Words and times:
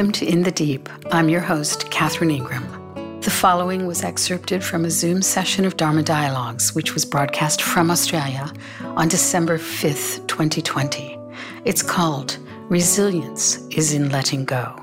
Welcome 0.00 0.12
to 0.12 0.32
In 0.32 0.44
the 0.44 0.50
Deep. 0.50 0.88
I'm 1.12 1.28
your 1.28 1.42
host, 1.42 1.90
Catherine 1.90 2.30
Ingram. 2.30 3.20
The 3.20 3.30
following 3.30 3.86
was 3.86 4.02
excerpted 4.02 4.64
from 4.64 4.86
a 4.86 4.90
Zoom 4.90 5.20
session 5.20 5.66
of 5.66 5.76
Dharma 5.76 6.02
Dialogues, 6.02 6.74
which 6.74 6.94
was 6.94 7.04
broadcast 7.04 7.60
from 7.60 7.90
Australia 7.90 8.50
on 8.80 9.08
December 9.08 9.58
5th, 9.58 10.26
2020. 10.26 11.18
It's 11.66 11.82
called 11.82 12.38
Resilience 12.70 13.58
is 13.72 13.92
in 13.92 14.08
Letting 14.08 14.46
Go. 14.46 14.74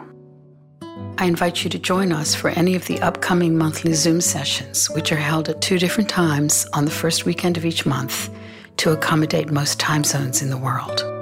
I 1.18 1.26
invite 1.26 1.64
you 1.64 1.72
to 1.72 1.80
join 1.80 2.12
us 2.12 2.36
for 2.36 2.52
any 2.52 2.76
of 2.76 2.86
the 2.86 3.00
upcoming 3.02 3.58
monthly 3.58 3.94
Zoom 3.94 4.22
sessions, 4.22 4.88
which 4.92 5.12
are 5.12 5.16
held 5.16 5.50
at 5.50 5.62
two 5.62 5.80
different 5.80 6.12
times 6.12 6.68
on 6.74 6.86
the 6.86 6.92
first 6.92 7.26
weekend 7.26 7.58
of 7.58 7.66
each 7.66 7.88
month 7.88 8.30
to 8.78 8.92
accommodate 8.92 9.50
most 9.50 9.80
time 9.80 10.04
zones 10.04 10.44
in 10.44 10.52
the 10.52 10.58
world. 10.58 11.17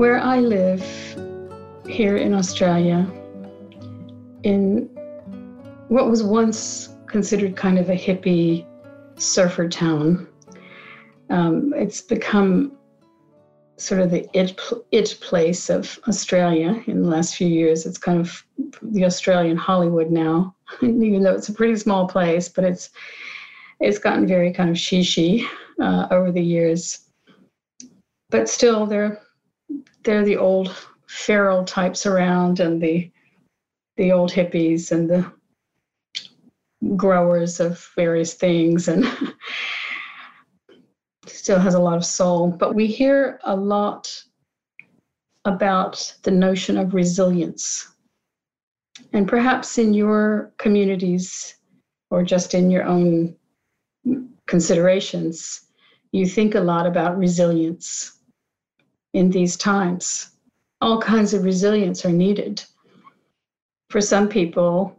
Where 0.00 0.18
I 0.18 0.40
live 0.40 0.82
here 1.86 2.16
in 2.16 2.32
Australia, 2.32 3.06
in 4.44 4.88
what 5.88 6.08
was 6.08 6.22
once 6.22 6.96
considered 7.06 7.54
kind 7.54 7.78
of 7.78 7.90
a 7.90 7.94
hippie 7.94 8.64
surfer 9.20 9.68
town, 9.68 10.26
um, 11.28 11.74
it's 11.76 12.00
become 12.00 12.72
sort 13.76 14.00
of 14.00 14.10
the 14.10 14.26
it, 14.32 14.58
it 14.90 15.18
place 15.20 15.68
of 15.68 15.98
Australia 16.08 16.82
in 16.86 17.02
the 17.02 17.08
last 17.10 17.36
few 17.36 17.48
years. 17.48 17.84
It's 17.84 17.98
kind 17.98 18.18
of 18.18 18.42
the 18.80 19.04
Australian 19.04 19.58
Hollywood 19.58 20.10
now, 20.10 20.54
even 20.82 21.22
though 21.22 21.34
it's 21.34 21.50
a 21.50 21.52
pretty 21.52 21.76
small 21.76 22.08
place, 22.08 22.48
but 22.48 22.64
it's 22.64 22.88
it's 23.80 23.98
gotten 23.98 24.26
very 24.26 24.50
kind 24.50 24.70
of 24.70 24.76
shishi 24.76 25.46
uh, 25.78 26.08
over 26.10 26.32
the 26.32 26.40
years. 26.42 27.00
But 28.30 28.48
still, 28.48 28.86
they're 28.86 29.20
they're 30.02 30.24
the 30.24 30.36
old 30.36 30.74
feral 31.06 31.64
types 31.64 32.06
around, 32.06 32.60
and 32.60 32.80
the 32.80 33.10
the 33.96 34.12
old 34.12 34.30
hippies 34.30 34.92
and 34.92 35.10
the 35.10 35.30
growers 36.96 37.60
of 37.60 37.86
various 37.96 38.34
things, 38.34 38.88
and 38.88 39.06
still 41.26 41.58
has 41.58 41.74
a 41.74 41.80
lot 41.80 41.96
of 41.96 42.04
soul. 42.04 42.48
But 42.48 42.74
we 42.74 42.86
hear 42.86 43.40
a 43.44 43.54
lot 43.54 44.24
about 45.44 46.14
the 46.22 46.30
notion 46.30 46.76
of 46.76 46.94
resilience. 46.94 47.88
And 49.12 49.26
perhaps 49.26 49.78
in 49.78 49.94
your 49.94 50.52
communities 50.58 51.56
or 52.10 52.22
just 52.22 52.54
in 52.54 52.70
your 52.70 52.84
own 52.84 53.34
considerations, 54.46 55.62
you 56.12 56.26
think 56.26 56.54
a 56.54 56.60
lot 56.60 56.86
about 56.86 57.16
resilience 57.16 58.19
in 59.12 59.30
these 59.30 59.56
times. 59.56 60.30
All 60.80 61.00
kinds 61.00 61.34
of 61.34 61.44
resilience 61.44 62.04
are 62.04 62.12
needed. 62.12 62.62
For 63.90 64.00
some 64.00 64.28
people, 64.28 64.96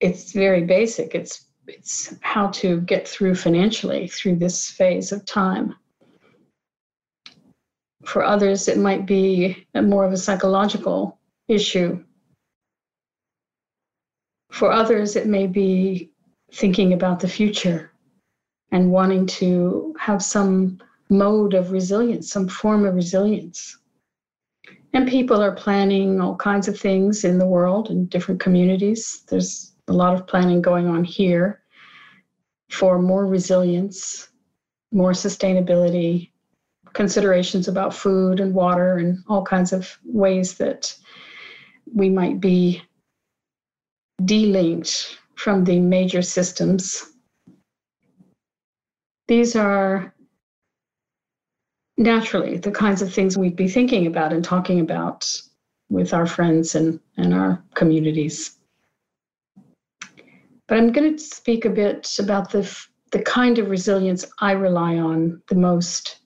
it's 0.00 0.32
very 0.32 0.64
basic. 0.64 1.14
It's 1.14 1.46
it's 1.66 2.14
how 2.20 2.48
to 2.48 2.80
get 2.80 3.06
through 3.06 3.36
financially 3.36 4.08
through 4.08 4.36
this 4.36 4.70
phase 4.70 5.12
of 5.12 5.24
time. 5.24 5.76
For 8.04 8.24
others, 8.24 8.66
it 8.66 8.78
might 8.78 9.06
be 9.06 9.66
more 9.74 10.04
of 10.04 10.12
a 10.12 10.16
psychological 10.16 11.18
issue. 11.48 12.02
For 14.50 14.72
others, 14.72 15.14
it 15.14 15.26
may 15.26 15.46
be 15.46 16.10
thinking 16.52 16.92
about 16.92 17.20
the 17.20 17.28
future 17.28 17.92
and 18.72 18.90
wanting 18.90 19.26
to 19.26 19.94
have 19.98 20.22
some 20.22 20.80
mode 21.10 21.54
of 21.54 21.72
resilience, 21.72 22.30
some 22.30 22.48
form 22.48 22.86
of 22.86 22.94
resilience. 22.94 23.76
And 24.92 25.08
people 25.08 25.42
are 25.42 25.52
planning 25.52 26.20
all 26.20 26.36
kinds 26.36 26.68
of 26.68 26.78
things 26.78 27.24
in 27.24 27.38
the 27.38 27.46
world 27.46 27.90
in 27.90 28.06
different 28.06 28.40
communities. 28.40 29.24
There's 29.28 29.74
a 29.88 29.92
lot 29.92 30.14
of 30.14 30.26
planning 30.26 30.62
going 30.62 30.86
on 30.86 31.04
here 31.04 31.62
for 32.70 33.00
more 33.00 33.26
resilience, 33.26 34.28
more 34.92 35.12
sustainability, 35.12 36.30
considerations 36.92 37.68
about 37.68 37.94
food 37.94 38.40
and 38.40 38.54
water, 38.54 38.98
and 38.98 39.18
all 39.28 39.44
kinds 39.44 39.72
of 39.72 39.96
ways 40.04 40.54
that 40.58 40.94
we 41.92 42.08
might 42.08 42.40
be 42.40 42.82
delinked 44.22 45.16
from 45.36 45.64
the 45.64 45.80
major 45.80 46.22
systems. 46.22 47.12
These 49.28 49.56
are 49.56 50.14
naturally 52.00 52.56
the 52.56 52.70
kinds 52.70 53.02
of 53.02 53.12
things 53.12 53.36
we'd 53.36 53.54
be 53.54 53.68
thinking 53.68 54.06
about 54.06 54.32
and 54.32 54.42
talking 54.42 54.80
about 54.80 55.30
with 55.90 56.14
our 56.14 56.26
friends 56.26 56.74
and, 56.74 56.98
and 57.18 57.34
our 57.34 57.62
communities. 57.74 58.56
But 60.66 60.78
I'm 60.78 60.92
going 60.92 61.16
to 61.16 61.22
speak 61.22 61.64
a 61.66 61.70
bit 61.70 62.16
about 62.18 62.50
the, 62.50 62.74
the 63.12 63.22
kind 63.22 63.58
of 63.58 63.68
resilience 63.68 64.24
I 64.38 64.52
rely 64.52 64.96
on 64.96 65.42
the 65.48 65.56
most. 65.56 66.16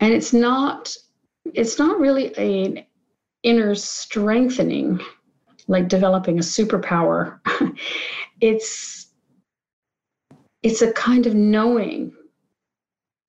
And 0.00 0.12
it's 0.12 0.32
not 0.32 0.94
it's 1.54 1.78
not 1.78 1.98
really 1.98 2.36
an 2.36 2.84
inner 3.42 3.74
strengthening 3.74 5.00
like 5.66 5.88
developing 5.88 6.38
a 6.38 6.42
superpower. 6.42 7.40
it's 8.40 9.06
it's 10.62 10.82
a 10.82 10.92
kind 10.92 11.26
of 11.26 11.34
knowing 11.34 12.12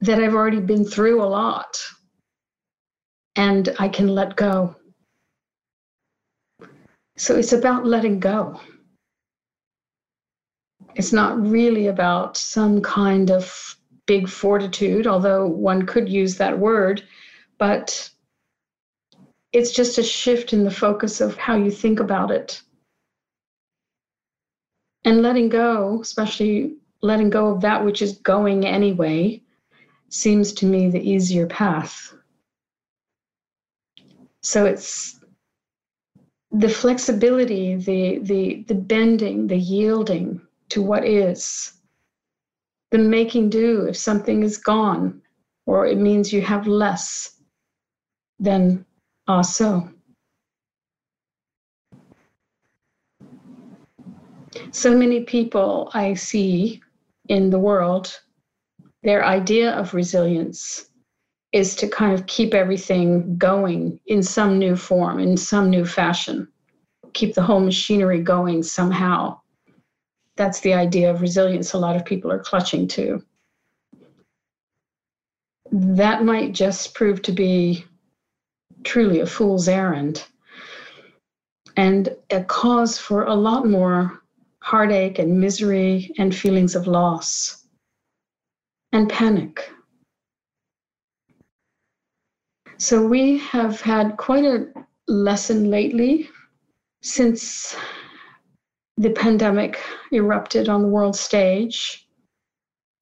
that 0.01 0.21
I've 0.21 0.33
already 0.33 0.59
been 0.59 0.85
through 0.85 1.21
a 1.21 1.25
lot 1.25 1.79
and 3.35 3.75
I 3.79 3.89
can 3.89 4.07
let 4.07 4.35
go. 4.35 4.75
So 7.17 7.35
it's 7.35 7.53
about 7.53 7.85
letting 7.85 8.19
go. 8.19 8.59
It's 10.95 11.13
not 11.13 11.39
really 11.39 11.87
about 11.87 12.37
some 12.37 12.81
kind 12.81 13.29
of 13.29 13.75
big 14.05 14.27
fortitude, 14.27 15.05
although 15.05 15.45
one 15.45 15.85
could 15.85 16.09
use 16.09 16.35
that 16.37 16.57
word, 16.57 17.03
but 17.57 18.09
it's 19.51 19.71
just 19.71 19.97
a 19.97 20.03
shift 20.03 20.53
in 20.53 20.63
the 20.63 20.71
focus 20.71 21.21
of 21.21 21.37
how 21.37 21.55
you 21.55 21.71
think 21.71 21.99
about 21.99 22.31
it. 22.31 22.61
And 25.05 25.21
letting 25.21 25.49
go, 25.49 25.99
especially 26.01 26.75
letting 27.01 27.29
go 27.29 27.47
of 27.47 27.61
that 27.61 27.83
which 27.83 28.01
is 28.01 28.17
going 28.19 28.65
anyway, 28.65 29.41
seems 30.09 30.53
to 30.53 30.65
me 30.65 30.89
the 30.89 31.01
easier 31.01 31.47
path. 31.47 32.13
So 34.41 34.65
it's 34.65 35.19
the 36.51 36.69
flexibility, 36.69 37.75
the 37.75 38.19
the 38.19 38.63
the 38.67 38.75
bending, 38.75 39.47
the 39.47 39.57
yielding 39.57 40.41
to 40.69 40.81
what 40.81 41.05
is, 41.05 41.73
the 42.91 42.97
making 42.97 43.49
do 43.49 43.85
if 43.85 43.97
something 43.97 44.43
is 44.43 44.57
gone, 44.57 45.21
or 45.65 45.85
it 45.85 45.97
means 45.97 46.33
you 46.33 46.41
have 46.41 46.67
less 46.67 47.39
than 48.39 48.85
ah 49.27 49.41
so. 49.41 49.89
So 54.71 54.97
many 54.97 55.23
people 55.23 55.91
I 55.93 56.15
see 56.15 56.81
in 57.27 57.49
the 57.49 57.59
world, 57.59 58.19
their 59.03 59.25
idea 59.25 59.71
of 59.71 59.93
resilience 59.93 60.85
is 61.51 61.75
to 61.75 61.87
kind 61.87 62.13
of 62.13 62.27
keep 62.27 62.53
everything 62.53 63.37
going 63.37 63.99
in 64.05 64.21
some 64.21 64.59
new 64.59 64.75
form, 64.75 65.19
in 65.19 65.35
some 65.35 65.69
new 65.69 65.85
fashion, 65.85 66.47
keep 67.13 67.33
the 67.33 67.41
whole 67.41 67.59
machinery 67.59 68.21
going 68.21 68.61
somehow. 68.61 69.39
That's 70.35 70.59
the 70.59 70.73
idea 70.73 71.09
of 71.09 71.21
resilience 71.21 71.73
a 71.73 71.79
lot 71.79 71.95
of 71.95 72.05
people 72.05 72.31
are 72.31 72.39
clutching 72.39 72.87
to. 72.89 73.23
That 75.71 76.23
might 76.23 76.53
just 76.53 76.93
prove 76.93 77.21
to 77.23 77.31
be 77.31 77.85
truly 78.83 79.19
a 79.19 79.25
fool's 79.25 79.67
errand 79.67 80.25
and 81.75 82.15
a 82.29 82.43
cause 82.43 82.97
for 82.97 83.25
a 83.25 83.35
lot 83.35 83.67
more 83.67 84.21
heartache 84.61 85.19
and 85.19 85.39
misery 85.39 86.13
and 86.17 86.35
feelings 86.35 86.75
of 86.75 86.87
loss 86.87 87.58
and 88.91 89.09
panic. 89.09 89.69
So 92.77 93.05
we 93.05 93.39
have 93.39 93.81
had 93.81 94.17
quite 94.17 94.45
a 94.45 94.67
lesson 95.07 95.69
lately 95.69 96.29
since 97.01 97.75
the 98.97 99.09
pandemic 99.11 99.79
erupted 100.11 100.69
on 100.69 100.81
the 100.81 100.87
world 100.87 101.15
stage 101.15 102.07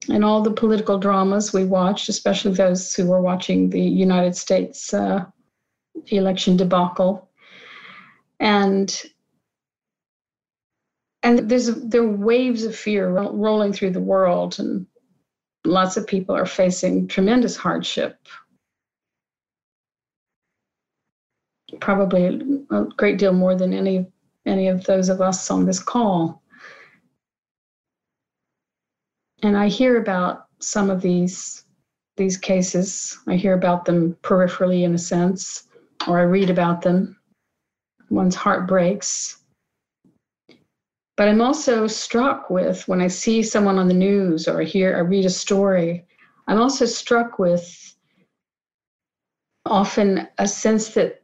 and 0.08 0.24
all 0.24 0.42
the 0.42 0.50
political 0.50 0.98
dramas 0.98 1.52
we 1.52 1.64
watched, 1.64 2.08
especially 2.08 2.52
those 2.52 2.94
who 2.94 3.06
were 3.06 3.20
watching 3.20 3.70
the 3.70 3.80
United 3.80 4.36
States 4.36 4.94
uh, 4.94 5.24
election 6.08 6.56
debacle. 6.56 7.28
And 8.40 9.02
and 11.22 11.48
there's 11.48 11.66
there 11.66 12.02
are 12.02 12.08
waves 12.08 12.64
of 12.64 12.76
fear 12.76 13.08
rolling 13.10 13.72
through 13.72 13.90
the 13.90 14.00
world 14.00 14.58
and 14.60 14.86
lots 15.64 15.96
of 15.96 16.06
people 16.06 16.34
are 16.34 16.46
facing 16.46 17.08
tremendous 17.08 17.56
hardship. 17.56 18.18
Probably 21.80 22.40
a 22.70 22.84
great 22.96 23.18
deal 23.18 23.32
more 23.32 23.54
than 23.54 23.72
any 23.72 24.06
any 24.46 24.68
of 24.68 24.84
those 24.84 25.10
of 25.10 25.20
us 25.20 25.50
on 25.50 25.66
this 25.66 25.78
call. 25.78 26.42
And 29.42 29.56
i 29.56 29.68
hear 29.68 30.00
about 30.00 30.46
some 30.60 30.90
of 30.90 31.02
these 31.02 31.64
these 32.16 32.36
cases. 32.36 33.16
I 33.26 33.36
hear 33.36 33.54
about 33.54 33.84
them 33.84 34.16
peripherally 34.22 34.82
in 34.82 34.94
a 34.94 34.98
sense 34.98 35.68
or 36.06 36.18
i 36.18 36.22
read 36.22 36.50
about 36.50 36.82
them. 36.82 37.16
One's 38.10 38.34
heart 38.34 38.66
breaks 38.66 39.38
but 41.18 41.26
I'm 41.26 41.42
also 41.42 41.88
struck 41.88 42.48
with 42.48 42.86
when 42.86 43.00
I 43.00 43.08
see 43.08 43.42
someone 43.42 43.76
on 43.76 43.88
the 43.88 43.94
news 44.08 44.46
or 44.46 44.60
I 44.60 44.64
hear 44.64 44.96
I 44.96 45.00
read 45.00 45.24
a 45.24 45.30
story, 45.30 46.06
I'm 46.46 46.60
also 46.60 46.86
struck 46.86 47.40
with 47.40 47.96
often 49.66 50.28
a 50.38 50.46
sense 50.46 50.90
that 50.90 51.22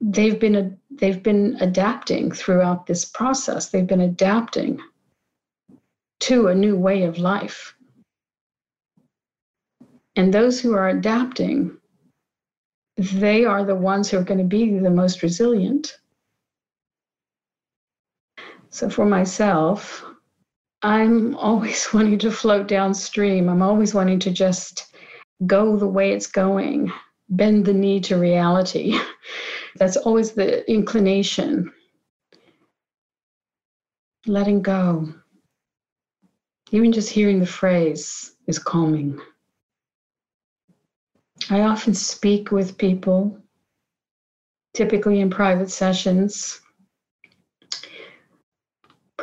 they've 0.00 0.38
been 0.38 0.78
they've 0.92 1.24
been 1.24 1.56
adapting 1.60 2.30
throughout 2.30 2.86
this 2.86 3.04
process. 3.04 3.68
They've 3.68 3.84
been 3.84 4.00
adapting 4.00 4.80
to 6.20 6.46
a 6.46 6.54
new 6.54 6.76
way 6.76 7.02
of 7.02 7.18
life. 7.18 7.74
And 10.14 10.32
those 10.32 10.60
who 10.60 10.72
are 10.72 10.88
adapting, 10.88 11.76
they 12.96 13.44
are 13.44 13.64
the 13.64 13.74
ones 13.74 14.08
who 14.08 14.18
are 14.18 14.22
going 14.22 14.38
to 14.38 14.44
be 14.44 14.78
the 14.78 14.88
most 14.88 15.24
resilient. 15.24 15.98
So 18.76 18.90
for 18.90 19.06
myself, 19.06 20.04
I'm 20.82 21.34
always 21.36 21.88
wanting 21.94 22.18
to 22.18 22.30
float 22.30 22.68
downstream. 22.68 23.48
I'm 23.48 23.62
always 23.62 23.94
wanting 23.94 24.18
to 24.18 24.30
just 24.30 24.94
go 25.46 25.78
the 25.78 25.86
way 25.86 26.12
it's 26.12 26.26
going, 26.26 26.92
bend 27.30 27.64
the 27.64 27.72
knee 27.72 28.00
to 28.00 28.18
reality. 28.18 28.98
That's 29.76 29.96
always 29.96 30.32
the 30.32 30.70
inclination. 30.70 31.72
Letting 34.26 34.60
go. 34.60 35.08
Even 36.70 36.92
just 36.92 37.08
hearing 37.08 37.38
the 37.38 37.46
phrase 37.46 38.36
is 38.46 38.58
calming. 38.58 39.18
I 41.48 41.62
often 41.62 41.94
speak 41.94 42.50
with 42.50 42.76
people, 42.76 43.38
typically 44.74 45.20
in 45.20 45.30
private 45.30 45.70
sessions, 45.70 46.60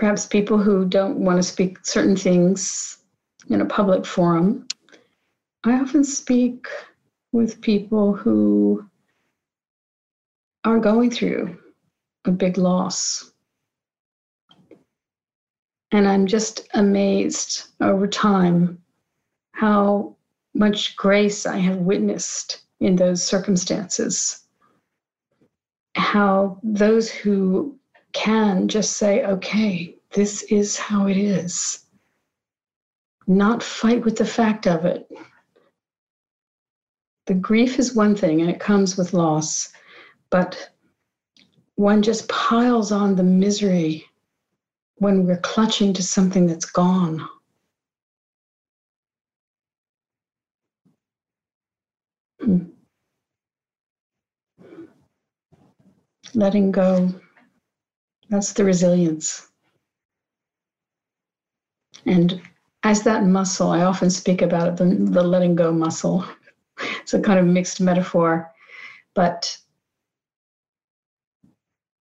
perhaps 0.03 0.25
people 0.25 0.57
who 0.57 0.83
don't 0.83 1.17
want 1.17 1.37
to 1.37 1.43
speak 1.43 1.77
certain 1.85 2.17
things 2.17 2.97
in 3.49 3.61
a 3.61 3.65
public 3.65 4.05
forum. 4.05 4.67
I 5.63 5.79
often 5.79 6.03
speak 6.03 6.67
with 7.31 7.61
people 7.61 8.13
who 8.13 8.85
are 10.65 10.79
going 10.79 11.09
through 11.09 11.57
a 12.25 12.31
big 12.31 12.57
loss. 12.57 13.31
And 15.93 16.05
I'm 16.05 16.27
just 16.27 16.67
amazed 16.73 17.63
over 17.79 18.05
time 18.05 18.83
how 19.53 20.17
much 20.53 20.97
grace 20.97 21.45
I 21.45 21.59
have 21.59 21.77
witnessed 21.77 22.63
in 22.81 22.97
those 22.97 23.23
circumstances. 23.23 24.43
How 25.95 26.59
those 26.61 27.09
who 27.09 27.79
can 28.13 28.67
just 28.67 28.97
say, 28.97 29.25
okay, 29.25 29.95
this 30.13 30.43
is 30.43 30.77
how 30.77 31.07
it 31.07 31.17
is. 31.17 31.85
Not 33.27 33.63
fight 33.63 34.05
with 34.05 34.17
the 34.17 34.25
fact 34.25 34.67
of 34.67 34.85
it. 34.85 35.09
The 37.25 37.33
grief 37.33 37.79
is 37.79 37.95
one 37.95 38.15
thing 38.15 38.41
and 38.41 38.49
it 38.49 38.59
comes 38.59 38.97
with 38.97 39.13
loss, 39.13 39.71
but 40.29 40.69
one 41.75 42.01
just 42.01 42.29
piles 42.29 42.91
on 42.91 43.15
the 43.15 43.23
misery 43.23 44.05
when 44.95 45.25
we're 45.25 45.37
clutching 45.37 45.93
to 45.93 46.03
something 46.03 46.45
that's 46.45 46.65
gone. 46.65 47.27
Hmm. 52.41 52.63
Letting 56.33 56.71
go. 56.71 57.09
That's 58.33 58.53
the 58.53 58.63
resilience. 58.63 59.47
And 62.07 62.41
as 62.81 63.03
that 63.03 63.25
muscle, 63.25 63.69
I 63.69 63.83
often 63.83 64.09
speak 64.09 64.41
about 64.41 64.69
it, 64.69 64.77
the, 64.77 64.85
the 64.85 65.21
letting 65.21 65.53
go 65.53 65.71
muscle. 65.71 66.25
It's 67.01 67.13
a 67.13 67.21
kind 67.21 67.37
of 67.37 67.45
mixed 67.45 67.79
metaphor, 67.79 68.51
but 69.13 69.55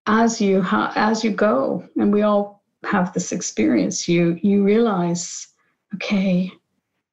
as 0.06 0.40
you 0.40 0.64
as 0.70 1.22
you 1.22 1.32
go, 1.32 1.86
and 1.96 2.10
we 2.10 2.22
all 2.22 2.64
have 2.82 3.12
this 3.12 3.30
experience, 3.30 4.08
you 4.08 4.40
you 4.42 4.64
realize, 4.64 5.48
okay, 5.96 6.50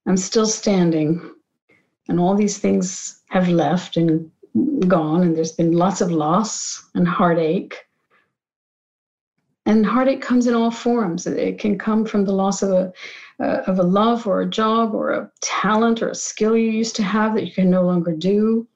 I'm 0.08 0.16
still 0.16 0.48
standing, 0.48 1.36
and 2.08 2.22
all 2.22 2.36
these 2.36 2.58
things 2.58 3.22
have 3.28 3.50
left 3.50 3.98
and 3.98 4.32
gone, 4.88 5.24
and 5.24 5.36
there's 5.36 5.52
been 5.52 5.74
lots 5.74 6.00
of 6.00 6.10
loss 6.10 6.90
and 6.96 7.06
heartache, 7.06 7.76
and 9.70 9.86
heartache 9.86 10.20
comes 10.20 10.48
in 10.48 10.56
all 10.56 10.72
forms. 10.72 11.28
It 11.28 11.60
can 11.60 11.78
come 11.78 12.04
from 12.04 12.26
the 12.26 12.32
loss 12.32 12.64
of 12.64 12.72
a 12.72 12.92
uh, 13.40 13.62
of 13.68 13.78
a 13.78 13.84
love 13.84 14.26
or 14.26 14.42
a 14.42 14.50
job 14.50 14.96
or 14.96 15.12
a 15.12 15.32
talent 15.42 16.02
or 16.02 16.10
a 16.10 16.16
skill 16.16 16.58
you 16.58 16.72
used 16.72 16.96
to 16.96 17.04
have 17.04 17.36
that 17.36 17.46
you 17.46 17.54
can 17.54 17.70
no 17.70 17.84
longer 17.84 18.12
do. 18.12 18.68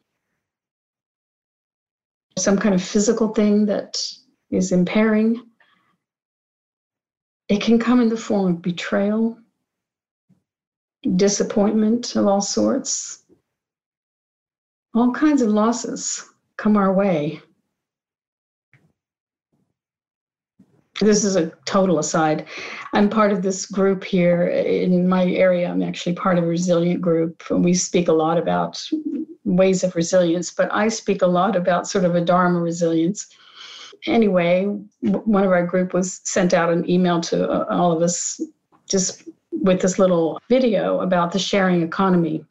Some 2.37 2.59
kind 2.59 2.75
of 2.75 2.83
physical 2.83 3.33
thing 3.33 3.65
that 3.65 4.01
is 4.51 4.71
impairing. 4.71 5.41
It 7.49 7.61
can 7.61 7.79
come 7.79 7.99
in 7.99 8.07
the 8.07 8.15
form 8.15 8.53
of 8.53 8.61
betrayal, 8.61 9.37
disappointment 11.15 12.15
of 12.15 12.27
all 12.27 12.39
sorts. 12.41 13.23
All 14.93 15.11
kinds 15.11 15.41
of 15.41 15.49
losses 15.49 16.29
come 16.55 16.77
our 16.77 16.93
way. 16.93 17.41
This 21.05 21.23
is 21.23 21.35
a 21.35 21.51
total 21.65 21.99
aside. 21.99 22.45
I'm 22.93 23.09
part 23.09 23.31
of 23.31 23.41
this 23.41 23.65
group 23.65 24.03
here 24.03 24.47
in 24.47 25.07
my 25.07 25.25
area. 25.25 25.69
I'm 25.69 25.83
actually 25.83 26.15
part 26.15 26.37
of 26.37 26.43
a 26.43 26.47
resilient 26.47 27.01
group, 27.01 27.43
and 27.49 27.63
we 27.63 27.73
speak 27.73 28.07
a 28.07 28.13
lot 28.13 28.37
about 28.37 28.81
ways 29.45 29.83
of 29.83 29.95
resilience, 29.95 30.51
but 30.51 30.71
I 30.73 30.87
speak 30.87 31.21
a 31.21 31.27
lot 31.27 31.55
about 31.55 31.87
sort 31.87 32.05
of 32.05 32.15
a 32.15 32.21
Dharma 32.21 32.59
resilience. 32.59 33.27
Anyway, 34.05 34.65
one 35.01 35.43
of 35.43 35.51
our 35.51 35.65
group 35.65 35.93
was 35.93 36.21
sent 36.23 36.53
out 36.53 36.71
an 36.71 36.89
email 36.89 37.21
to 37.21 37.49
uh, 37.49 37.65
all 37.69 37.91
of 37.91 38.01
us 38.01 38.41
just 38.87 39.23
with 39.51 39.81
this 39.81 39.97
little 39.97 40.39
video 40.49 40.99
about 41.01 41.31
the 41.31 41.39
sharing 41.39 41.81
economy. 41.81 42.43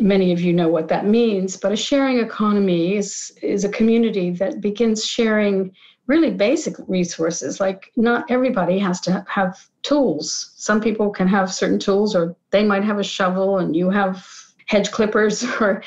Many 0.00 0.32
of 0.32 0.40
you 0.40 0.52
know 0.52 0.68
what 0.68 0.88
that 0.88 1.06
means, 1.06 1.56
but 1.56 1.72
a 1.72 1.76
sharing 1.76 2.18
economy 2.18 2.96
is, 2.96 3.32
is 3.42 3.64
a 3.64 3.68
community 3.68 4.30
that 4.30 4.60
begins 4.60 5.04
sharing 5.04 5.72
really 6.08 6.30
basic 6.30 6.74
resources. 6.88 7.60
Like, 7.60 7.92
not 7.96 8.30
everybody 8.30 8.78
has 8.78 9.00
to 9.02 9.24
have 9.28 9.68
tools. 9.82 10.52
Some 10.56 10.80
people 10.80 11.10
can 11.10 11.28
have 11.28 11.52
certain 11.52 11.78
tools, 11.78 12.16
or 12.16 12.34
they 12.50 12.64
might 12.64 12.82
have 12.82 12.98
a 12.98 13.04
shovel 13.04 13.58
and 13.58 13.76
you 13.76 13.90
have 13.90 14.26
hedge 14.66 14.90
clippers. 14.90 15.44
Or 15.60 15.82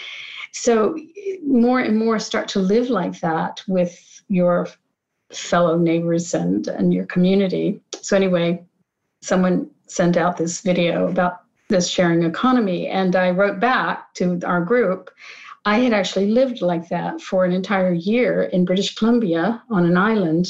so, 0.54 0.98
more 1.46 1.80
and 1.80 1.98
more 1.98 2.20
start 2.20 2.48
to 2.50 2.60
live 2.60 2.90
like 2.90 3.20
that 3.22 3.62
with 3.68 4.22
your 4.28 4.68
fellow 5.32 5.78
neighbors 5.78 6.34
and, 6.34 6.68
and 6.68 6.94
your 6.94 7.06
community. 7.06 7.82
So, 8.02 8.16
anyway, 8.16 8.64
someone 9.22 9.70
sent 9.88 10.18
out 10.18 10.38
this 10.38 10.62
video 10.62 11.08
about 11.08 11.42
this 11.70 11.88
sharing 11.88 12.24
economy, 12.24 12.88
and 12.88 13.16
I 13.16 13.32
wrote 13.32 13.60
back 13.60 14.14
to 14.16 14.40
our 14.46 14.62
group 14.62 15.10
I 15.66 15.80
had 15.80 15.94
actually 15.94 16.28
lived 16.28 16.62
like 16.62 16.90
that 16.90 17.22
for 17.22 17.46
an 17.46 17.52
entire 17.52 17.94
year 17.94 18.44
in 18.44 18.66
British 18.66 18.96
Columbia 18.96 19.62
on 19.70 19.86
an 19.86 19.98
island, 19.98 20.48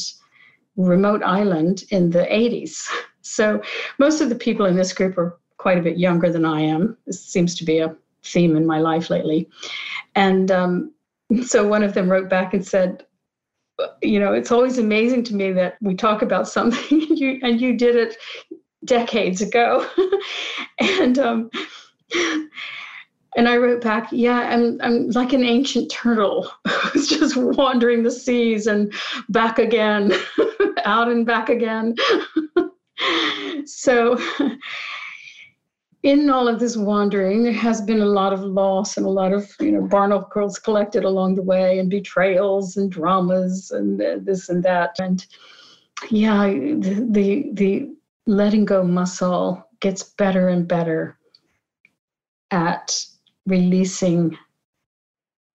remote 0.78 1.22
island 1.24 1.84
in 1.90 2.10
the 2.10 2.26
80s. 2.26 2.88
So 3.24 3.62
most 4.00 4.20
of 4.20 4.30
the 4.30 4.36
people 4.36 4.66
in 4.66 4.76
this 4.76 4.94
group 4.94 5.16
are 5.16 5.40
quite 5.58 5.78
a 5.78 5.82
bit 5.82 6.00
younger 6.00 6.32
than 6.32 6.44
I 6.44 6.62
am. 6.62 6.98
This 7.06 7.24
seems 7.24 7.54
to 7.56 7.64
be 7.64 7.78
a 7.78 7.96
theme 8.24 8.56
in 8.56 8.66
my 8.66 8.80
life 8.80 9.12
lately. 9.12 9.48
And 10.16 10.50
um, 10.50 10.92
so 11.46 11.68
one 11.68 11.84
of 11.84 11.94
them 11.94 12.10
wrote 12.10 12.30
back 12.30 12.56
and 12.56 12.66
said, 12.66 13.06
you 14.02 14.20
know, 14.20 14.34
it's 14.34 14.52
always 14.52 14.80
amazing 14.80 15.24
to 15.26 15.36
me 15.36 15.52
that 15.52 15.78
we 15.82 15.96
talk 15.96 16.24
about 16.24 16.48
something 16.48 17.00
you, 17.16 17.40
and 17.44 17.62
you 17.62 17.78
did 17.78 17.96
it 17.96 18.18
decades 18.86 19.40
ago. 19.42 19.88
and 20.80 21.20
um, 21.20 21.50
And 23.38 23.48
I 23.48 23.58
wrote 23.58 23.82
back, 23.82 24.10
yeah, 24.12 24.40
I'm, 24.40 24.80
I'm 24.82 25.10
like 25.12 25.32
an 25.32 25.44
ancient 25.44 25.90
turtle 25.90 26.52
who's 26.68 27.08
just 27.08 27.38
wandering 27.38 28.04
the 28.04 28.12
seas 28.12 28.68
and 28.68 28.94
back 29.30 29.58
again, 29.58 30.12
out 30.86 31.10
and 31.10 31.26
back 31.26 31.50
again. 31.50 31.96
so, 33.66 34.20
in 36.04 36.30
all 36.30 36.48
of 36.48 36.60
this 36.60 36.76
wandering, 36.76 37.44
there 37.44 37.54
has 37.54 37.82
been 37.82 38.02
a 38.02 38.06
lot 38.06 38.34
of 38.34 38.42
loss 38.42 38.98
and 38.98 39.06
a 39.06 39.10
lot 39.10 39.34
of, 39.34 39.50
you 39.60 39.72
know, 39.72 39.84
barnacles 39.88 40.58
collected 40.58 41.04
along 41.04 41.36
the 41.36 41.44
way 41.44 41.80
and 41.80 41.90
betrayals 41.90 42.76
and 42.76 42.92
dramas 42.92 43.72
and 43.72 44.00
this 44.26 44.50
and 44.50 44.64
that. 44.64 44.96
And 45.00 45.26
yeah, 46.10 46.48
the, 46.48 47.08
the, 47.12 47.50
the 47.54 47.96
letting 48.26 48.66
go 48.66 48.84
muscle 48.84 49.66
gets 49.80 50.04
better 50.04 50.50
and 50.50 50.68
better 50.68 51.18
at 52.50 53.06
releasing, 53.46 54.38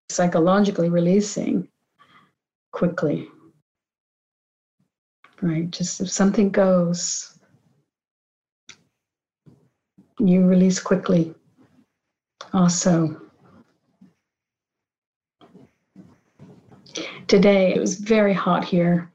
psychologically 0.09 0.89
releasing 0.89 1.69
quickly. 2.73 3.29
Right? 5.43 5.71
Just 5.71 6.01
if 6.01 6.11
something 6.11 6.51
goes, 6.51 7.39
you 10.19 10.45
release 10.45 10.81
quickly. 10.81 11.35
Also, 12.53 13.21
today 17.27 17.75
it 17.75 17.81
was 17.81 17.99
very 17.99 18.33
hot 18.33 18.65
here. 18.65 19.11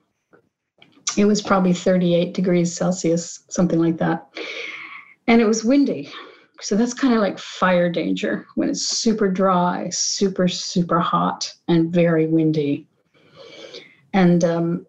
It 1.18 1.26
was 1.26 1.42
probably 1.42 1.74
38 1.74 2.34
degrees 2.34 2.74
Celsius, 2.74 3.44
something 3.50 3.80
like 3.80 3.98
that. 3.98 4.28
And 5.28 5.42
it 5.42 5.46
was 5.46 5.64
windy. 5.64 6.10
So 6.62 6.76
that's 6.76 6.94
kind 6.94 7.14
of 7.14 7.22
like 7.22 7.40
fire 7.40 7.92
danger 7.92 8.46
when 8.56 8.70
it's 8.70 8.82
super 8.82 9.28
dry, 9.28 9.90
super, 9.90 10.48
super 10.48 11.00
hot, 11.00 11.52
and 11.68 11.92
very 11.92 12.28
windy. 12.28 12.88
And 14.14 14.44
um, 14.44 14.86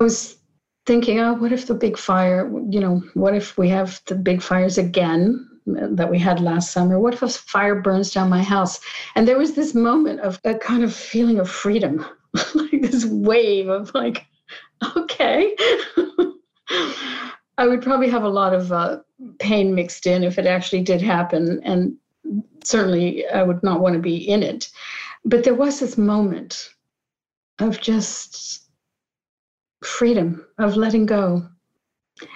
I 0.00 0.04
was 0.04 0.38
thinking, 0.86 1.20
oh, 1.20 1.34
what 1.34 1.52
if 1.52 1.66
the 1.66 1.74
big 1.74 1.98
fire, 1.98 2.50
you 2.70 2.80
know, 2.80 3.02
what 3.14 3.34
if 3.34 3.58
we 3.58 3.68
have 3.68 4.00
the 4.06 4.14
big 4.14 4.40
fires 4.40 4.78
again 4.78 5.48
that 5.66 6.10
we 6.10 6.18
had 6.18 6.40
last 6.40 6.72
summer? 6.72 6.98
What 6.98 7.14
if 7.14 7.22
a 7.22 7.28
fire 7.28 7.80
burns 7.80 8.12
down 8.12 8.30
my 8.30 8.42
house? 8.42 8.80
And 9.14 9.26
there 9.26 9.38
was 9.38 9.54
this 9.54 9.74
moment 9.74 10.20
of 10.20 10.40
a 10.44 10.54
kind 10.54 10.84
of 10.84 10.94
feeling 10.94 11.38
of 11.38 11.50
freedom, 11.50 12.06
like 12.54 12.80
this 12.82 13.04
wave 13.04 13.68
of 13.68 13.92
like, 13.94 14.24
okay. 14.96 15.54
I 17.58 17.66
would 17.66 17.82
probably 17.82 18.08
have 18.10 18.24
a 18.24 18.28
lot 18.28 18.54
of 18.54 18.72
uh, 18.72 18.98
pain 19.38 19.74
mixed 19.74 20.06
in 20.06 20.24
if 20.24 20.38
it 20.38 20.46
actually 20.46 20.82
did 20.82 21.00
happen. 21.00 21.60
And 21.64 21.96
certainly 22.64 23.26
I 23.28 23.42
would 23.42 23.62
not 23.62 23.80
want 23.80 23.94
to 23.94 24.00
be 24.00 24.16
in 24.16 24.42
it. 24.42 24.70
But 25.24 25.44
there 25.44 25.54
was 25.54 25.80
this 25.80 25.96
moment 25.96 26.70
of 27.58 27.80
just 27.80 28.68
freedom, 29.82 30.46
of 30.58 30.76
letting 30.76 31.06
go. 31.06 31.48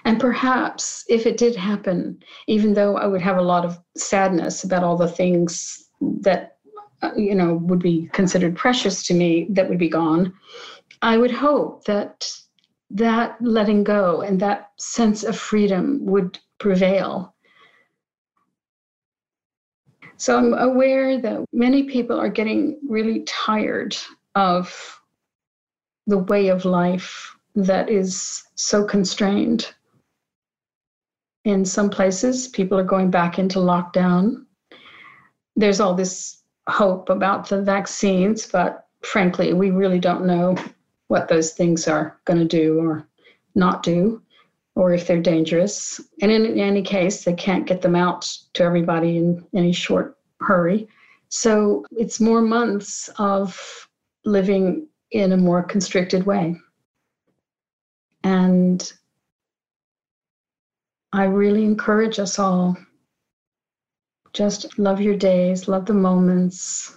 And 0.05 0.21
perhaps 0.21 1.05
if 1.09 1.27
it 1.27 1.37
did 1.37 1.57
happen, 1.57 2.23
even 2.47 2.75
though 2.75 2.97
I 2.97 3.07
would 3.07 3.23
have 3.23 3.39
a 3.39 3.43
lot 3.43 3.65
of 3.65 3.79
sadness 3.97 4.65
about 4.65 4.85
all 4.85 4.97
the 4.97 5.09
things 5.09 5.89
that, 6.01 6.59
uh, 7.03 7.13
you 7.17 7.35
know, 7.35 7.55
would 7.55 7.79
be 7.79 8.09
considered 8.13 8.57
precious 8.57 9.03
to 9.05 9.15
me 9.15 9.47
that 9.51 9.69
would 9.69 9.79
be 9.79 9.89
gone, 9.89 10.35
I 11.03 11.17
would 11.17 11.31
hope 11.31 11.85
that 11.85 12.31
that 12.91 13.37
letting 13.41 13.85
go 13.85 14.21
and 14.21 14.41
that 14.41 14.71
sense 14.79 15.23
of 15.23 15.39
freedom 15.39 16.05
would 16.07 16.39
prevail. 16.59 17.35
So 20.17 20.37
I'm 20.37 20.55
aware 20.55 21.21
that 21.21 21.45
many 21.53 21.85
people 21.85 22.21
are 22.21 22.29
getting 22.29 22.79
really 22.87 23.21
tired 23.21 23.97
of 24.35 25.01
the 26.07 26.19
way 26.19 26.49
of 26.49 26.65
life 26.65 27.35
that 27.55 27.89
is 27.89 28.43
so 28.55 28.85
constrained. 28.85 29.73
In 31.45 31.65
some 31.65 31.89
places, 31.89 32.49
people 32.49 32.79
are 32.79 32.85
going 32.85 33.11
back 33.11 33.39
into 33.39 33.61
lockdown. 33.61 34.45
There's 35.57 35.81
all 35.81 35.95
this 35.95 36.43
hope 36.69 37.09
about 37.09 37.49
the 37.49 37.63
vaccines, 37.63 38.47
but 38.47 38.87
frankly, 39.03 39.55
we 39.55 39.71
really 39.71 39.99
don't 39.99 40.27
know 40.27 40.57
what 41.11 41.27
those 41.27 41.55
things 41.55 41.89
are 41.89 42.17
going 42.25 42.39
to 42.39 42.45
do 42.45 42.79
or 42.79 43.05
not 43.57 43.83
do, 43.83 44.23
or 44.77 44.95
if 44.95 45.09
they're 45.09 45.21
dangerous. 45.21 46.01
And 46.23 46.31
in, 46.31 46.57
any 46.61 46.83
case, 46.83 47.25
they 47.25 47.33
can't 47.33 47.67
get 47.67 47.83
them 47.83 47.97
out 47.97 48.33
to 48.55 48.63
everybody 48.63 49.17
in 49.17 49.45
any 49.53 49.73
short 49.73 50.17
hurry. 50.39 50.87
So 51.29 51.85
it's 51.91 52.21
more 52.21 52.41
months 52.41 53.11
of 53.19 53.61
living 54.25 54.87
in 55.11 55.33
a 55.33 55.37
more 55.37 55.65
constricted 55.65 56.27
way. 56.27 56.55
And 58.23 58.93
I 61.13 61.25
really 61.25 61.65
encourage 61.65 62.21
us 62.21 62.39
all 62.39 62.77
just 64.33 64.79
love 64.79 65.01
your 65.01 65.17
days, 65.17 65.67
love 65.67 65.87
the 65.87 65.93
moments, 65.93 66.97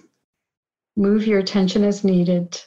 move 0.96 1.26
your 1.26 1.40
attention 1.40 1.82
as 1.82 2.04
needed 2.04 2.64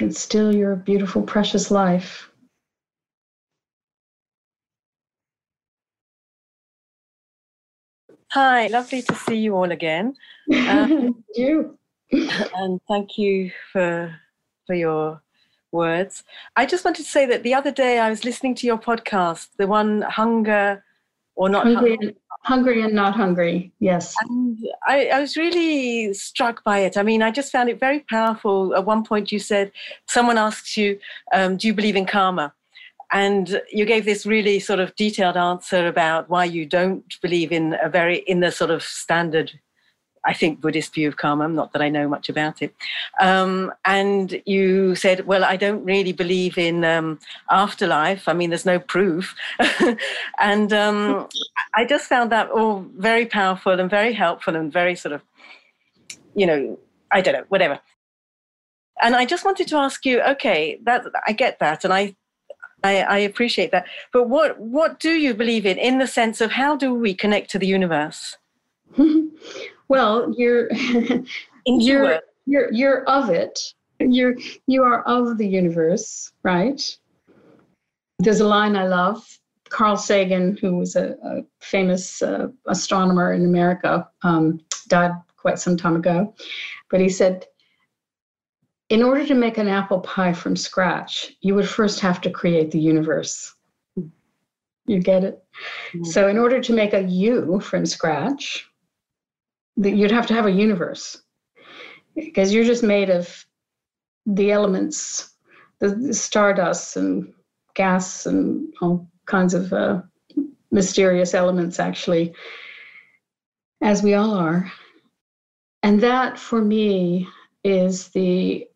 It's 0.00 0.18
still 0.18 0.54
your 0.54 0.76
beautiful, 0.76 1.22
precious 1.22 1.70
life. 1.70 2.30
Hi, 8.32 8.68
lovely 8.68 9.02
to 9.02 9.14
see 9.14 9.36
you 9.36 9.56
all 9.56 9.70
again. 9.70 10.14
Um, 10.68 11.24
you. 11.34 11.76
and 12.12 12.80
thank 12.88 13.18
you 13.18 13.50
for 13.72 14.14
for 14.66 14.74
your 14.74 15.20
words. 15.72 16.24
I 16.56 16.64
just 16.64 16.84
wanted 16.84 17.04
to 17.04 17.10
say 17.10 17.26
that 17.26 17.42
the 17.42 17.54
other 17.54 17.72
day 17.72 17.98
I 17.98 18.08
was 18.08 18.24
listening 18.24 18.54
to 18.56 18.66
your 18.66 18.78
podcast, 18.78 19.48
the 19.58 19.66
one 19.66 20.02
Hunger 20.02 20.84
or 21.34 21.48
Not 21.48 21.66
Hungry, 21.66 21.96
Hungry 21.96 22.16
and 22.48 22.94
not 22.94 23.14
hungry, 23.14 23.72
yes. 23.80 24.14
And 24.22 24.58
I, 24.86 25.08
I, 25.08 25.20
was 25.20 25.36
really 25.36 26.14
struck 26.14 26.64
by 26.64 26.78
it. 26.80 26.96
I 26.96 27.02
mean, 27.02 27.22
I 27.22 27.30
just 27.30 27.52
found 27.52 27.68
it 27.68 27.78
very 27.78 28.00
powerful. 28.00 28.74
At 28.74 28.86
one 28.86 29.04
point, 29.04 29.30
you 29.30 29.38
said, 29.38 29.72
someone 30.08 30.38
asked 30.38 30.76
you, 30.76 30.98
um, 31.34 31.56
Do 31.56 31.66
you 31.66 31.74
believe 31.74 31.96
in 31.96 32.06
karma? 32.06 32.54
And 33.12 33.60
you 33.70 33.84
gave 33.84 34.04
this 34.04 34.24
really 34.24 34.60
sort 34.60 34.78
of 34.78 34.94
detailed 34.94 35.36
answer 35.36 35.86
about 35.86 36.30
why 36.30 36.44
you 36.44 36.64
don't 36.64 37.04
believe 37.20 37.52
in 37.52 37.76
a 37.82 37.88
very, 37.88 38.18
in 38.18 38.40
the 38.40 38.52
sort 38.52 38.70
of 38.70 38.82
standard 38.82 39.58
I 40.24 40.34
think, 40.34 40.60
Buddhist 40.60 40.94
view 40.94 41.08
of 41.08 41.16
karma, 41.16 41.48
not 41.48 41.72
that 41.72 41.80
I 41.80 41.88
know 41.88 42.08
much 42.08 42.28
about 42.28 42.60
it. 42.60 42.74
Um, 43.20 43.72
and 43.84 44.42
you 44.44 44.94
said, 44.94 45.26
well, 45.26 45.44
I 45.44 45.56
don't 45.56 45.82
really 45.84 46.12
believe 46.12 46.58
in 46.58 46.84
um, 46.84 47.18
afterlife. 47.50 48.28
I 48.28 48.34
mean, 48.34 48.50
there's 48.50 48.66
no 48.66 48.78
proof. 48.78 49.34
and 50.38 50.72
um, 50.72 51.26
I 51.74 51.86
just 51.86 52.06
found 52.06 52.30
that 52.32 52.50
all 52.50 52.84
very 52.96 53.24
powerful 53.24 53.80
and 53.80 53.88
very 53.88 54.12
helpful 54.12 54.56
and 54.56 54.70
very 54.70 54.94
sort 54.94 55.12
of, 55.12 55.22
you 56.34 56.46
know, 56.46 56.78
I 57.10 57.22
don't 57.22 57.34
know, 57.34 57.44
whatever. 57.48 57.80
And 59.02 59.16
I 59.16 59.24
just 59.24 59.44
wanted 59.44 59.68
to 59.68 59.76
ask 59.76 60.04
you, 60.04 60.20
okay, 60.22 60.78
that 60.84 61.06
I 61.26 61.32
get 61.32 61.58
that, 61.60 61.84
and 61.84 61.92
I 61.92 62.14
I, 62.82 63.00
I, 63.02 63.18
appreciate 63.18 63.72
that. 63.72 63.86
But 64.12 64.28
what 64.28 64.58
what 64.58 65.00
do 65.00 65.10
you 65.10 65.34
believe 65.34 65.66
in, 65.66 65.78
in 65.78 65.98
the 65.98 66.06
sense 66.06 66.40
of 66.40 66.52
how 66.52 66.76
do 66.76 66.94
we 66.94 67.14
connect 67.14 67.50
to 67.50 67.58
the 67.58 67.66
universe? 67.66 68.36
Well, 69.90 70.32
you're 70.38 70.72
you're 71.66 72.20
you're 72.46 72.72
you're 72.72 73.04
of 73.08 73.28
it. 73.28 73.58
You're 73.98 74.36
you 74.68 74.84
are 74.84 75.02
of 75.02 75.36
the 75.36 75.46
universe, 75.46 76.30
right? 76.44 76.80
There's 78.20 78.38
a 78.38 78.46
line 78.46 78.76
I 78.76 78.86
love. 78.86 79.26
Carl 79.68 79.96
Sagan, 79.96 80.56
who 80.58 80.76
was 80.76 80.94
a, 80.94 81.16
a 81.24 81.42
famous 81.60 82.22
uh, 82.22 82.48
astronomer 82.68 83.32
in 83.32 83.44
America, 83.44 84.08
um, 84.22 84.60
died 84.86 85.12
quite 85.36 85.58
some 85.58 85.76
time 85.76 85.96
ago, 85.96 86.34
but 86.88 87.00
he 87.00 87.08
said, 87.08 87.46
in 88.90 89.02
order 89.02 89.26
to 89.26 89.34
make 89.34 89.58
an 89.58 89.68
apple 89.68 90.00
pie 90.00 90.32
from 90.32 90.54
scratch, 90.54 91.32
you 91.40 91.56
would 91.56 91.68
first 91.68 91.98
have 92.00 92.20
to 92.20 92.30
create 92.30 92.70
the 92.70 92.80
universe. 92.80 93.54
You 94.86 95.00
get 95.00 95.24
it? 95.24 95.42
Mm-hmm. 95.94 96.04
So, 96.04 96.28
in 96.28 96.38
order 96.38 96.60
to 96.60 96.72
make 96.72 96.94
a 96.94 97.02
you 97.02 97.58
from 97.60 97.86
scratch, 97.86 98.69
you'd 99.76 100.10
have 100.10 100.26
to 100.26 100.34
have 100.34 100.46
a 100.46 100.52
universe 100.52 101.22
because 102.14 102.52
you're 102.52 102.64
just 102.64 102.82
made 102.82 103.10
of 103.10 103.44
the 104.26 104.50
elements, 104.50 105.34
the, 105.78 105.88
the 105.88 106.14
stardust 106.14 106.96
and 106.96 107.32
gas 107.74 108.26
and 108.26 108.72
all 108.80 109.08
kinds 109.26 109.54
of 109.54 109.72
uh, 109.72 110.02
mysterious 110.70 111.34
elements, 111.34 111.80
actually, 111.80 112.34
as 113.82 114.02
we 114.02 114.14
all 114.14 114.34
are. 114.34 114.70
And 115.82 116.00
that 116.02 116.38
for 116.38 116.60
me 116.62 117.26
is 117.64 118.08
the 118.08 118.66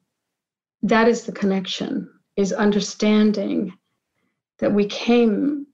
that 0.82 1.08
is 1.08 1.24
the 1.24 1.32
connection 1.32 2.10
is 2.36 2.52
understanding 2.52 3.72
that 4.58 4.72
we 4.72 4.86
came 4.86 5.66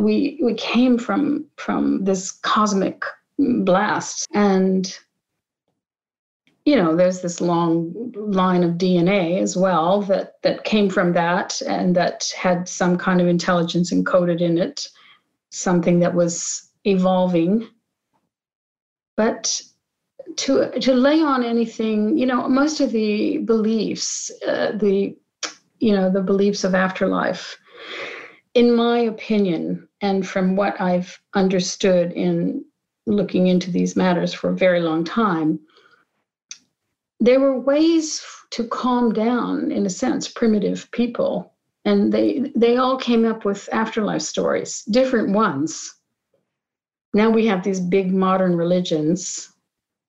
we 0.00 0.40
we 0.42 0.54
came 0.54 0.98
from 0.98 1.46
from 1.56 2.04
this 2.04 2.30
cosmic 2.30 3.04
blast 3.38 4.26
and 4.34 4.98
you 6.64 6.76
know 6.76 6.94
there's 6.94 7.20
this 7.20 7.40
long 7.40 8.12
line 8.14 8.62
of 8.62 8.72
dna 8.72 9.40
as 9.40 9.56
well 9.56 10.00
that 10.02 10.34
that 10.42 10.64
came 10.64 10.88
from 10.88 11.12
that 11.12 11.60
and 11.66 11.96
that 11.96 12.32
had 12.36 12.68
some 12.68 12.96
kind 12.96 13.20
of 13.20 13.26
intelligence 13.26 13.92
encoded 13.92 14.40
in 14.40 14.56
it 14.58 14.88
something 15.54 16.00
that 16.00 16.14
was 16.14 16.68
evolving. 16.84 17.68
But 19.16 19.62
to 20.36 20.70
to 20.80 20.94
lay 20.94 21.20
on 21.20 21.44
anything 21.44 22.16
you 22.16 22.26
know 22.26 22.48
most 22.48 22.80
of 22.80 22.90
the 22.90 23.38
beliefs 23.38 24.32
uh, 24.48 24.72
the 24.72 25.14
you 25.78 25.92
know 25.94 26.10
the 26.10 26.22
beliefs 26.22 26.64
of 26.64 26.74
afterlife 26.74 27.58
in 28.54 28.74
my 28.74 29.00
opinion 29.00 29.86
and 30.00 30.26
from 30.26 30.56
what 30.56 30.80
i've 30.80 31.20
understood 31.34 32.10
in 32.12 32.64
looking 33.06 33.46
into 33.46 33.70
these 33.70 33.96
matters 33.96 34.32
for 34.32 34.50
a 34.50 34.56
very 34.56 34.80
long 34.80 35.04
time 35.04 35.60
there 37.24 37.40
were 37.40 37.58
ways 37.58 38.22
to 38.50 38.68
calm 38.68 39.12
down 39.12 39.72
in 39.72 39.86
a 39.86 39.90
sense 39.90 40.28
primitive 40.28 40.90
people. 40.92 41.52
And 41.86 42.12
they 42.12 42.52
they 42.54 42.76
all 42.76 42.96
came 42.96 43.24
up 43.24 43.44
with 43.44 43.68
afterlife 43.72 44.22
stories 44.22 44.82
different 44.84 45.30
ones. 45.30 45.94
Now 47.12 47.30
we 47.30 47.46
have 47.46 47.62
these 47.62 47.80
big 47.80 48.12
modern 48.12 48.56
religions 48.56 49.52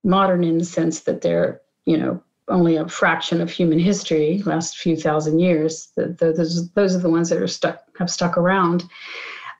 modern 0.04 0.44
in 0.44 0.58
the 0.58 0.66
sense 0.66 1.02
that 1.02 1.22
they're 1.22 1.62
you 1.86 1.98
know 1.98 2.22
only 2.48 2.76
a 2.76 2.88
fraction 2.88 3.42
of 3.42 3.50
human 3.50 3.80
history 3.80 4.42
last 4.46 4.78
few 4.78 4.96
thousand 4.96 5.40
years. 5.40 5.92
The, 5.96 6.16
the, 6.20 6.32
those, 6.32 6.70
those 6.74 6.96
are 6.96 7.00
the 7.00 7.10
ones 7.10 7.30
that 7.30 7.42
are 7.42 7.48
stuck 7.48 7.84
have 7.98 8.10
stuck 8.10 8.38
around. 8.38 8.84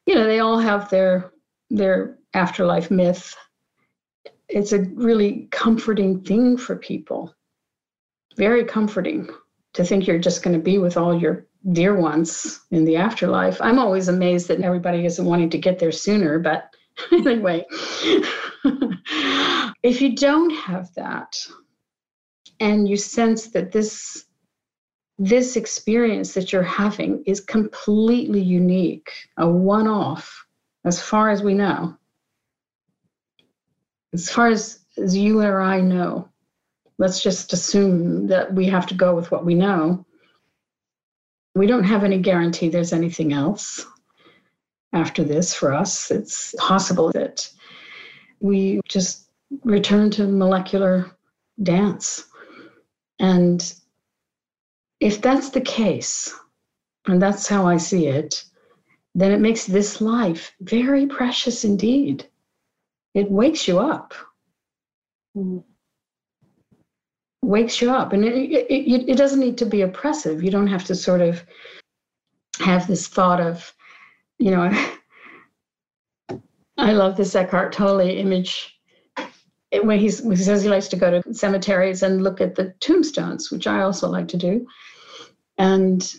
You 0.06 0.16
know 0.16 0.26
they 0.26 0.40
all 0.40 0.60
have 0.60 0.90
their 0.90 1.32
their 1.70 2.18
afterlife 2.36 2.92
myth 2.92 3.36
it's 4.50 4.74
a 4.74 4.84
really 4.96 5.48
comforting 5.52 6.22
thing 6.22 6.58
for 6.58 6.76
people. 6.76 7.34
Very 8.38 8.66
comforting 8.66 9.30
to 9.74 9.84
think 9.84 10.08
you're 10.08 10.20
just 10.20 10.44
going 10.44 10.56
to 10.56 10.62
be 10.62 10.78
with 10.78 10.98
all 10.98 11.20
your 11.20 11.48
dear 11.72 11.96
ones 11.96 12.62
in 12.72 12.86
the 12.86 12.96
afterlife. 12.96 13.60
I'm 13.62 13.80
always 13.80 14.08
amazed 14.08 14.48
that 14.50 14.62
everybody 14.62 15.06
isn't 15.06 15.26
wanting 15.26 15.50
to 15.52 15.58
get 15.58 15.80
there 15.80 15.92
sooner 15.92 16.40
but 16.40 16.70
anyway. 17.12 17.66
If 19.84 20.02
you 20.02 20.16
don't 20.16 20.50
have 20.50 20.92
that 20.96 21.38
and 22.60 22.90
you 22.90 22.98
sense 22.98 23.50
that 23.50 23.72
this 23.72 24.26
this 25.20 25.56
experience 25.56 26.34
that 26.34 26.52
you're 26.52 26.64
having 26.64 27.24
is 27.28 27.40
completely 27.40 28.42
unique 28.42 29.12
a 29.38 29.48
one-off 29.48 30.48
as 30.86 31.00
far 31.00 31.30
as 31.30 31.44
we 31.44 31.54
know 31.54 31.96
as 34.16 34.30
far 34.30 34.48
as, 34.48 34.80
as 34.98 35.16
you 35.16 35.42
or 35.42 35.62
i 35.62 35.80
know 35.80 36.28
let's 36.98 37.22
just 37.22 37.54
assume 37.54 38.28
that 38.28 38.54
we 38.54 38.66
have 38.68 38.88
to 38.88 38.94
go 38.94 39.16
with 39.16 39.32
what 39.32 39.46
we 39.46 39.54
know. 39.54 40.06
We 41.56 41.68
don't 41.68 41.84
have 41.84 42.04
any 42.04 42.20
guarantee 42.20 42.70
there's 42.70 42.94
anything 42.94 43.34
else 43.34 43.86
after 44.94 45.24
this 45.24 45.54
for 45.54 45.74
us. 45.74 46.12
It's 46.12 46.54
possible 46.58 47.12
that 47.12 47.50
we 48.40 48.82
just 48.88 49.30
return 49.64 50.10
to 50.12 50.28
molecular 50.28 51.12
dance. 51.64 52.26
And 53.20 53.74
if 55.00 55.22
that's 55.22 55.50
the 55.50 55.62
case, 55.62 56.34
and 57.08 57.22
that's 57.22 57.48
how 57.48 57.68
I 57.68 57.78
see 57.78 58.08
it, 58.08 58.44
then 59.14 59.32
it 59.32 59.40
makes 59.40 59.66
this 59.66 60.02
life 60.02 60.54
very 60.62 61.08
precious 61.08 61.64
indeed. 61.64 62.28
It 63.16 63.32
wakes 63.32 63.68
you 63.68 63.80
up. 63.80 64.14
Mm. 65.36 65.64
Wakes 67.42 67.82
you 67.82 67.90
up. 67.92 68.14
And 68.14 68.24
it, 68.24 68.36
it, 68.36 69.10
it 69.10 69.18
doesn't 69.18 69.40
need 69.40 69.58
to 69.60 69.66
be 69.66 69.82
oppressive. 69.82 70.44
You 70.44 70.52
don't 70.52 70.68
have 70.68 70.84
to 70.86 70.96
sort 70.96 71.22
of 71.22 71.44
have 72.60 72.86
this 72.88 73.08
thought 73.08 73.40
of, 73.40 73.74
you 74.38 74.52
know, 74.52 74.70
I 76.78 76.92
love 76.92 77.16
this 77.16 77.36
Eckhart 77.36 77.72
Tolle 77.72 78.02
image 78.02 78.78
when 79.84 79.98
he's, 79.98 80.20
he 80.20 80.36
says 80.36 80.62
he 80.62 80.70
likes 80.70 80.90
to 80.90 80.98
go 80.98 81.10
to 81.10 81.34
cemeteries 81.34 82.04
and 82.04 82.24
look 82.24 82.42
at 82.42 82.56
the 82.56 82.74
tombstones, 82.82 83.50
which 83.50 83.66
I 83.66 83.82
also 83.82 84.10
like 84.10 84.28
to 84.30 84.38
do. 84.38 84.68
And 85.58 86.14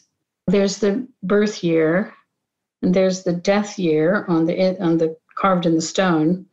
there's 0.47 0.79
the 0.79 1.07
birth 1.23 1.63
year, 1.63 2.15
and 2.83 2.95
there's 2.95 3.23
the 3.23 3.33
death 3.33 3.79
year 3.79 4.25
on 4.29 4.47
the 4.47 4.81
on 4.83 4.99
the 4.99 5.17
carved 5.37 5.67
in 5.67 5.75
the 5.75 5.83
stone, 5.83 6.47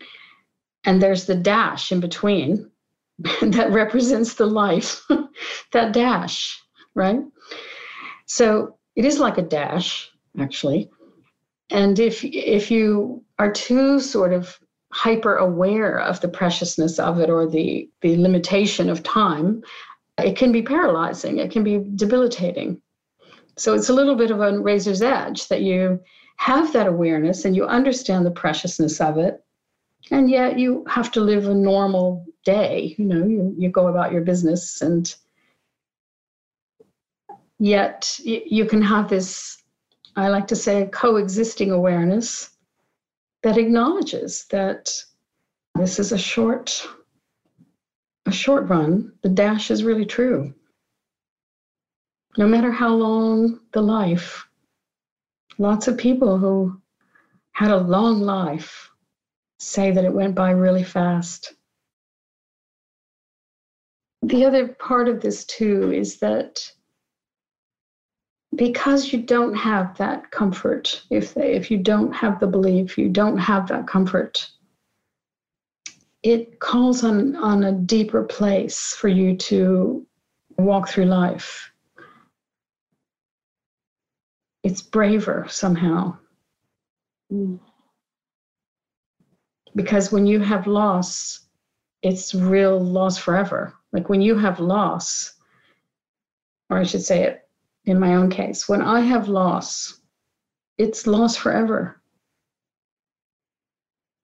and 0.86 1.02
there's 1.02 1.26
the 1.26 1.36
dash 1.36 1.92
in 1.92 2.00
between 2.00 2.70
that 3.42 3.72
represents 3.72 4.36
the 4.36 4.46
life. 4.46 5.02
that 5.72 5.94
dash, 5.94 6.62
right? 6.96 7.22
So 8.26 8.78
it 8.96 9.06
is 9.06 9.20
like 9.20 9.38
a 9.38 9.44
dash, 9.44 10.10
actually. 10.40 10.90
And 11.70 12.00
if 12.00 12.24
if 12.24 12.70
you 12.70 13.24
are 13.40 13.52
too 13.52 14.00
sort 14.00 14.34
of 14.34 14.60
hyper 14.94 15.36
aware 15.36 16.00
of 16.00 16.22
the 16.22 16.28
preciousness 16.28 17.00
of 17.00 17.20
it 17.20 17.30
or 17.30 17.50
the, 17.50 17.90
the 18.02 18.16
limitation 18.18 18.90
of 18.90 19.02
time, 19.02 19.64
it 20.20 20.38
can 20.38 20.52
be 20.52 20.62
paralyzing, 20.62 21.40
it 21.40 21.50
can 21.50 21.64
be 21.64 21.84
debilitating. 21.96 22.80
So 23.58 23.74
it's 23.74 23.90
a 23.90 23.94
little 23.94 24.16
bit 24.16 24.30
of 24.30 24.40
a 24.40 24.60
razor's 24.60 25.02
edge 25.02 25.48
that 25.48 25.62
you 25.64 26.00
have 26.38 26.74
that 26.74 26.88
awareness 26.88 27.44
and 27.44 27.56
you 27.56 27.66
understand 27.66 28.26
the 28.26 28.32
preciousness 28.32 29.02
of 29.02 29.18
it. 29.18 29.43
And 30.12 30.30
yet 30.30 30.60
you 30.60 30.86
have 30.88 31.12
to 31.14 31.22
live 31.22 31.48
a 31.48 31.54
normal 31.54 32.26
day. 32.46 32.96
You 32.98 33.06
know, 33.06 33.26
you, 33.26 33.56
you 33.58 33.70
go 33.70 33.88
about 33.88 34.12
your 34.12 34.22
business 34.22 34.82
and 34.82 35.14
yet 37.60 38.20
you 38.24 38.66
can 38.66 38.82
have 38.82 39.10
this, 39.10 39.64
I 40.16 40.28
like 40.28 40.48
to 40.48 40.56
say, 40.56 40.90
coexisting 40.92 41.72
awareness 41.72 42.50
that 43.44 43.58
acknowledges 43.58 44.46
that 44.50 44.92
this 45.76 46.00
is 46.00 46.12
a 46.12 46.18
short 46.18 46.88
a 48.26 48.32
short 48.32 48.70
run 48.70 49.12
the 49.22 49.30
dash 49.30 49.70
is 49.70 49.84
really 49.84 50.06
true 50.06 50.54
no 52.38 52.48
matter 52.48 52.72
how 52.72 52.94
long 52.94 53.60
the 53.74 53.82
life 53.82 54.48
lots 55.58 55.88
of 55.88 55.98
people 55.98 56.38
who 56.38 56.80
had 57.52 57.70
a 57.70 57.78
long 57.78 58.22
life 58.22 58.90
say 59.66 59.92
that 59.92 60.06
it 60.06 60.14
went 60.14 60.36
by 60.36 60.52
really 60.52 60.84
fast. 60.84 61.54
The 64.22 64.46
other 64.46 64.70
part 64.70 65.10
of 65.10 65.22
this 65.22 65.46
too 65.46 65.92
is 65.92 66.20
that 66.20 66.60
because 68.56 69.12
you 69.12 69.22
don't 69.22 69.56
have 69.56 69.98
that 69.98 70.30
comfort 70.32 71.04
if 71.10 71.34
they, 71.34 71.54
if 71.54 71.72
you 71.72 71.78
don't 71.78 72.14
have 72.14 72.40
the 72.40 72.46
belief 72.46 73.00
you 73.00 73.10
don't 73.10 73.40
have 73.40 73.68
that 73.68 73.88
comfort 73.88 74.48
it 76.24 76.62
calls 76.62 77.04
on 77.04 77.36
on 77.36 77.64
a 77.64 77.72
deeper 77.72 78.24
place 78.24 78.96
for 78.98 79.10
you 79.10 79.36
to 79.36 80.08
walk 80.58 80.88
through 80.88 81.06
life. 81.06 81.70
It's 84.64 84.82
braver 84.82 85.46
somehow. 85.50 86.18
Mm. 87.32 87.60
Because 89.76 90.12
when 90.12 90.26
you 90.26 90.40
have 90.40 90.68
loss 90.68 91.42
it's 92.02 92.34
real 92.36 92.80
loss 92.80 93.18
forever 93.18 93.74
like 93.92 94.10
when 94.10 94.22
you 94.22 94.38
have 94.38 94.60
loss 94.60 95.34
or 96.70 96.78
i 96.78 96.84
should 96.84 97.02
say 97.02 97.24
it 97.24 97.44
in 97.86 98.00
my 98.00 98.16
own 98.16 98.30
case, 98.30 98.70
when 98.70 98.82
I 98.82 99.02
have 99.02 99.28
loss, 99.28 100.00
it's 100.78 101.06
loss 101.06 101.36
forever. 101.36 102.02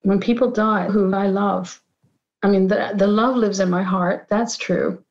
When 0.02 0.20
people 0.20 0.50
die 0.50 0.88
who 0.88 1.14
I 1.14 1.28
love, 1.28 1.82
I 2.42 2.48
mean, 2.48 2.68
the, 2.68 2.94
the 2.96 3.08
love 3.08 3.36
lives 3.36 3.60
in 3.60 3.70
my 3.70 3.84
heart, 3.84 4.28
that's 4.30 4.56
true. 4.56 5.04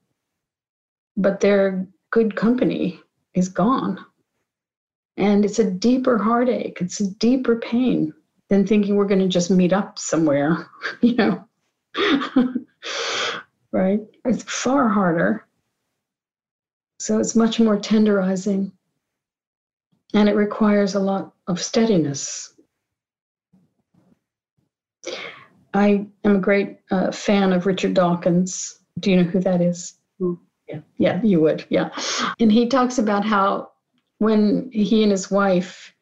But 1.17 1.41
their 1.41 1.87
good 2.11 2.37
company 2.37 3.01
is 3.35 3.51
gone. 3.51 4.05
And 5.19 5.45
it's 5.45 5.59
a 5.59 5.71
deeper 5.71 6.17
heartache, 6.17 6.79
it's 6.81 7.01
a 7.01 7.11
deeper 7.15 7.57
pain 7.57 8.15
than 8.49 8.67
thinking 8.67 8.97
we're 8.97 9.07
going 9.07 9.21
to 9.21 9.29
just 9.29 9.51
meet 9.51 9.73
up 9.73 9.99
somewhere, 9.99 10.67
you 11.01 11.15
know. 11.15 11.45
right? 13.73 14.01
It's 14.25 14.43
far 14.43 14.89
harder. 14.89 15.47
So 16.99 17.19
it's 17.19 17.37
much 17.37 17.61
more 17.61 17.77
tenderizing. 17.77 18.73
And 20.15 20.29
it 20.29 20.37
requires 20.37 20.95
a 20.95 21.01
lot 21.01 21.35
of 21.47 21.61
steadiness. 21.61 22.55
I 25.75 26.07
am 26.25 26.37
a 26.37 26.41
great 26.41 26.79
uh, 26.91 27.13
fan 27.13 27.53
of 27.53 27.67
Richard 27.67 27.95
Dawkins. 27.95 28.79
Do 28.99 29.11
you 29.11 29.19
know 29.19 29.31
who 29.31 29.41
that 29.41 29.61
is? 29.61 29.95
Mm. 30.21 30.39
Yeah, 30.67 30.81
yeah, 30.97 31.23
you 31.23 31.41
would. 31.41 31.65
Yeah. 31.69 31.91
And 32.41 32.51
he 32.51 32.69
talks 32.69 32.99
about 32.99 33.25
how 33.25 33.71
when 34.19 34.71
he 34.73 35.03
and 35.03 35.13
his 35.13 35.31
wife 35.31 35.95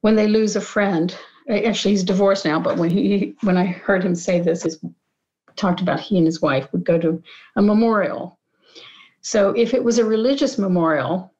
when 0.00 0.16
they 0.16 0.26
lose 0.26 0.56
a 0.56 0.60
friend, 0.60 1.14
actually 1.50 1.92
he's 1.92 2.04
divorced 2.04 2.44
now, 2.44 2.60
but 2.60 2.76
when 2.76 2.90
he 2.90 3.34
when 3.42 3.56
I 3.56 3.66
heard 3.66 4.04
him 4.04 4.14
say 4.14 4.40
this, 4.40 4.62
he 4.62 4.70
talked 5.56 5.80
about 5.80 6.00
he 6.00 6.16
and 6.16 6.26
his 6.26 6.40
wife 6.40 6.72
would 6.72 6.84
go 6.84 6.98
to 6.98 7.22
a 7.56 7.62
memorial. 7.62 8.38
So 9.20 9.50
if 9.50 9.74
it 9.74 9.84
was 9.84 9.98
a 9.98 10.04
religious 10.04 10.58
memorial, 10.58 11.34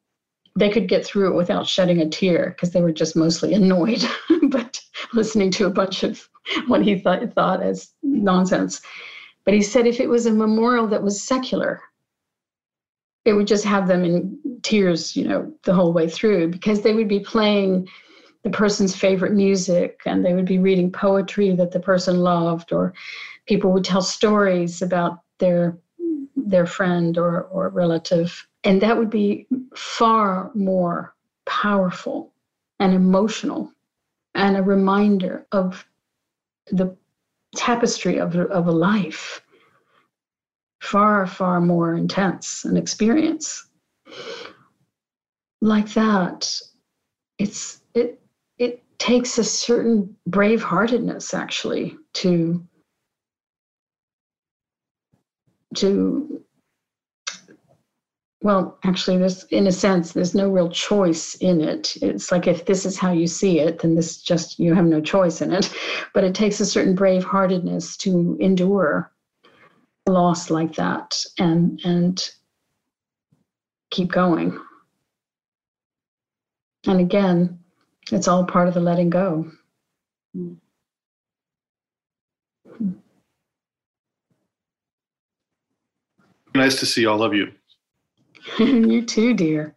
they 0.57 0.69
could 0.69 0.89
get 0.89 1.05
through 1.05 1.33
it 1.33 1.37
without 1.37 1.67
shedding 1.67 2.01
a 2.01 2.09
tear 2.09 2.51
because 2.51 2.73
they 2.73 2.83
were 2.83 2.93
just 2.93 3.17
mostly 3.17 3.55
annoyed, 3.55 4.05
but 4.49 4.81
listening 5.13 5.51
to 5.53 5.67
a 5.67 5.71
bunch 5.71 6.03
of 6.03 6.29
what 6.67 6.83
he 6.83 6.99
thought, 6.99 7.33
thought 7.35 7.63
as 7.63 7.93
nonsense. 8.03 8.83
But 9.45 9.55
he 9.55 9.63
said 9.63 9.87
if 9.87 10.01
it 10.01 10.09
was 10.09 10.27
a 10.27 10.33
memorial 10.33 10.87
that 10.89 11.03
was 11.03 11.23
secular, 11.23 11.81
it 13.25 13.33
would 13.33 13.47
just 13.47 13.65
have 13.65 13.87
them 13.87 14.05
in 14.05 14.39
tears, 14.63 15.17
you 15.17 15.27
know, 15.27 15.53
the 15.65 15.75
whole 15.75 15.93
way 15.93 16.09
through 16.09 16.49
because 16.49 16.83
they 16.83 16.95
would 16.95 17.09
be 17.09 17.21
playing 17.21 17.89
the 18.43 18.51
person's 18.51 18.97
favorite 18.97 19.33
music 19.33 20.01
and 20.07 20.25
they 20.25 20.35
would 20.35 20.47
be 20.47 20.59
reading 20.59 20.91
poetry 20.91 21.55
that 21.55 21.73
the 21.73 21.81
person 21.81 22.21
loved 22.21 22.73
or 22.73 22.95
people 23.47 23.73
would 23.73 23.85
tell 23.85 24.03
stories 24.03 24.83
about 24.83 25.21
their 25.39 25.79
their 26.37 26.67
friend 26.67 27.19
or, 27.19 27.43
or 27.45 27.69
relative. 27.69 28.47
And 28.65 28.81
that 28.81 28.97
would 28.97 29.11
be 29.11 29.47
far 29.75 30.51
more 30.55 31.15
powerful 31.45 32.33
and 32.79 32.95
emotional 32.95 33.73
and 34.35 34.57
a 34.57 34.63
reminder 34.63 35.47
of 35.53 35.85
the 36.71 36.97
tapestry 37.57 38.19
of, 38.19 38.37
of 38.37 38.67
a 38.67 38.73
life. 38.73 39.43
Far 40.81 41.27
far 41.27 41.61
more 41.61 41.95
intense 41.95 42.65
an 42.65 42.77
experience. 42.79 43.67
Like 45.61 45.93
that 45.93 46.51
it's 47.41 47.81
it 47.95 48.20
takes 49.01 49.39
a 49.39 49.45
certain 49.45 50.15
braveheartedness 50.29 51.33
actually 51.33 51.97
to 52.13 52.63
to 55.75 56.45
well 58.43 58.79
actually 58.85 59.17
there's 59.17 59.45
in 59.45 59.67
a 59.67 59.73
sense 59.73 60.13
there's 60.13 60.35
no 60.35 60.51
real 60.51 60.69
choice 60.69 61.35
in 61.37 61.63
it. 61.63 61.97
It's 62.03 62.31
like 62.31 62.47
if 62.47 62.67
this 62.67 62.85
is 62.85 62.99
how 62.99 63.11
you 63.11 63.27
see 63.27 63.59
it 63.59 63.79
then 63.81 63.95
this 63.95 64.21
just 64.21 64.59
you 64.59 64.75
have 64.75 64.85
no 64.85 65.01
choice 65.01 65.41
in 65.41 65.53
it. 65.53 65.75
But 66.13 66.25
it 66.25 66.35
takes 66.35 66.61
a 66.61 66.67
certain 66.67 66.97
braveheartedness 66.97 67.97
to 67.99 68.37
endure 68.41 69.13
loss 70.07 70.51
like 70.51 70.75
that 70.75 71.25
and 71.39 71.81
and 71.85 72.31
keep 73.91 74.13
going. 74.13 74.61
And 76.87 77.01
again 77.01 77.60
it's 78.13 78.29
all 78.29 78.45
part 78.45 78.69
of 78.69 78.75
the 78.75 78.81
letting 78.81 79.11
go. 79.11 79.51
Nice 86.55 86.81
to 86.81 86.87
see 86.87 87.07
all 87.07 87.23
of 87.23 87.35
you. 87.35 87.53
you 88.59 89.05
too, 89.05 89.35
dear. 89.35 89.75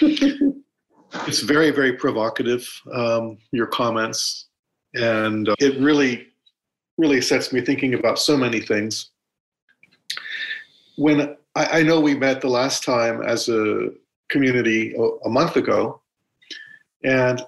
it's 0.00 1.40
very, 1.40 1.70
very 1.70 1.92
provocative, 1.92 2.66
um, 2.92 3.38
your 3.52 3.66
comments. 3.66 4.46
And 4.94 5.48
uh, 5.48 5.54
it 5.58 5.78
really, 5.80 6.28
really 6.96 7.20
sets 7.20 7.52
me 7.52 7.60
thinking 7.60 7.94
about 7.94 8.18
so 8.18 8.36
many 8.36 8.60
things. 8.60 9.10
When 10.96 11.36
I, 11.54 11.80
I 11.80 11.82
know 11.82 12.00
we 12.00 12.14
met 12.14 12.40
the 12.40 12.48
last 12.48 12.84
time 12.84 13.22
as 13.22 13.48
a 13.48 13.90
community 14.30 14.94
a, 14.96 15.02
a 15.26 15.28
month 15.28 15.56
ago, 15.56 16.00
and 17.04 17.42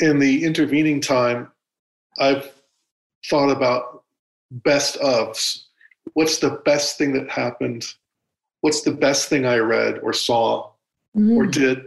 in 0.00 0.18
the 0.18 0.44
intervening 0.44 1.00
time, 1.00 1.50
I've 2.18 2.50
thought 3.26 3.50
about 3.50 4.04
best 4.50 4.98
ofs. 5.00 5.64
What's 6.14 6.38
the 6.38 6.60
best 6.64 6.98
thing 6.98 7.12
that 7.12 7.30
happened? 7.30 7.86
What's 8.62 8.82
the 8.82 8.92
best 8.92 9.28
thing 9.28 9.46
I 9.46 9.58
read 9.58 10.00
or 10.02 10.12
saw 10.12 10.70
mm. 11.16 11.36
or 11.36 11.46
did? 11.46 11.86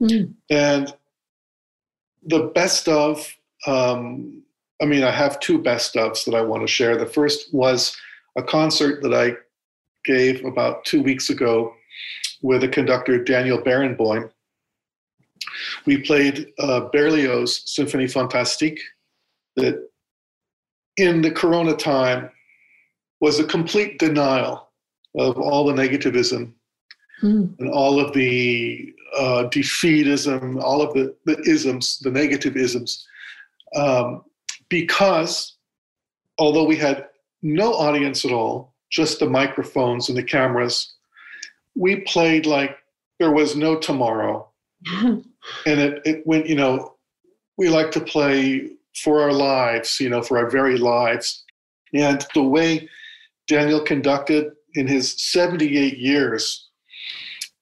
Mm. 0.00 0.34
And 0.50 0.94
the 2.24 2.50
best 2.54 2.88
of, 2.88 3.34
um, 3.66 4.42
I 4.80 4.84
mean, 4.84 5.02
I 5.02 5.10
have 5.10 5.40
two 5.40 5.58
best 5.60 5.94
ofs 5.94 6.24
that 6.24 6.34
I 6.34 6.42
want 6.42 6.62
to 6.62 6.68
share. 6.68 6.96
The 6.96 7.06
first 7.06 7.52
was 7.52 7.96
a 8.36 8.42
concert 8.42 9.02
that 9.02 9.14
I 9.14 9.36
gave 10.04 10.44
about 10.44 10.84
two 10.84 11.02
weeks 11.02 11.30
ago 11.30 11.74
with 12.42 12.62
a 12.62 12.68
conductor, 12.68 13.22
Daniel 13.22 13.58
Barenboim, 13.58 14.30
we 15.86 15.98
played 15.98 16.52
uh, 16.58 16.88
Berlioz' 16.92 17.64
Symphonie 17.66 18.10
Fantastique, 18.10 18.80
that 19.56 19.88
in 20.96 21.20
the 21.22 21.30
Corona 21.30 21.74
time 21.76 22.30
was 23.20 23.38
a 23.38 23.44
complete 23.44 23.98
denial 23.98 24.68
of 25.16 25.38
all 25.38 25.66
the 25.66 25.72
negativism 25.72 26.52
mm. 27.22 27.58
and 27.58 27.70
all 27.70 27.98
of 28.00 28.12
the 28.12 28.94
uh, 29.16 29.44
defeatism, 29.50 30.60
all 30.62 30.82
of 30.82 30.92
the, 30.94 31.14
the 31.24 31.40
isms, 31.48 31.98
the 32.00 32.10
negative 32.10 32.56
isms, 32.56 33.06
um, 33.74 34.22
because 34.68 35.56
although 36.38 36.64
we 36.64 36.76
had 36.76 37.06
no 37.42 37.72
audience 37.72 38.24
at 38.24 38.32
all, 38.32 38.74
just 38.90 39.18
the 39.18 39.28
microphones 39.28 40.08
and 40.08 40.16
the 40.16 40.22
cameras, 40.22 40.94
we 41.74 42.00
played 42.02 42.46
like 42.46 42.76
there 43.18 43.32
was 43.32 43.56
no 43.56 43.76
tomorrow. 43.76 44.48
and 45.66 45.80
it, 45.80 46.02
it 46.04 46.26
went, 46.26 46.46
you 46.46 46.54
know, 46.54 46.94
we 47.56 47.68
like 47.68 47.90
to 47.92 48.00
play 48.00 48.70
for 49.02 49.20
our 49.20 49.32
lives, 49.32 50.00
you 50.00 50.08
know, 50.08 50.22
for 50.22 50.38
our 50.38 50.50
very 50.50 50.78
lives. 50.78 51.44
And 51.94 52.24
the 52.34 52.42
way 52.42 52.88
Daniel 53.46 53.80
conducted 53.80 54.52
in 54.74 54.86
his 54.86 55.20
78 55.22 55.98
years, 55.98 56.68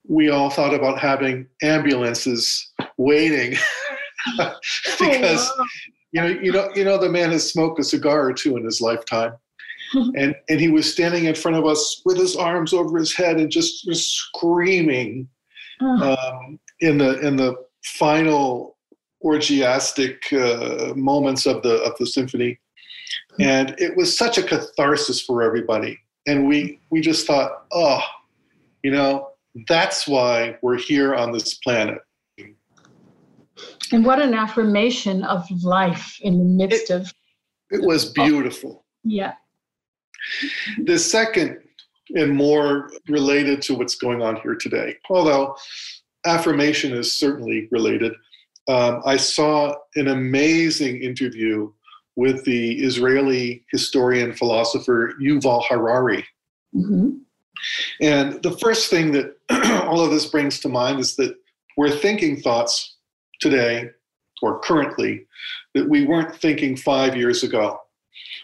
we 0.08 0.30
all 0.30 0.50
thought 0.50 0.74
about 0.74 0.98
having 0.98 1.46
ambulances 1.62 2.70
waiting 2.96 3.52
because 4.36 5.48
oh, 5.48 5.54
wow. 5.58 5.64
you 6.12 6.20
know 6.20 6.26
you 6.26 6.52
know 6.52 6.70
you 6.74 6.84
know 6.84 6.98
the 6.98 7.08
man 7.08 7.30
has 7.30 7.50
smoked 7.50 7.80
a 7.80 7.84
cigar 7.84 8.26
or 8.26 8.32
two 8.32 8.56
in 8.56 8.64
his 8.64 8.80
lifetime 8.80 9.32
and 10.16 10.34
and 10.48 10.60
he 10.60 10.68
was 10.68 10.90
standing 10.90 11.24
in 11.24 11.34
front 11.34 11.56
of 11.56 11.66
us 11.66 12.02
with 12.04 12.16
his 12.16 12.36
arms 12.36 12.72
over 12.72 12.98
his 12.98 13.14
head 13.14 13.38
and 13.38 13.50
just, 13.50 13.84
just 13.84 14.12
screaming 14.12 15.28
um, 15.80 16.58
in 16.80 16.98
the 16.98 17.20
in 17.20 17.36
the 17.36 17.54
final 17.86 18.76
orgiastic 19.24 20.32
uh, 20.32 20.94
moments 20.94 21.46
of 21.46 21.62
the 21.62 21.76
of 21.82 21.96
the 21.98 22.06
symphony, 22.06 22.58
and 23.40 23.74
it 23.78 23.96
was 23.96 24.16
such 24.16 24.38
a 24.38 24.42
catharsis 24.42 25.20
for 25.20 25.42
everybody. 25.42 25.98
And 26.26 26.46
we 26.46 26.80
we 26.90 27.00
just 27.00 27.26
thought, 27.26 27.66
oh, 27.72 28.00
you 28.82 28.90
know, 28.90 29.30
that's 29.68 30.06
why 30.06 30.58
we're 30.62 30.78
here 30.78 31.14
on 31.14 31.32
this 31.32 31.54
planet. 31.54 31.98
And 33.92 34.04
what 34.04 34.20
an 34.20 34.34
affirmation 34.34 35.22
of 35.24 35.44
life 35.62 36.18
in 36.20 36.38
the 36.38 36.44
midst 36.44 36.90
it, 36.90 36.94
of. 36.94 37.14
It 37.70 37.82
was 37.82 38.12
beautiful. 38.12 38.84
Yeah. 39.04 39.34
The 40.84 40.98
second 40.98 41.58
and 42.14 42.32
more 42.32 42.90
related 43.08 43.62
to 43.62 43.74
what's 43.74 43.96
going 43.96 44.22
on 44.22 44.36
here 44.36 44.54
today, 44.54 44.96
although 45.10 45.56
affirmation 46.26 46.92
is 46.92 47.12
certainly 47.12 47.68
related. 47.70 48.12
Um, 48.68 49.02
I 49.06 49.16
saw 49.16 49.74
an 49.94 50.08
amazing 50.08 51.02
interview 51.02 51.70
with 52.16 52.44
the 52.44 52.82
Israeli 52.82 53.64
historian 53.70 54.32
philosopher 54.32 55.14
Yuval 55.22 55.64
Harari. 55.68 56.24
Mm-hmm. 56.74 57.10
And 58.00 58.42
the 58.42 58.56
first 58.58 58.90
thing 58.90 59.12
that 59.12 59.36
all 59.86 60.00
of 60.00 60.10
this 60.10 60.26
brings 60.26 60.58
to 60.60 60.68
mind 60.68 61.00
is 61.00 61.16
that 61.16 61.36
we're 61.76 61.90
thinking 61.90 62.40
thoughts 62.40 62.96
today 63.40 63.90
or 64.42 64.60
currently 64.60 65.26
that 65.74 65.88
we 65.88 66.06
weren't 66.06 66.34
thinking 66.34 66.76
five 66.76 67.16
years 67.16 67.42
ago. 67.42 67.80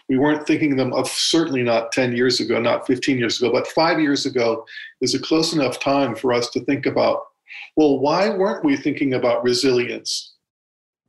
We 0.09 0.17
weren't 0.17 0.45
thinking 0.45 0.75
them 0.75 0.93
of 0.93 1.07
certainly 1.07 1.63
not 1.63 1.91
10 1.91 2.15
years 2.15 2.39
ago, 2.39 2.59
not 2.59 2.85
15 2.85 3.17
years 3.17 3.41
ago, 3.41 3.51
but 3.51 3.67
five 3.67 3.99
years 3.99 4.25
ago 4.25 4.65
is 5.01 5.15
a 5.15 5.19
close 5.19 5.53
enough 5.53 5.79
time 5.79 6.15
for 6.15 6.33
us 6.33 6.49
to 6.51 6.63
think 6.65 6.85
about 6.85 7.21
well, 7.75 7.99
why 7.99 8.29
weren't 8.29 8.63
we 8.63 8.77
thinking 8.77 9.13
about 9.13 9.43
resilience? 9.43 10.33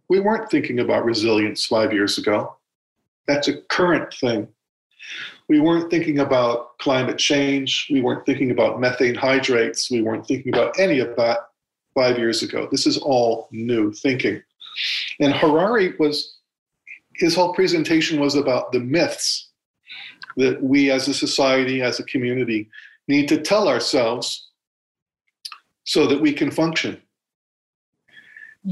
We 0.09 0.21
weren't 0.21 0.51
thinking 0.51 0.81
about 0.81 1.05
resilience 1.05 1.67
five 1.67 1.93
years 1.93 2.19
ago. 2.19 2.57
That's 3.27 3.49
a 3.49 3.61
current 3.63 4.13
thing. 4.15 4.49
We 5.49 5.61
weren't 5.61 5.91
thinking 5.91 6.21
about 6.21 6.79
climate 6.79 7.19
change. 7.19 7.89
We 7.91 8.01
weren't 8.01 8.25
thinking 8.25 8.51
about 8.51 8.81
methane 8.81 9.15
hydrates. 9.15 9.91
We 9.91 10.03
weren't 10.03 10.27
thinking 10.27 10.55
about 10.55 10.79
any 10.79 11.01
of 11.01 11.15
that 11.17 11.39
five 11.95 12.19
years 12.19 12.43
ago. 12.43 12.69
This 12.71 12.87
is 12.87 12.99
all 12.99 13.49
new 13.53 13.93
thinking. 13.93 14.43
And 15.21 15.35
Harari 15.35 15.95
was, 15.99 16.39
his 17.15 17.35
whole 17.35 17.53
presentation 17.55 18.21
was 18.21 18.35
about 18.35 18.73
the 18.73 18.81
myths 18.81 19.51
that 20.37 20.63
we 20.63 20.91
as 20.91 21.09
a 21.09 21.15
society, 21.15 21.83
as 21.83 22.01
a 22.01 22.05
community, 22.05 22.69
need 23.07 23.29
to 23.29 23.41
tell 23.41 23.69
ourselves 23.69 24.49
so 25.85 26.07
that 26.07 26.21
we 26.21 26.33
can 26.33 26.51
function. 26.51 27.01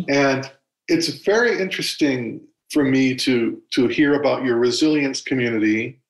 And 0.08 0.50
it's 0.88 1.08
very 1.08 1.60
interesting 1.60 2.40
for 2.70 2.82
me 2.82 3.14
to 3.14 3.60
to 3.72 3.86
hear 3.88 4.14
about 4.14 4.44
your 4.44 4.56
resilience 4.56 5.20
community 5.20 6.00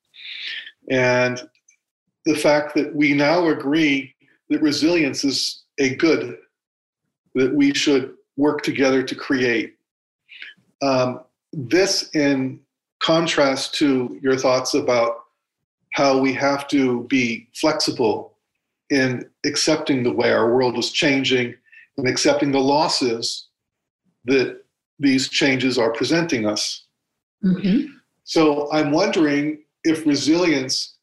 and 0.90 1.48
the 2.24 2.36
fact 2.36 2.74
that 2.76 2.94
we 2.94 3.14
now 3.14 3.48
agree 3.48 4.14
that 4.48 4.62
resilience 4.62 5.24
is 5.24 5.64
a 5.78 5.96
good 5.96 6.38
that 7.34 7.52
we 7.54 7.74
should 7.74 8.14
work 8.36 8.62
together 8.62 9.02
to 9.02 9.14
create. 9.14 9.74
Um, 10.82 11.20
this, 11.52 12.10
in 12.14 12.60
contrast 13.00 13.74
to 13.74 14.18
your 14.22 14.36
thoughts 14.36 14.74
about 14.74 15.24
how 15.92 16.18
we 16.18 16.32
have 16.32 16.68
to 16.68 17.04
be 17.04 17.48
flexible 17.54 18.31
in 18.92 19.24
accepting 19.46 20.02
the 20.02 20.12
way 20.12 20.30
our 20.30 20.54
world 20.54 20.76
is 20.76 20.92
changing 20.92 21.54
and 21.96 22.06
accepting 22.06 22.52
the 22.52 22.60
losses 22.60 23.48
that 24.26 24.62
these 24.98 25.30
changes 25.30 25.78
are 25.78 25.92
presenting 25.92 26.46
us. 26.46 26.84
Mm-hmm. 27.42 27.86
So 28.24 28.70
I'm 28.70 28.90
wondering 28.92 29.62
if 29.82 30.06
resilience, 30.06 30.96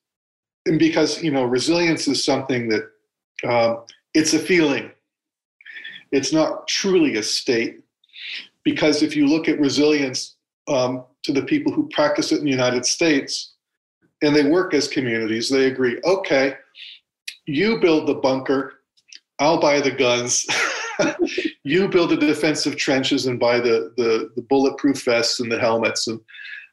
and 0.68 0.78
because 0.78 1.22
you 1.24 1.32
know 1.32 1.44
resilience 1.44 2.08
is 2.08 2.24
something 2.24 2.70
that 2.70 2.84
um, 3.44 3.84
it's 4.14 4.36
a 4.36 4.40
feeling, 4.40 4.92
it's 6.12 6.32
not 6.32 6.68
truly 6.68 7.16
a 7.16 7.24
state. 7.24 7.82
Because 8.64 9.02
if 9.02 9.16
you 9.16 9.26
look 9.26 9.50
at 9.50 9.60
resilience 9.60 10.36
um, 10.68 11.06
to 11.24 11.34
the 11.34 11.42
people 11.42 11.72
who 11.74 11.90
practice 11.90 12.32
it 12.32 12.38
in 12.38 12.46
the 12.46 12.52
United 12.52 12.86
States, 12.86 13.54
and 14.22 14.36
they 14.36 14.48
work 14.48 14.74
as 14.74 14.88
communities, 14.88 15.50
they 15.50 15.66
agree, 15.66 16.00
okay, 16.04 16.56
you 17.50 17.80
build 17.80 18.08
the 18.08 18.16
bunker, 18.16 18.74
I'll 19.40 19.60
buy 19.60 19.82
the 19.82 19.92
guns. 19.92 20.46
you 21.64 21.88
build 21.88 22.12
the 22.12 22.18
defensive 22.18 22.76
trenches 22.76 23.26
and 23.26 23.40
buy 23.40 23.60
the, 23.60 23.94
the, 23.98 24.32
the 24.36 24.42
bulletproof 24.44 25.04
vests 25.04 25.40
and 25.40 25.52
the 25.52 25.60
helmets. 25.60 26.08
And 26.08 26.20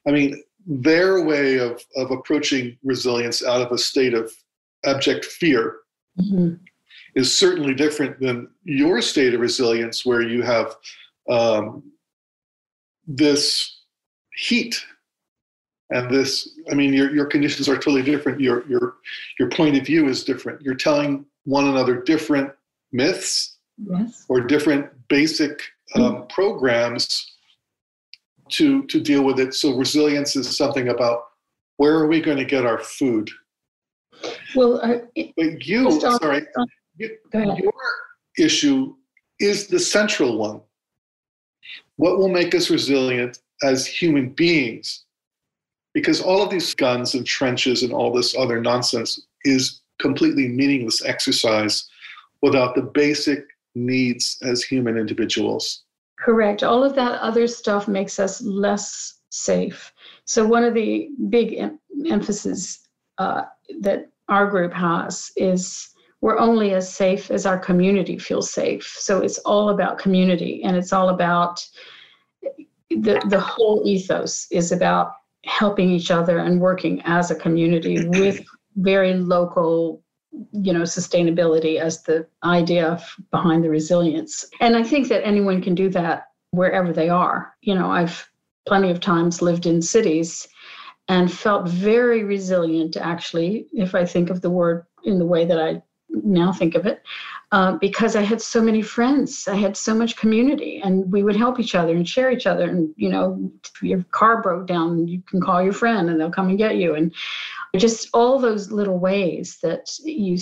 I 0.07 0.11
mean, 0.11 0.43
their 0.67 1.25
way 1.25 1.59
of, 1.59 1.85
of 1.97 2.11
approaching 2.11 2.77
resilience 2.83 3.45
out 3.45 3.63
of 3.63 3.73
a 3.73 3.79
state 3.79 4.15
of 4.15 4.33
abject 4.85 5.25
fear 5.25 5.77
mm-hmm. 6.21 6.55
is 7.15 7.35
certainly 7.35 7.75
different 7.75 8.21
than 8.21 8.49
your 8.65 9.01
state 9.01 9.33
of 9.33 9.41
resilience, 9.41 10.05
where 10.05 10.23
you 10.23 10.43
have 10.43 10.75
um, 11.31 11.85
this 13.07 13.81
heat 14.35 14.85
and 15.91 16.11
this. 16.11 16.49
I 16.71 16.75
mean, 16.75 16.93
your 16.93 17.15
your 17.15 17.27
conditions 17.27 17.69
are 17.69 17.77
totally 17.77 18.03
different. 18.03 18.41
Your 18.41 18.67
your 18.69 18.97
your 19.39 19.49
point 19.51 19.77
of 19.77 19.87
view 19.87 20.09
is 20.09 20.25
different. 20.25 20.63
You're 20.63 20.75
telling 20.75 21.25
one 21.45 21.69
another 21.69 22.03
different 22.03 22.51
myths 22.93 23.57
yes. 23.79 24.25
or 24.29 24.41
different 24.41 24.91
basic 25.09 25.61
um, 25.95 26.27
programs 26.29 27.33
to 28.51 28.85
to 28.87 29.01
deal 29.01 29.23
with 29.23 29.39
it. 29.39 29.55
So 29.55 29.77
resilience 29.77 30.37
is 30.37 30.57
something 30.57 30.89
about 30.89 31.25
where 31.77 31.95
are 31.95 32.07
we 32.07 32.21
going 32.21 32.39
to 32.39 32.45
get 32.45 32.67
our 32.67 32.79
food? 32.79 33.31
Well, 34.55 34.81
uh, 34.83 34.99
but 35.37 35.67
you, 35.67 36.01
sorry, 36.01 36.47
you, 36.97 37.17
your 37.35 37.73
issue 38.39 38.95
is 39.39 39.69
the 39.69 39.79
central 39.79 40.39
one. 40.39 40.63
What 41.97 42.19
will 42.19 42.29
make 42.29 42.55
us 42.55 42.71
resilient 42.71 43.39
as 43.63 43.87
human 43.87 44.31
beings? 44.31 45.05
Because 45.97 46.21
all 46.21 46.43
of 46.43 46.51
these 46.51 46.75
guns 46.75 47.15
and 47.15 47.25
trenches 47.25 47.83
and 47.83 47.91
all 47.91 48.13
this 48.13 48.37
other 48.37 48.61
nonsense 48.61 49.19
is 49.47 49.81
completely 49.99 50.47
meaningless 50.47 51.03
exercise 51.03 51.89
without 52.43 52.75
the 52.75 52.83
basic 52.83 53.47
needs 53.75 54.37
as 54.43 54.63
human 54.63 54.99
individuals. 54.99 55.85
Correct. 56.19 56.63
All 56.63 56.85
of 56.85 56.95
that 56.97 57.19
other 57.23 57.47
stuff 57.47 57.89
makes 57.89 58.21
us 58.21 58.43
less 58.43 59.21
safe. 59.31 59.91
So, 60.27 60.47
one 60.47 60.65
of 60.65 60.75
the 60.75 61.09
big 61.31 61.55
em- 61.55 61.81
emphasis 62.11 62.87
uh, 63.17 63.45
that 63.81 64.11
our 64.29 64.51
group 64.51 64.75
has 64.75 65.33
is 65.35 65.89
we're 66.21 66.39
only 66.39 66.75
as 66.75 66.95
safe 66.95 67.31
as 67.31 67.47
our 67.47 67.59
community 67.59 68.19
feels 68.19 68.51
safe. 68.51 68.87
So, 68.99 69.23
it's 69.23 69.39
all 69.39 69.71
about 69.71 69.97
community 69.97 70.63
and 70.63 70.77
it's 70.77 70.93
all 70.93 71.09
about 71.09 71.67
the, 72.91 73.19
the 73.31 73.41
whole 73.41 73.81
ethos 73.87 74.47
is 74.51 74.73
about 74.73 75.13
helping 75.47 75.91
each 75.91 76.11
other 76.11 76.39
and 76.39 76.61
working 76.61 77.01
as 77.05 77.31
a 77.31 77.35
community 77.35 78.07
with 78.09 78.45
very 78.77 79.15
local 79.15 80.03
you 80.53 80.73
know 80.73 80.83
sustainability 80.83 81.81
as 81.81 82.03
the 82.03 82.27
idea 82.45 83.01
behind 83.31 83.65
the 83.65 83.71
resilience. 83.71 84.45
And 84.61 84.77
i 84.77 84.83
think 84.83 85.09
that 85.09 85.27
anyone 85.27 85.63
can 85.63 85.75
do 85.75 85.89
that 85.91 86.29
wherever 86.51 86.93
they 86.93 87.09
are. 87.09 87.55
You 87.63 87.75
know 87.75 87.91
i've 87.91 88.29
plenty 88.67 88.91
of 88.91 89.01
times 89.01 89.41
lived 89.41 89.65
in 89.65 89.81
cities 89.81 90.47
and 91.09 91.33
felt 91.33 91.69
very 91.69 92.25
resilient 92.25 92.97
actually 92.97 93.67
if 93.73 93.95
i 93.95 94.05
think 94.05 94.29
of 94.29 94.41
the 94.41 94.51
word 94.51 94.85
in 95.05 95.19
the 95.19 95.25
way 95.25 95.45
that 95.45 95.61
i 95.61 95.81
now 96.11 96.53
think 96.53 96.75
of 96.75 96.85
it 96.87 97.03
uh, 97.53 97.73
because 97.79 98.17
i 98.17 98.23
had 98.23 98.41
so 98.41 98.61
many 98.61 98.83
friends 98.83 99.47
i 99.49 99.55
had 99.55 99.77
so 99.77 99.95
much 99.95 100.17
community 100.17 100.81
and 100.83 101.11
we 101.13 101.23
would 101.23 101.37
help 101.37 101.61
each 101.61 101.75
other 101.75 101.95
and 101.95 102.09
share 102.09 102.31
each 102.31 102.47
other 102.47 102.69
and 102.69 102.93
you 102.97 103.09
know 103.09 103.51
your 103.81 104.03
car 104.11 104.43
broke 104.43 104.67
down 104.67 105.07
you 105.07 105.23
can 105.29 105.41
call 105.41 105.63
your 105.63 105.73
friend 105.73 106.11
and 106.11 106.21
they'll 106.21 106.31
come 106.31 106.49
and 106.49 106.59
get 106.59 106.77
you 106.77 106.95
and 106.95 107.15
just 107.77 108.09
all 108.15 108.39
those 108.39 108.73
little 108.73 108.99
ways 108.99 109.59
that 109.63 109.89
you 110.03 110.37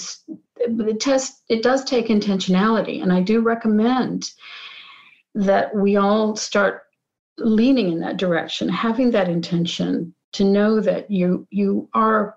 the 0.66 0.96
test 0.98 1.42
it 1.48 1.62
does 1.62 1.84
take 1.84 2.06
intentionality 2.08 3.02
and 3.02 3.12
i 3.12 3.20
do 3.20 3.40
recommend 3.40 4.30
that 5.34 5.74
we 5.74 5.96
all 5.96 6.36
start 6.36 6.82
leaning 7.38 7.92
in 7.92 8.00
that 8.00 8.16
direction 8.16 8.68
having 8.68 9.10
that 9.10 9.28
intention 9.28 10.14
to 10.32 10.44
know 10.44 10.80
that 10.80 11.10
you 11.10 11.46
you 11.50 11.88
are 11.92 12.36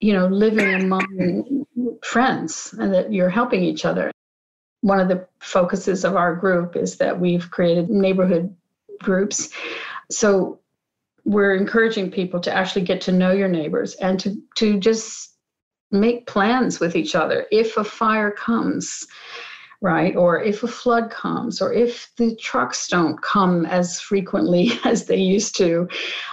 you 0.00 0.12
know 0.12 0.28
living 0.28 0.74
among 0.74 1.63
friends 2.02 2.74
and 2.78 2.92
that 2.94 3.12
you're 3.12 3.30
helping 3.30 3.62
each 3.62 3.84
other. 3.84 4.10
One 4.80 5.00
of 5.00 5.08
the 5.08 5.26
focuses 5.40 6.04
of 6.04 6.16
our 6.16 6.34
group 6.34 6.76
is 6.76 6.96
that 6.96 7.18
we've 7.18 7.50
created 7.50 7.90
neighborhood 7.90 8.54
groups. 9.02 9.50
So 10.10 10.60
we're 11.24 11.54
encouraging 11.54 12.10
people 12.10 12.40
to 12.40 12.52
actually 12.52 12.84
get 12.84 13.00
to 13.02 13.12
know 13.12 13.32
your 13.32 13.48
neighbors 13.48 13.94
and 13.94 14.20
to 14.20 14.36
to 14.56 14.78
just 14.78 15.36
make 15.90 16.26
plans 16.26 16.80
with 16.80 16.96
each 16.96 17.14
other. 17.14 17.46
If 17.50 17.76
a 17.76 17.84
fire 17.84 18.30
comes 18.30 19.06
right 19.80 20.16
or 20.16 20.42
if 20.42 20.62
a 20.62 20.68
flood 20.68 21.10
comes 21.10 21.60
or 21.60 21.72
if 21.72 22.10
the 22.16 22.34
trucks 22.36 22.88
don't 22.88 23.20
come 23.22 23.66
as 23.66 24.00
frequently 24.00 24.72
as 24.84 25.04
they 25.06 25.18
used 25.18 25.56
to 25.58 25.88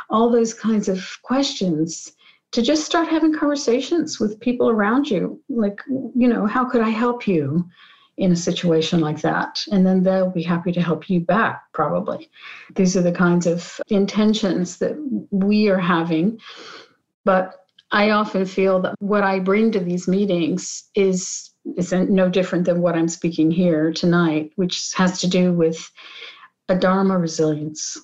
all 0.10 0.30
those 0.30 0.54
kinds 0.54 0.88
of 0.88 1.18
questions 1.22 2.14
to 2.52 2.62
just 2.62 2.86
start 2.86 3.08
having 3.08 3.34
conversations 3.34 4.20
with 4.20 4.40
people 4.40 4.70
around 4.70 5.10
you 5.10 5.42
like 5.50 5.80
you 5.88 6.28
know 6.28 6.46
how 6.46 6.66
could 6.66 6.82
i 6.82 6.90
help 6.90 7.28
you 7.28 7.66
in 8.22 8.32
a 8.32 8.36
situation 8.36 9.00
like 9.00 9.22
that. 9.22 9.66
And 9.72 9.86
then 9.86 10.04
they'll 10.04 10.30
be 10.30 10.44
happy 10.44 10.72
to 10.74 10.82
help 10.82 11.10
you 11.10 11.20
back, 11.20 11.64
probably. 11.74 12.30
These 12.76 12.96
are 12.96 13.02
the 13.02 13.12
kinds 13.12 13.48
of 13.48 13.80
intentions 13.88 14.78
that 14.78 14.96
we 15.32 15.70
are 15.70 15.80
having. 15.80 16.40
But 17.26 17.66
I 17.92 18.12
often 18.12 18.46
feel 18.46 18.80
that 18.82 18.96
what 19.00 19.24
I 19.24 19.40
bring 19.40 19.72
to 19.72 19.80
these 19.80 20.08
meetings 20.08 20.90
is 20.96 21.50
is 21.78 21.92
no 21.92 22.28
different 22.28 22.66
than 22.66 22.82
what 22.82 22.96
I'm 22.96 23.08
speaking 23.08 23.52
here 23.52 23.94
tonight, 23.94 24.52
which 24.56 24.94
has 24.94 25.20
to 25.22 25.28
do 25.28 25.54
with 25.54 25.92
a 26.70 26.76
Dharma 26.76 27.20
resilience. 27.20 27.98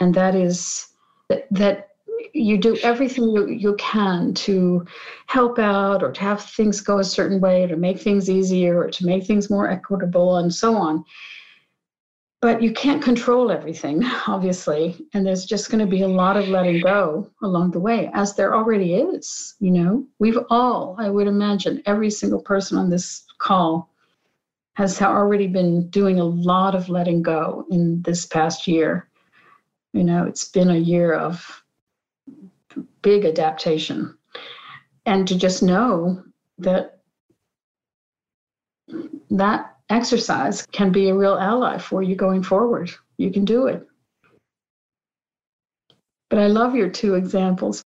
And 0.00 0.14
that 0.14 0.34
is 0.34 0.88
that, 1.28 1.46
that 1.52 1.90
you 2.34 2.58
do 2.58 2.76
everything 2.82 3.24
you, 3.24 3.46
you 3.48 3.74
can 3.76 4.34
to 4.34 4.84
help 5.26 5.58
out 5.58 6.02
or 6.02 6.10
to 6.12 6.20
have 6.20 6.42
things 6.42 6.80
go 6.80 6.98
a 6.98 7.04
certain 7.04 7.40
way 7.40 7.66
to 7.66 7.76
make 7.76 8.00
things 8.00 8.28
easier 8.28 8.78
or 8.80 8.90
to 8.90 9.06
make 9.06 9.24
things 9.24 9.48
more 9.48 9.70
equitable 9.70 10.36
and 10.36 10.52
so 10.52 10.74
on. 10.74 11.04
But 12.42 12.60
you 12.60 12.72
can't 12.72 13.02
control 13.02 13.52
everything 13.52 14.02
obviously 14.26 15.06
and 15.14 15.24
there's 15.24 15.46
just 15.46 15.70
going 15.70 15.84
to 15.84 15.90
be 15.90 16.02
a 16.02 16.08
lot 16.08 16.36
of 16.36 16.48
letting 16.48 16.80
go 16.80 17.30
along 17.42 17.70
the 17.70 17.80
way 17.80 18.10
as 18.12 18.34
there 18.34 18.54
already 18.54 18.94
is 18.94 19.54
you 19.60 19.70
know? 19.70 20.04
We've 20.18 20.38
all 20.50 20.96
i 20.98 21.08
would 21.08 21.28
imagine 21.28 21.82
every 21.86 22.10
single 22.10 22.42
person 22.42 22.76
on 22.76 22.90
this 22.90 23.24
call 23.38 23.90
has 24.74 25.00
already 25.00 25.46
been 25.46 25.88
doing 25.90 26.18
a 26.18 26.24
lot 26.24 26.74
of 26.74 26.88
letting 26.88 27.22
go 27.22 27.64
in 27.70 28.02
this 28.02 28.26
past 28.26 28.66
year. 28.66 29.08
You 29.92 30.02
know 30.02 30.26
it's 30.26 30.48
been 30.48 30.70
a 30.70 30.76
year 30.76 31.14
of 31.14 31.63
big 33.02 33.24
adaptation. 33.24 34.16
And 35.06 35.28
to 35.28 35.36
just 35.36 35.62
know 35.62 36.22
that 36.58 37.00
that 39.30 39.76
exercise 39.90 40.66
can 40.72 40.90
be 40.90 41.08
a 41.08 41.14
real 41.14 41.36
ally 41.36 41.78
for 41.78 42.02
you 42.02 42.16
going 42.16 42.42
forward. 42.42 42.90
You 43.18 43.30
can 43.30 43.44
do 43.44 43.66
it. 43.66 43.86
But 46.30 46.38
I 46.38 46.46
love 46.46 46.74
your 46.74 46.88
two 46.88 47.14
examples. 47.14 47.82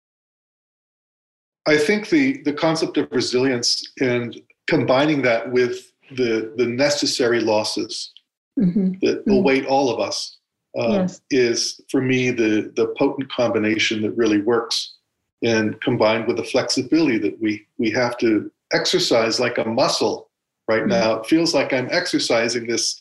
I 1.65 1.78
think 1.78 2.10
the, 2.10 2.41
the 2.43 2.54
concept 2.54 2.97
of 2.97 3.12
resilience 3.12 3.84
and 4.00 4.39
combining 4.67 5.21
that 5.23 5.52
with 5.52 5.91
the, 6.12 6.54
the 6.56 6.65
necessary 6.65 7.41
losses 7.41 8.13
mm-hmm. 8.58 8.93
that 9.02 9.26
mm-hmm. 9.26 9.32
await 9.32 9.65
all 9.65 9.89
of 9.89 10.00
us 10.00 10.37
um, 10.77 10.91
yes. 10.93 11.21
is 11.31 11.81
for 11.89 12.01
me 12.01 12.29
the 12.29 12.71
the 12.75 12.93
potent 12.97 13.31
combination 13.31 14.01
that 14.01 14.11
really 14.11 14.41
works 14.41 14.95
and 15.43 15.79
combined 15.81 16.27
with 16.27 16.37
the 16.37 16.43
flexibility 16.43 17.17
that 17.17 17.39
we 17.41 17.65
we 17.77 17.89
have 17.91 18.17
to 18.17 18.51
exercise 18.73 19.39
like 19.39 19.57
a 19.57 19.65
muscle 19.65 20.29
right 20.67 20.81
mm-hmm. 20.81 20.89
now. 20.89 21.15
It 21.15 21.25
feels 21.25 21.53
like 21.53 21.73
i'm 21.73 21.87
exercising 21.91 22.67
this 22.67 22.99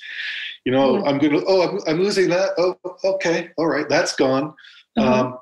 you 0.65 0.73
know 0.73 1.05
i'm 1.05 1.19
gonna 1.19 1.41
oh 1.47 1.69
I'm, 1.69 1.81
I'm, 1.87 2.03
losing 2.03 2.29
that. 2.31 2.51
Oh 2.59 2.77
okay. 3.05 3.51
All 3.57 3.67
right. 3.67 3.89
That's 3.89 4.15
gone. 4.15 4.55
Uh-huh. 4.97 5.13
um, 5.13 5.39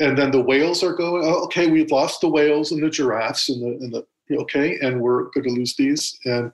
and 0.00 0.18
then 0.18 0.30
the 0.30 0.40
whales 0.40 0.82
are 0.82 0.94
going 0.94 1.24
oh, 1.24 1.44
okay. 1.44 1.70
We've 1.70 1.90
lost 1.90 2.20
the 2.20 2.28
whales 2.28 2.72
and 2.72 2.82
the 2.82 2.90
giraffes 2.90 3.48
and 3.48 3.62
the, 3.62 3.84
and 3.84 3.92
the 3.92 4.38
okay. 4.40 4.78
And 4.80 5.00
we're 5.00 5.24
going 5.30 5.44
to 5.44 5.50
lose 5.50 5.74
these. 5.76 6.18
And 6.24 6.52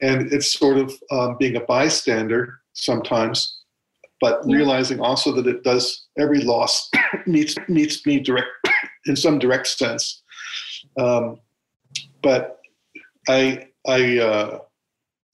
and 0.00 0.32
it's 0.32 0.52
sort 0.52 0.76
of 0.78 0.92
um, 1.10 1.36
being 1.38 1.56
a 1.56 1.60
bystander 1.60 2.60
sometimes 2.72 3.60
but 4.20 4.44
realizing 4.46 5.00
also 5.00 5.32
that 5.32 5.46
it 5.46 5.62
does 5.64 6.06
every 6.18 6.40
loss 6.40 6.90
meets 7.26 7.56
meets 7.68 8.04
me 8.06 8.20
direct 8.20 8.48
in 9.06 9.16
some 9.16 9.38
direct 9.38 9.66
sense. 9.66 10.22
Um, 10.98 11.40
but 12.22 12.60
I 13.28 13.68
I 13.86 14.18
uh, 14.18 14.58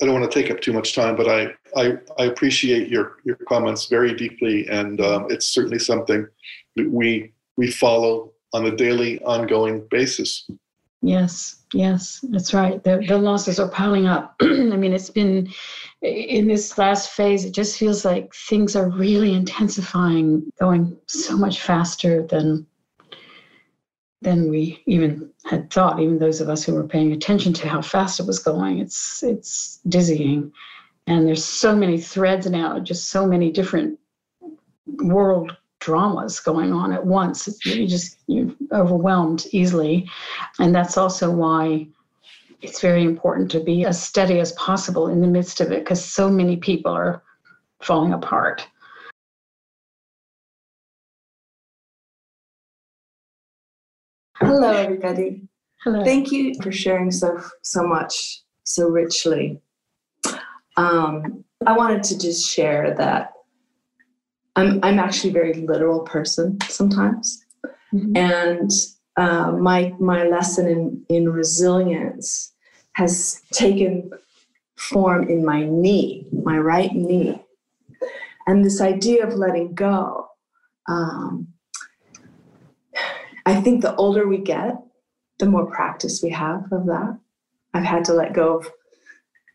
I 0.01 0.05
don't 0.05 0.19
want 0.19 0.31
to 0.31 0.43
take 0.43 0.51
up 0.51 0.61
too 0.61 0.73
much 0.73 0.95
time, 0.95 1.17
but 1.17 1.29
I 1.29 1.55
I, 1.77 1.99
I 2.19 2.25
appreciate 2.25 2.89
your 2.89 3.17
your 3.25 3.37
comments 3.49 3.87
very 3.87 4.15
deeply, 4.15 4.67
and 4.69 5.01
um, 5.01 5.27
it's 5.31 5.49
certainly 5.49 5.79
something 5.79 6.27
that 6.77 6.91
we 6.91 7.33
we 7.57 7.71
follow 7.71 8.33
on 8.53 8.67
a 8.67 8.75
daily, 8.75 9.21
ongoing 9.23 9.87
basis. 9.91 10.49
Yes, 11.03 11.63
yes, 11.73 12.23
that's 12.29 12.53
right. 12.53 12.83
The, 12.85 13.03
the 13.09 13.17
losses 13.17 13.59
are 13.59 13.71
piling 13.71 14.07
up. 14.07 14.37
I 14.43 14.47
mean, 14.47 14.93
it's 14.93 15.09
been 15.09 15.51
in 16.03 16.47
this 16.47 16.77
last 16.77 17.11
phase, 17.11 17.45
it 17.45 17.55
just 17.55 17.79
feels 17.79 18.05
like 18.05 18.35
things 18.35 18.77
are 18.77 18.91
really 18.91 19.33
intensifying, 19.33 20.51
going 20.61 20.97
so 21.07 21.37
much 21.37 21.61
faster 21.63 22.27
than 22.27 22.67
than 24.23 24.51
we 24.51 24.83
even 24.87 25.31
had 25.47 25.71
thought. 25.71 26.01
Even 26.01 26.19
those 26.19 26.43
of 26.43 26.51
us 26.51 26.63
who 26.63 26.75
were 26.75 26.87
paying 26.87 27.13
attention 27.13 27.55
to 27.55 27.69
how 27.69 27.81
fast 27.81 28.21
it 28.21 28.27
was 28.27 28.39
going, 28.39 28.79
it's 28.79 29.23
it's 29.23 29.81
dizzying, 29.89 30.53
and 31.07 31.27
there's 31.27 31.45
so 31.45 31.75
many 31.75 31.99
threads 31.99 32.49
now, 32.49 32.79
just 32.79 33.09
so 33.09 33.27
many 33.27 33.51
different 33.51 33.99
world 34.87 35.57
dramas 35.81 36.39
going 36.41 36.73
on 36.73 36.93
at 36.93 37.05
once. 37.05 37.49
You 37.65 37.87
just 37.87 38.19
you're 38.27 38.53
overwhelmed 38.73 39.47
easily, 39.53 40.09
and 40.59 40.75
that's 40.75 40.97
also 40.97 41.31
why 41.31 41.89
it's 42.63 42.81
very 42.81 43.03
important 43.03 43.51
to 43.51 43.61
be 43.61 43.85
as 43.85 44.03
steady 44.03 44.39
as 44.39 44.53
possible 44.53 45.09
in 45.09 45.21
the 45.21 45.27
midst 45.27 45.61
of 45.61 45.73
it 45.73 45.81
because 45.81 46.05
so 46.05 46.31
many 46.31 46.57
people 46.57 46.93
are 46.93 47.23
falling 47.81 48.13
apart. 48.13 48.67
Hello, 54.37 54.73
everybody. 54.73 55.43
Hello. 55.85 56.05
Thank 56.05 56.31
you 56.31 56.55
for 56.63 56.71
sharing 56.73 57.11
so 57.11 57.41
so 57.63 57.87
much 57.87 58.43
so 58.65 58.89
richly. 58.89 59.61
Um, 60.77 61.45
I 61.67 61.77
wanted 61.77 62.03
to 62.05 62.19
just 62.19 62.49
share 62.49 62.95
that 62.97 63.33
I'm 64.61 64.81
I'm 64.83 64.99
actually 64.99 65.31
a 65.31 65.35
very 65.35 65.55
literal 65.55 66.01
person 66.01 66.59
sometimes, 66.69 67.45
mm-hmm. 67.95 68.17
and 68.17 68.71
uh, 69.17 69.53
my 69.53 69.95
my 69.99 70.25
lesson 70.25 70.69
in 70.69 71.05
in 71.09 71.29
resilience 71.31 72.53
has 72.93 73.43
taken 73.53 74.11
form 74.77 75.29
in 75.29 75.45
my 75.45 75.65
knee, 75.65 76.27
my 76.33 76.59
right 76.59 76.93
knee, 76.93 77.43
and 78.47 78.65
this 78.65 78.81
idea 78.81 79.27
of 79.27 79.35
letting 79.35 79.75
go. 79.75 80.29
Um, 80.89 81.49
I 83.47 83.61
think 83.61 83.81
the 83.81 83.95
older 83.97 84.29
we 84.29 84.39
get, 84.39 84.77
the 85.39 85.47
more 85.47 85.67
practice 85.67 86.21
we 86.23 86.31
have 86.31 86.71
of 86.71 86.87
that. 86.87 87.19
I've 87.73 87.85
had 87.85 88.05
to 88.07 88.13
let 88.13 88.35
go 88.35 88.59
of 88.59 88.71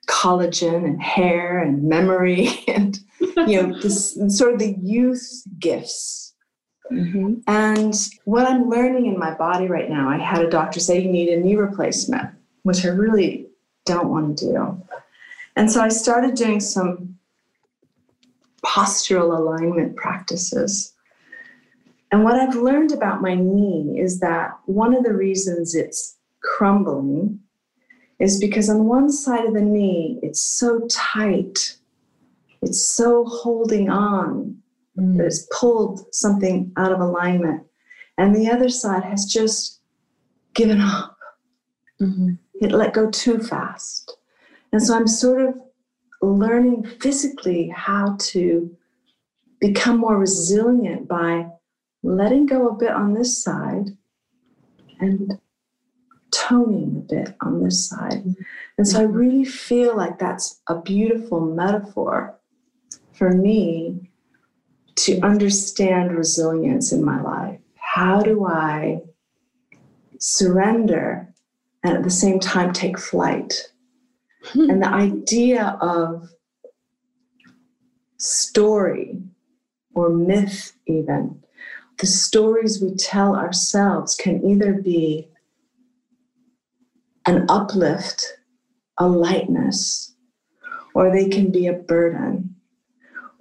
collagen 0.07 0.85
and 0.85 1.01
hair 1.01 1.59
and 1.59 1.83
memory 1.83 2.49
and 2.67 2.97
you 3.35 3.61
know 3.61 3.79
this 3.79 4.17
sort 4.29 4.53
of 4.53 4.59
the 4.59 4.75
youth 4.81 5.43
gifts. 5.59 6.33
Mm-hmm. 6.91 7.39
and 7.47 7.95
what 8.25 8.45
i'm 8.45 8.69
learning 8.69 9.07
in 9.07 9.17
my 9.17 9.33
body 9.33 9.67
right 9.67 9.89
now 9.89 10.07
i 10.07 10.19
had 10.19 10.45
a 10.45 10.49
doctor 10.51 10.79
say 10.79 11.01
you 11.01 11.09
need 11.09 11.29
a 11.29 11.39
knee 11.39 11.55
replacement 11.55 12.29
which 12.61 12.85
i 12.85 12.89
really 12.89 13.47
don't 13.85 14.09
want 14.09 14.37
to 14.37 14.45
do. 14.45 14.83
And 15.55 15.71
so 15.71 15.81
i 15.81 15.89
started 15.89 16.35
doing 16.35 16.59
some 16.59 17.17
postural 18.63 19.35
alignment 19.35 19.95
practices. 19.95 20.93
And 22.11 22.23
what 22.23 22.35
i've 22.35 22.55
learned 22.55 22.91
about 22.91 23.21
my 23.21 23.33
knee 23.33 23.99
is 23.99 24.19
that 24.19 24.51
one 24.65 24.93
of 24.93 25.03
the 25.03 25.13
reasons 25.13 25.73
it's 25.73 26.17
crumbling 26.41 27.39
is 28.19 28.39
because 28.39 28.69
on 28.69 28.85
one 28.85 29.11
side 29.11 29.45
of 29.45 29.53
the 29.53 29.61
knee, 29.61 30.19
it's 30.23 30.39
so 30.39 30.87
tight, 30.89 31.77
it's 32.65 32.83
so 32.83 33.23
holding 33.25 33.91
on 33.91 34.57
mm. 34.97 35.17
that 35.17 35.25
it's 35.27 35.47
pulled 35.57 36.13
something 36.13 36.71
out 36.77 36.91
of 36.91 36.99
alignment. 36.99 37.63
And 38.17 38.35
the 38.35 38.49
other 38.49 38.69
side 38.69 39.03
has 39.03 39.25
just 39.25 39.81
given 40.55 40.81
up. 40.81 41.15
Mm-hmm. 42.01 42.33
It 42.61 42.71
let 42.71 42.93
go 42.93 43.11
too 43.11 43.37
fast. 43.37 44.17
And 44.71 44.81
so 44.81 44.95
I'm 44.95 45.07
sort 45.07 45.41
of 45.41 45.53
learning 46.21 46.85
physically 46.99 47.69
how 47.69 48.17
to 48.19 48.75
become 49.59 49.99
more 49.99 50.17
resilient 50.17 51.07
by 51.07 51.47
letting 52.01 52.47
go 52.47 52.67
a 52.67 52.75
bit 52.75 52.91
on 52.91 53.13
this 53.13 53.43
side 53.43 53.89
and 54.99 55.39
toning 56.31 57.05
a 57.05 57.13
bit 57.13 57.35
on 57.41 57.63
this 57.63 57.87
side. 57.87 58.23
And 58.77 58.87
so 58.87 58.99
I 58.99 59.03
really 59.03 59.45
feel 59.45 59.95
like 59.95 60.17
that's 60.17 60.61
a 60.67 60.81
beautiful 60.81 61.41
metaphor 61.41 62.39
for 63.15 63.31
me 63.31 64.09
to 64.95 65.19
understand 65.21 66.15
resilience 66.15 66.91
in 66.91 67.03
my 67.03 67.21
life. 67.21 67.59
How 67.75 68.21
do 68.21 68.45
I 68.45 69.01
surrender 70.19 71.33
and 71.83 71.97
at 71.97 72.03
the 72.03 72.09
same 72.09 72.39
time 72.39 72.73
take 72.73 72.99
flight? 72.99 73.71
Hmm. 74.43 74.69
And 74.69 74.81
the 74.81 74.89
idea 74.89 75.77
of 75.81 76.29
story 78.17 79.21
or 79.93 80.09
myth, 80.09 80.73
even, 80.87 81.41
the 81.99 82.07
stories 82.07 82.81
we 82.81 82.93
tell 82.95 83.35
ourselves 83.35 84.15
can 84.15 84.45
either 84.45 84.73
be 84.73 85.29
an 87.25 87.45
uplift, 87.49 88.25
a 88.97 89.07
lightness, 89.07 90.13
or 90.93 91.11
they 91.11 91.29
can 91.29 91.51
be 91.51 91.67
a 91.67 91.73
burden. 91.73 92.54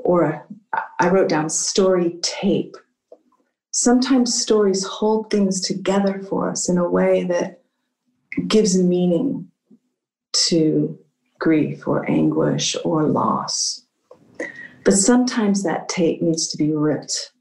Or 0.05 0.47
I 1.01 1.09
wrote 1.09 1.29
down 1.29 1.51
story 1.51 2.19
tape. 2.23 2.77
Sometimes 3.71 4.40
stories 4.40 4.85
hold 4.85 5.31
things 5.31 5.61
together 5.61 6.23
for 6.29 6.49
us 6.49 6.69
in 6.69 6.79
a 6.79 6.88
way 6.88 7.25
that 7.25 7.62
gives 8.47 8.79
meaning 8.79 9.51
to 10.33 10.99
grief 11.38 11.87
or 11.87 12.09
anguish 12.09 12.77
or 12.85 13.05
loss. 13.05 13.83
But 14.85 14.95
sometimes 14.95 15.62
that 15.62 15.88
tape 15.88 16.23
needs 16.23 16.49
to 16.49 16.57
be 16.57 16.73
ripped. 16.73 17.33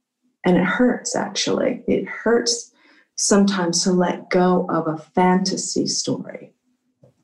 And 0.46 0.58
it 0.58 0.64
hurts, 0.64 1.16
actually. 1.16 1.84
It 1.88 2.08
hurts 2.08 2.72
sometimes 3.16 3.84
to 3.84 3.92
let 3.92 4.30
go 4.30 4.66
of 4.70 4.88
a 4.88 4.98
fantasy 4.98 5.88
story. 5.88 6.54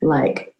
Like, 0.02 0.54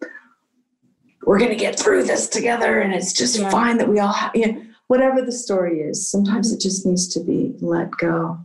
we're 1.25 1.39
going 1.39 1.51
to 1.51 1.57
get 1.57 1.79
through 1.79 2.05
this 2.05 2.29
together 2.29 2.81
and 2.81 2.95
it's 2.95 3.13
just 3.13 3.39
yeah. 3.39 3.51
fine 3.51 3.79
that 3.79 3.89
we 3.89 3.99
all 3.99 4.13
have, 4.13 4.35
you 4.35 4.53
know, 4.53 4.63
whatever 4.91 5.23
the 5.23 5.31
story 5.31 5.81
is, 5.83 6.11
sometimes 6.11 6.53
it 6.53 6.61
just 6.61 6.85
needs 6.85 7.07
to 7.07 7.21
be 7.21 7.55
let 7.61 7.93
go. 7.93 8.37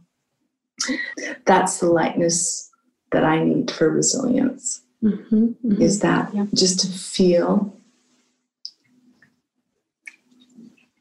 That's 1.46 1.80
the 1.80 1.90
lightness 1.90 2.70
that 3.12 3.24
I 3.24 3.44
need 3.44 3.72
for 3.72 3.90
resilience. 3.90 4.84
Mm-hmm, 5.04 5.46
mm-hmm. 5.46 5.82
Is 5.82 6.02
that 6.02 6.32
yeah. 6.36 6.46
just 6.54 6.82
to 6.82 6.88
feel 6.88 7.76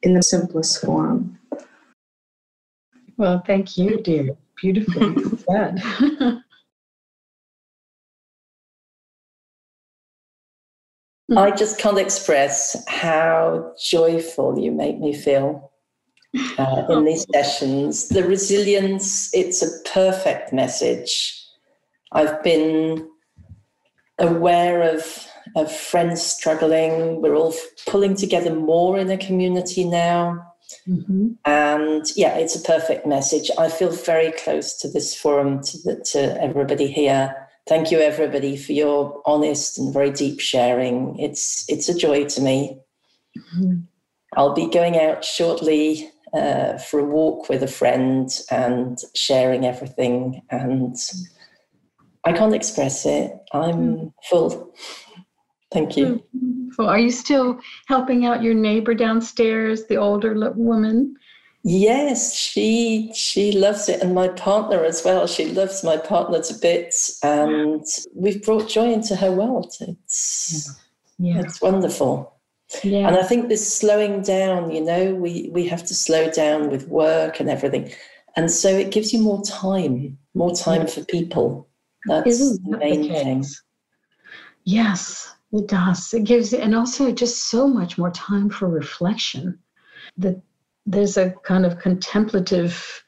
in 0.02 0.14
the 0.14 0.22
simplest 0.22 0.80
form. 0.80 1.38
Well, 3.18 3.42
thank 3.46 3.76
you, 3.76 4.00
dear 4.00 4.38
beautifully 4.56 5.14
said. 5.48 5.82
I 11.36 11.50
just 11.50 11.78
can't 11.78 11.98
express 11.98 12.76
how 12.88 13.72
joyful 13.82 14.58
you 14.58 14.70
make 14.72 14.98
me 14.98 15.14
feel 15.14 15.72
uh, 16.58 16.82
in 16.88 17.04
these 17.04 17.26
sessions. 17.32 18.08
The 18.08 18.24
resilience, 18.24 19.34
it's 19.34 19.62
a 19.62 19.88
perfect 19.88 20.52
message. 20.52 21.40
I've 22.12 22.42
been 22.42 23.08
aware 24.18 24.82
of 24.82 25.26
of 25.56 25.70
friends 25.70 26.22
struggling. 26.22 27.20
We're 27.20 27.36
all 27.36 27.54
pulling 27.86 28.16
together 28.16 28.54
more 28.54 28.98
in 28.98 29.10
a 29.10 29.18
community 29.18 29.84
now. 29.84 30.54
Mm-hmm. 30.88 31.32
And 31.44 32.04
yeah, 32.16 32.36
it's 32.36 32.56
a 32.56 32.62
perfect 32.62 33.06
message. 33.06 33.50
I 33.58 33.68
feel 33.68 33.90
very 33.90 34.32
close 34.32 34.76
to 34.78 34.88
this 34.88 35.14
forum, 35.14 35.62
to, 35.62 35.78
the, 35.84 36.04
to 36.12 36.42
everybody 36.42 36.90
here. 36.90 37.43
Thank 37.66 37.90
you, 37.90 37.98
everybody, 38.00 38.56
for 38.56 38.72
your 38.72 39.22
honest 39.24 39.78
and 39.78 39.92
very 39.92 40.10
deep 40.10 40.40
sharing. 40.40 41.18
It's 41.18 41.64
it's 41.68 41.88
a 41.88 41.96
joy 41.96 42.24
to 42.26 42.40
me. 42.42 42.78
Mm-hmm. 43.38 43.76
I'll 44.36 44.54
be 44.54 44.68
going 44.68 44.98
out 44.98 45.24
shortly 45.24 46.10
uh, 46.34 46.76
for 46.78 47.00
a 47.00 47.04
walk 47.04 47.48
with 47.48 47.62
a 47.62 47.68
friend 47.68 48.28
and 48.50 48.98
sharing 49.14 49.64
everything. 49.64 50.42
And 50.50 50.96
I 52.24 52.32
can't 52.32 52.54
express 52.54 53.06
it. 53.06 53.32
I'm 53.52 53.74
mm. 53.74 54.12
full. 54.28 54.74
Thank 55.72 55.96
you. 55.96 56.22
Well, 56.78 56.88
are 56.88 56.98
you 56.98 57.10
still 57.10 57.60
helping 57.86 58.26
out 58.26 58.42
your 58.42 58.54
neighbor 58.54 58.94
downstairs, 58.94 59.86
the 59.86 59.96
older 59.96 60.52
woman? 60.56 61.14
Yes, 61.66 62.34
she 62.34 63.10
she 63.14 63.52
loves 63.52 63.88
it, 63.88 64.02
and 64.02 64.14
my 64.14 64.28
partner 64.28 64.84
as 64.84 65.02
well. 65.02 65.26
She 65.26 65.46
loves 65.46 65.82
my 65.82 65.96
partner 65.96 66.42
to 66.42 66.54
bits, 66.54 67.18
and 67.24 67.82
we've 68.14 68.42
brought 68.42 68.68
joy 68.68 68.92
into 68.92 69.16
her 69.16 69.32
world. 69.32 69.72
It's 69.80 70.78
yeah. 71.18 71.40
it's 71.40 71.62
wonderful. 71.62 72.34
Yeah. 72.82 73.08
And 73.08 73.16
I 73.16 73.22
think 73.22 73.48
this 73.48 73.72
slowing 73.72 74.22
down, 74.22 74.70
you 74.72 74.80
know, 74.80 75.14
we, 75.14 75.48
we 75.52 75.66
have 75.68 75.84
to 75.86 75.94
slow 75.94 76.30
down 76.30 76.70
with 76.70 76.88
work 76.88 77.38
and 77.40 77.48
everything. 77.48 77.92
And 78.36 78.50
so 78.50 78.68
it 78.68 78.90
gives 78.90 79.12
you 79.12 79.20
more 79.20 79.42
time, 79.44 80.18
more 80.34 80.54
time 80.54 80.82
yeah. 80.82 80.86
for 80.88 81.04
people. 81.04 81.68
That's 82.06 82.26
Isn't 82.26 82.70
the 82.70 82.78
main 82.78 83.02
the 83.02 83.08
thing. 83.08 83.44
Yes, 84.64 85.34
it 85.52 85.68
does. 85.68 86.12
It 86.12 86.24
gives, 86.24 86.52
and 86.52 86.74
also 86.74 87.12
just 87.12 87.48
so 87.48 87.68
much 87.68 87.96
more 87.96 88.10
time 88.10 88.50
for 88.50 88.68
reflection. 88.68 89.58
That 90.16 90.42
there's 90.86 91.16
a 91.16 91.30
kind 91.44 91.64
of 91.64 91.78
contemplative 91.78 93.02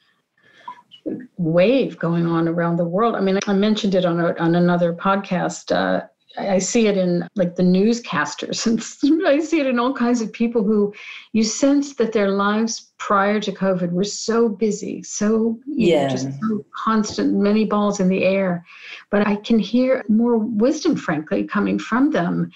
wave 1.37 1.99
going 1.99 2.27
on 2.27 2.49
around 2.49 2.77
the 2.77 2.85
world. 2.85 3.15
I 3.15 3.21
mean, 3.21 3.39
I 3.47 3.53
mentioned 3.53 3.95
it 3.95 4.05
on 4.05 4.19
a, 4.19 4.35
on 4.39 4.55
another 4.55 4.93
podcast. 4.93 5.75
Uh, 5.75 6.07
I 6.39 6.59
see 6.59 6.87
it 6.87 6.97
in 6.97 7.27
like 7.35 7.57
the 7.57 7.63
newscasters, 7.63 8.67
and 8.67 8.81
I 9.27 9.41
see 9.41 9.61
it 9.61 9.67
in 9.67 9.79
all 9.79 9.95
kinds 9.95 10.21
of 10.21 10.33
people 10.33 10.63
who 10.63 10.93
you 11.33 11.43
sense 11.43 11.95
that 11.95 12.13
their 12.13 12.31
lives 12.31 12.93
prior 12.99 13.41
to 13.41 13.53
COVID 13.53 13.93
were 13.93 14.05
so 14.05 14.49
busy, 14.49 15.03
so 15.03 15.59
yeah, 15.67 16.05
know, 16.05 16.09
just 16.09 16.29
so 16.41 16.65
constant, 16.75 17.35
many 17.35 17.65
balls 17.65 18.01
in 18.01 18.09
the 18.09 18.25
air. 18.25 18.65
But 19.11 19.27
I 19.27 19.37
can 19.37 19.59
hear 19.59 20.05
more 20.09 20.39
wisdom, 20.39 20.97
frankly, 20.97 21.45
coming 21.45 21.79
from 21.79 22.11
them 22.11 22.51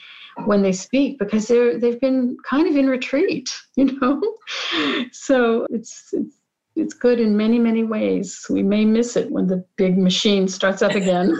when 0.44 0.62
they 0.62 0.72
speak 0.72 1.18
because 1.18 1.48
they're 1.48 1.78
they've 1.78 2.00
been 2.00 2.36
kind 2.48 2.68
of 2.68 2.76
in 2.76 2.88
retreat, 2.88 3.50
you 3.76 3.98
know. 4.00 4.20
so 5.12 5.66
it's, 5.70 6.10
it's 6.12 6.36
it's 6.76 6.94
good 6.94 7.20
in 7.20 7.36
many 7.36 7.58
many 7.58 7.84
ways. 7.84 8.46
We 8.48 8.62
may 8.62 8.84
miss 8.84 9.16
it 9.16 9.30
when 9.30 9.46
the 9.46 9.64
big 9.76 9.98
machine 9.98 10.48
starts 10.48 10.82
up 10.82 10.92
again. 10.94 11.36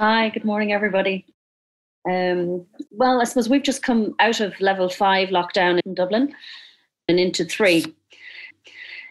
Hi, 0.00 0.30
good 0.30 0.46
morning, 0.46 0.72
everybody. 0.72 1.26
Um, 2.08 2.64
well, 2.90 3.20
I 3.20 3.24
suppose 3.24 3.50
we've 3.50 3.62
just 3.62 3.82
come 3.82 4.14
out 4.18 4.40
of 4.40 4.58
level 4.58 4.88
five 4.88 5.28
lockdown 5.28 5.78
in 5.84 5.92
Dublin 5.92 6.34
and 7.06 7.20
into 7.20 7.44
three. 7.44 7.84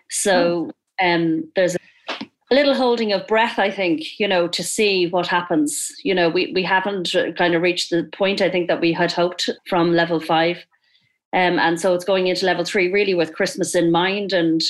So 0.10 0.72
um, 1.00 1.48
there's 1.56 1.76
a 1.76 2.26
little 2.50 2.74
holding 2.74 3.14
of 3.14 3.28
breath, 3.28 3.60
I 3.60 3.70
think, 3.70 4.20
you 4.20 4.28
know, 4.28 4.48
to 4.48 4.64
see 4.64 5.06
what 5.06 5.28
happens. 5.28 5.92
You 6.04 6.16
know, 6.16 6.28
we, 6.28 6.54
we 6.56 6.64
haven't 6.64 7.16
kind 7.38 7.54
of 7.54 7.62
reached 7.62 7.92
the 7.92 8.10
point, 8.12 8.42
I 8.42 8.50
think, 8.50 8.68
that 8.68 8.82
we 8.82 8.92
had 8.92 9.12
hoped 9.12 9.48
from 9.68 9.94
level 9.94 10.20
five. 10.20 10.58
Um, 11.34 11.60
and 11.60 11.80
so 11.80 11.94
it's 11.94 12.04
going 12.04 12.26
into 12.26 12.48
level 12.48 12.66
three 12.66 12.92
really 12.92 13.14
with 13.14 13.36
Christmas 13.36 13.76
in 13.76 13.92
mind 13.92 14.34
and. 14.34 14.64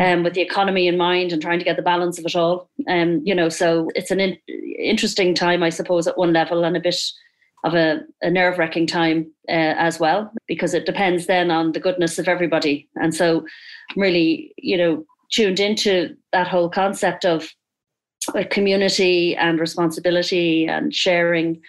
Um, 0.00 0.22
with 0.22 0.34
the 0.34 0.40
economy 0.40 0.86
in 0.86 0.96
mind 0.96 1.32
and 1.32 1.42
trying 1.42 1.58
to 1.58 1.64
get 1.64 1.76
the 1.76 1.82
balance 1.82 2.18
of 2.18 2.24
it 2.24 2.36
all. 2.36 2.68
Um, 2.88 3.20
you 3.24 3.34
know, 3.34 3.48
so 3.48 3.90
it's 3.94 4.10
an 4.10 4.20
in- 4.20 4.38
interesting 4.78 5.34
time, 5.34 5.62
I 5.62 5.70
suppose, 5.70 6.06
at 6.06 6.18
one 6.18 6.32
level, 6.32 6.64
and 6.64 6.76
a 6.76 6.80
bit 6.80 7.00
of 7.64 7.74
a, 7.74 8.00
a 8.22 8.30
nerve 8.30 8.58
wracking 8.58 8.86
time 8.86 9.30
uh, 9.48 9.74
as 9.78 10.00
well, 10.00 10.32
because 10.48 10.74
it 10.74 10.86
depends 10.86 11.26
then 11.26 11.50
on 11.50 11.72
the 11.72 11.80
goodness 11.80 12.18
of 12.18 12.28
everybody. 12.28 12.88
And 12.96 13.14
so, 13.14 13.44
I'm 13.90 14.02
really, 14.02 14.52
you 14.56 14.76
know, 14.76 15.04
tuned 15.30 15.60
into 15.60 16.16
that 16.32 16.48
whole 16.48 16.68
concept 16.68 17.24
of 17.24 17.48
uh, 18.34 18.44
community 18.50 19.34
and 19.36 19.58
responsibility 19.58 20.66
and 20.66 20.94
sharing. 20.94 21.60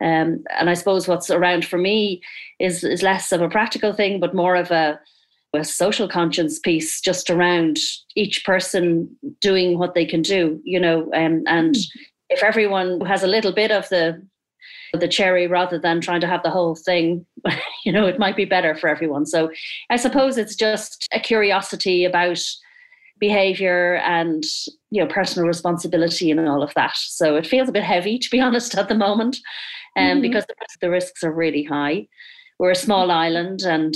Um, 0.00 0.42
and 0.58 0.68
I 0.68 0.74
suppose 0.74 1.06
what's 1.06 1.30
around 1.30 1.64
for 1.64 1.78
me 1.78 2.22
is 2.58 2.82
is 2.82 3.02
less 3.02 3.32
of 3.32 3.40
a 3.40 3.48
practical 3.48 3.92
thing, 3.92 4.18
but 4.18 4.34
more 4.34 4.56
of 4.56 4.70
a 4.70 4.98
a 5.54 5.64
social 5.64 6.08
conscience 6.08 6.58
piece 6.58 7.00
just 7.00 7.28
around 7.28 7.78
each 8.16 8.44
person 8.44 9.14
doing 9.40 9.78
what 9.78 9.94
they 9.94 10.06
can 10.06 10.22
do, 10.22 10.60
you 10.64 10.80
know, 10.80 11.02
um, 11.14 11.42
and 11.46 11.74
mm. 11.74 11.86
if 12.30 12.42
everyone 12.42 13.00
has 13.02 13.22
a 13.22 13.26
little 13.28 13.52
bit 13.52 13.70
of 13.70 13.88
the 13.88 14.20
the 14.94 15.08
cherry 15.08 15.46
rather 15.46 15.78
than 15.78 16.02
trying 16.02 16.20
to 16.20 16.26
have 16.26 16.42
the 16.42 16.50
whole 16.50 16.74
thing, 16.74 17.24
you 17.84 17.90
know, 17.90 18.06
it 18.06 18.18
might 18.18 18.36
be 18.36 18.44
better 18.44 18.74
for 18.74 18.88
everyone. 18.88 19.24
So 19.24 19.50
I 19.88 19.96
suppose 19.96 20.36
it's 20.36 20.54
just 20.54 21.08
a 21.14 21.20
curiosity 21.20 22.04
about 22.04 22.38
behavior 23.18 23.96
and 23.98 24.42
you 24.90 25.00
know 25.00 25.06
personal 25.06 25.46
responsibility 25.46 26.30
and 26.30 26.40
all 26.48 26.62
of 26.62 26.74
that. 26.74 26.96
So 26.96 27.36
it 27.36 27.46
feels 27.46 27.68
a 27.68 27.72
bit 27.72 27.84
heavy 27.84 28.18
to 28.18 28.30
be 28.30 28.40
honest 28.46 28.74
at 28.76 28.88
the 28.88 28.94
moment, 28.94 29.38
um, 29.96 30.04
mm-hmm. 30.04 30.20
because 30.22 30.44
the, 30.46 30.54
the 30.80 30.90
risks 30.90 31.22
are 31.22 31.32
really 31.32 31.62
high. 31.62 32.08
We're 32.58 32.72
a 32.72 32.76
small 32.76 33.10
island 33.10 33.62
and 33.62 33.94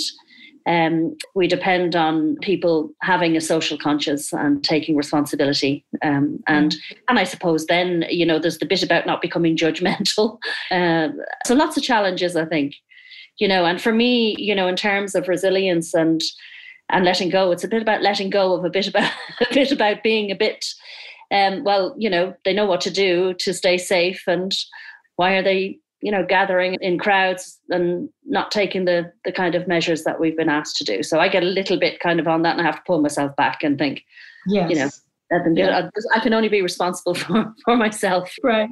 um, 0.66 1.16
we 1.34 1.46
depend 1.46 1.94
on 1.94 2.36
people 2.42 2.92
having 3.00 3.36
a 3.36 3.40
social 3.40 3.78
conscience 3.78 4.32
and 4.32 4.64
taking 4.64 4.96
responsibility. 4.96 5.84
Um, 6.02 6.42
and 6.48 6.74
and 7.08 7.18
I 7.18 7.24
suppose 7.24 7.66
then 7.66 8.04
you 8.08 8.26
know 8.26 8.38
there's 8.38 8.58
the 8.58 8.66
bit 8.66 8.82
about 8.82 9.06
not 9.06 9.22
becoming 9.22 9.56
judgmental. 9.64 10.38
Uh, 10.70 11.08
so 11.44 11.54
lots 11.54 11.76
of 11.76 11.82
challenges, 11.82 12.36
I 12.36 12.44
think. 12.44 12.74
You 13.38 13.48
know, 13.48 13.64
and 13.66 13.80
for 13.80 13.92
me, 13.92 14.34
you 14.38 14.54
know, 14.54 14.66
in 14.66 14.76
terms 14.76 15.14
of 15.14 15.28
resilience 15.28 15.94
and 15.94 16.20
and 16.90 17.04
letting 17.04 17.30
go, 17.30 17.52
it's 17.52 17.64
a 17.64 17.68
bit 17.68 17.82
about 17.82 18.02
letting 18.02 18.30
go 18.30 18.54
of 18.54 18.64
a 18.64 18.70
bit 18.70 18.88
about 18.88 19.12
a 19.50 19.54
bit 19.54 19.70
about 19.70 20.02
being 20.02 20.30
a 20.30 20.36
bit. 20.36 20.66
Um, 21.30 21.64
well, 21.64 21.94
you 21.98 22.08
know, 22.08 22.34
they 22.44 22.52
know 22.52 22.66
what 22.66 22.80
to 22.82 22.90
do 22.90 23.34
to 23.40 23.52
stay 23.52 23.78
safe, 23.78 24.22
and 24.26 24.52
why 25.16 25.34
are 25.34 25.42
they 25.42 25.78
you 26.06 26.12
know, 26.12 26.24
gathering 26.24 26.76
in 26.80 27.00
crowds 27.00 27.58
and 27.70 28.08
not 28.24 28.52
taking 28.52 28.84
the 28.84 29.10
the 29.24 29.32
kind 29.32 29.56
of 29.56 29.66
measures 29.66 30.04
that 30.04 30.20
we've 30.20 30.36
been 30.36 30.48
asked 30.48 30.76
to 30.76 30.84
do. 30.84 31.02
So 31.02 31.18
I 31.18 31.26
get 31.26 31.42
a 31.42 31.46
little 31.46 31.80
bit 31.80 31.98
kind 31.98 32.20
of 32.20 32.28
on 32.28 32.42
that, 32.42 32.52
and 32.52 32.60
I 32.60 32.64
have 32.64 32.76
to 32.76 32.82
pull 32.86 33.02
myself 33.02 33.34
back 33.34 33.64
and 33.64 33.76
think, 33.76 34.04
yes. 34.46 34.70
you 34.70 34.76
know, 34.76 34.88
yeah. 35.56 35.90
I 36.14 36.20
can 36.20 36.32
only 36.32 36.48
be 36.48 36.62
responsible 36.62 37.14
for 37.22 37.52
for 37.64 37.76
myself, 37.76 38.32
right? 38.44 38.68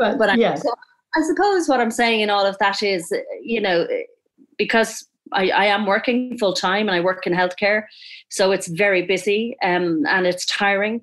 But 0.00 0.18
but 0.18 0.36
yes. 0.36 0.66
I, 0.66 1.20
I 1.20 1.22
suppose 1.22 1.68
what 1.68 1.78
I'm 1.78 1.92
saying 1.92 2.22
in 2.22 2.28
all 2.28 2.44
of 2.44 2.58
that 2.58 2.82
is, 2.82 3.08
you 3.40 3.60
know, 3.60 3.86
because 4.58 5.06
I, 5.32 5.50
I, 5.50 5.66
am 5.66 5.86
working 5.86 6.36
full 6.38 6.54
time 6.54 6.88
and 6.88 6.96
I 6.96 7.00
work 7.00 7.24
in 7.24 7.32
healthcare, 7.32 7.84
so 8.30 8.50
it's 8.50 8.66
very 8.66 9.02
busy 9.02 9.56
um, 9.62 10.02
and 10.08 10.26
it's 10.26 10.44
tiring. 10.46 11.02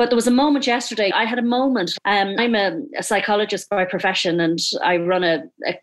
But 0.00 0.08
there 0.08 0.16
was 0.16 0.26
a 0.26 0.30
moment 0.30 0.66
yesterday, 0.66 1.12
I 1.14 1.26
had 1.26 1.38
a 1.38 1.42
moment. 1.42 1.92
Um, 2.06 2.34
I'm 2.38 2.54
a, 2.54 2.80
a, 2.96 3.02
psychologist 3.02 3.68
by 3.68 3.84
profession 3.84 4.40
and 4.40 4.58
I 4.82 4.96
run 4.96 5.22
a, 5.22 5.42
a, 5.66 5.78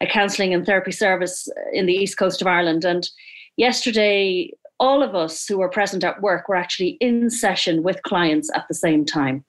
a 0.00 0.06
counselling 0.06 0.54
and 0.54 0.64
therapy 0.64 0.92
service 0.92 1.48
in 1.72 1.86
the 1.86 1.92
east 1.92 2.16
coast 2.16 2.40
of 2.40 2.46
Ireland. 2.46 2.84
And 2.84 3.10
yesterday, 3.56 4.52
all 4.78 5.02
of 5.02 5.16
us 5.16 5.48
who 5.48 5.58
were 5.58 5.68
present 5.68 6.04
at 6.04 6.22
work 6.22 6.48
were 6.48 6.54
actually 6.54 6.90
in 7.00 7.28
session 7.28 7.82
with 7.82 8.00
clients 8.04 8.48
at 8.54 8.68
the 8.68 8.74
same 8.74 9.04
time. 9.04 9.44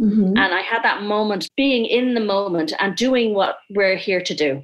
Mm-hmm. 0.00 0.36
And 0.36 0.54
I 0.54 0.60
had 0.60 0.84
that 0.84 1.02
moment 1.02 1.48
being 1.56 1.84
in 1.84 2.14
the 2.14 2.20
moment 2.20 2.72
and 2.78 2.94
doing 2.94 3.34
what 3.34 3.58
we're 3.70 3.96
here 3.96 4.20
to 4.20 4.34
do. 4.36 4.62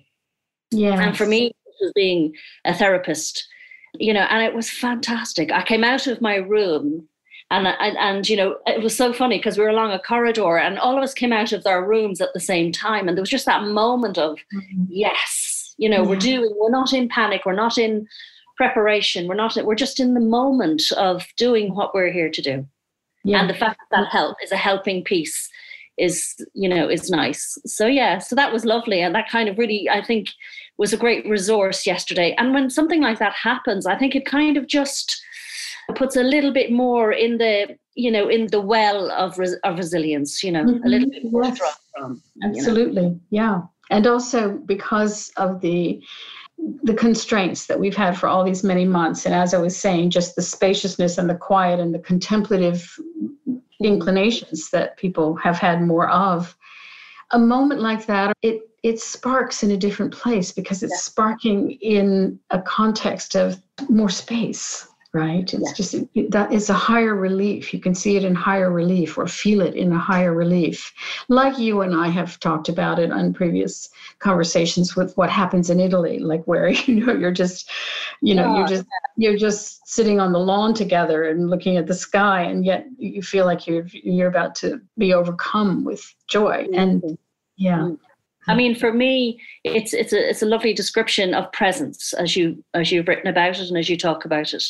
Yeah. 0.70 1.02
And 1.02 1.18
for 1.18 1.26
me, 1.26 1.50
was 1.80 1.90
being 1.96 2.32
a 2.64 2.72
therapist, 2.72 3.44
you 3.98 4.14
know, 4.14 4.28
and 4.30 4.40
it 4.44 4.54
was 4.54 4.70
fantastic. 4.70 5.50
I 5.50 5.64
came 5.64 5.82
out 5.82 6.06
of 6.06 6.20
my 6.20 6.36
room 6.36 7.08
and, 7.50 7.66
and, 7.66 7.96
and 7.98 8.28
you 8.28 8.36
know, 8.36 8.56
it 8.66 8.82
was 8.82 8.96
so 8.96 9.12
funny 9.12 9.38
because 9.38 9.58
we 9.58 9.64
were 9.64 9.70
along 9.70 9.92
a 9.92 9.98
corridor 9.98 10.56
and 10.58 10.78
all 10.78 10.96
of 10.96 11.04
us 11.04 11.14
came 11.14 11.32
out 11.32 11.52
of 11.52 11.66
our 11.66 11.86
rooms 11.86 12.20
at 12.20 12.32
the 12.32 12.40
same 12.40 12.72
time. 12.72 13.06
And 13.06 13.16
there 13.16 13.22
was 13.22 13.30
just 13.30 13.46
that 13.46 13.64
moment 13.64 14.18
of, 14.18 14.38
mm-hmm. 14.54 14.84
yes, 14.88 15.74
you 15.76 15.88
know, 15.88 16.02
yeah. 16.02 16.08
we're 16.08 16.16
doing, 16.16 16.54
we're 16.56 16.70
not 16.70 16.92
in 16.92 17.08
panic, 17.08 17.42
we're 17.44 17.54
not 17.54 17.78
in 17.78 18.06
preparation, 18.56 19.28
we're 19.28 19.34
not, 19.34 19.56
we're 19.64 19.74
just 19.74 20.00
in 20.00 20.14
the 20.14 20.20
moment 20.20 20.82
of 20.96 21.26
doing 21.36 21.74
what 21.74 21.94
we're 21.94 22.12
here 22.12 22.30
to 22.30 22.42
do. 22.42 22.66
Yeah. 23.24 23.40
And 23.40 23.50
the 23.50 23.54
fact 23.54 23.78
that 23.78 23.96
that 23.96 24.08
help 24.10 24.36
is 24.42 24.52
a 24.52 24.56
helping 24.56 25.04
piece 25.04 25.48
is 25.96 26.34
you 26.54 26.68
know 26.68 26.88
is 26.88 27.08
nice 27.08 27.56
so 27.64 27.86
yeah 27.86 28.18
so 28.18 28.34
that 28.34 28.52
was 28.52 28.64
lovely 28.64 29.00
and 29.00 29.14
that 29.14 29.28
kind 29.28 29.48
of 29.48 29.56
really 29.56 29.88
i 29.88 30.02
think 30.04 30.28
was 30.76 30.92
a 30.92 30.96
great 30.96 31.24
resource 31.24 31.86
yesterday 31.86 32.34
and 32.36 32.52
when 32.52 32.68
something 32.68 33.00
like 33.00 33.20
that 33.20 33.32
happens 33.32 33.86
i 33.86 33.96
think 33.96 34.16
it 34.16 34.26
kind 34.26 34.56
of 34.56 34.66
just 34.66 35.22
puts 35.94 36.16
a 36.16 36.22
little 36.22 36.52
bit 36.52 36.70
more 36.72 37.12
in 37.12 37.38
the 37.38 37.76
you 37.94 38.10
know 38.10 38.28
in 38.28 38.46
the 38.48 38.60
well 38.60 39.10
of, 39.10 39.38
res- 39.38 39.58
of 39.64 39.78
resilience 39.78 40.42
you 40.42 40.50
know 40.50 40.64
mm-hmm. 40.64 40.84
a 40.84 40.88
little 40.88 41.10
bit 41.10 41.24
more 41.30 41.44
yes. 41.44 41.58
from 41.96 42.22
absolutely 42.42 43.02
you 43.02 43.08
know? 43.10 43.20
yeah 43.30 43.60
and 43.90 44.06
also 44.06 44.52
because 44.66 45.30
of 45.36 45.60
the 45.60 46.02
the 46.82 46.94
constraints 46.94 47.66
that 47.66 47.78
we've 47.78 47.96
had 47.96 48.16
for 48.16 48.28
all 48.28 48.44
these 48.44 48.64
many 48.64 48.84
months 48.84 49.26
and 49.26 49.34
as 49.34 49.54
i 49.54 49.58
was 49.58 49.76
saying 49.76 50.10
just 50.10 50.36
the 50.36 50.42
spaciousness 50.42 51.18
and 51.18 51.28
the 51.28 51.34
quiet 51.34 51.80
and 51.80 51.94
the 51.94 51.98
contemplative 51.98 52.96
inclinations 53.82 54.70
that 54.70 54.96
people 54.96 55.34
have 55.36 55.58
had 55.58 55.82
more 55.82 56.08
of 56.08 56.56
a 57.32 57.38
moment 57.38 57.80
like 57.80 58.06
that 58.06 58.32
it 58.42 58.62
it 58.82 59.00
sparks 59.00 59.62
in 59.62 59.70
a 59.70 59.76
different 59.76 60.12
place 60.12 60.52
because 60.52 60.82
it's 60.82 60.92
yeah. 60.92 60.98
sparking 60.98 61.72
in 61.80 62.38
a 62.50 62.60
context 62.60 63.34
of 63.34 63.60
more 63.88 64.10
space 64.10 64.86
right? 65.14 65.52
It's 65.54 65.72
just 65.72 65.92
that 66.30 66.52
it's 66.52 66.68
a 66.68 66.74
higher 66.74 67.14
relief. 67.14 67.72
You 67.72 67.80
can 67.80 67.94
see 67.94 68.16
it 68.16 68.24
in 68.24 68.34
higher 68.34 68.70
relief 68.70 69.16
or 69.16 69.26
feel 69.26 69.60
it 69.60 69.74
in 69.74 69.92
a 69.92 69.98
higher 69.98 70.34
relief. 70.34 70.92
Like 71.28 71.58
you 71.58 71.80
and 71.80 71.94
i 71.94 72.08
have 72.08 72.38
talked 72.40 72.68
about 72.68 72.98
it 72.98 73.10
on 73.10 73.32
previous 73.32 73.88
conversations 74.18 74.96
with 74.96 75.16
what 75.16 75.30
happens 75.30 75.70
in 75.70 75.80
italy 75.80 76.18
like 76.18 76.44
where 76.44 76.68
you 76.86 77.04
know 77.04 77.12
you're 77.12 77.30
just 77.30 77.70
you 78.20 78.34
know 78.34 78.56
you're 78.56 78.66
just 78.66 78.86
you're 79.16 79.36
just 79.36 79.86
sitting 79.86 80.20
on 80.20 80.32
the 80.32 80.38
lawn 80.38 80.74
together 80.74 81.24
and 81.24 81.50
looking 81.50 81.76
at 81.76 81.86
the 81.86 81.94
sky 81.94 82.42
and 82.42 82.64
yet 82.64 82.86
you 82.98 83.22
feel 83.22 83.44
like 83.44 83.66
you're 83.66 83.86
you're 83.92 84.28
about 84.28 84.54
to 84.56 84.80
be 84.98 85.14
overcome 85.14 85.84
with 85.84 86.14
joy. 86.26 86.66
And 86.74 87.02
mm-hmm. 87.02 87.14
yeah. 87.56 87.78
Mm-hmm. 87.78 87.94
I 88.46 88.54
mean, 88.54 88.74
for 88.74 88.92
me, 88.92 89.40
it's 89.64 89.94
it's 89.94 90.12
a 90.12 90.28
it's 90.28 90.42
a 90.42 90.46
lovely 90.46 90.74
description 90.74 91.34
of 91.34 91.50
presence 91.52 92.12
as 92.14 92.36
you 92.36 92.62
as 92.74 92.92
you've 92.92 93.08
written 93.08 93.26
about 93.26 93.58
it 93.58 93.68
and 93.68 93.78
as 93.78 93.88
you 93.88 93.96
talk 93.96 94.24
about 94.24 94.52
it. 94.52 94.64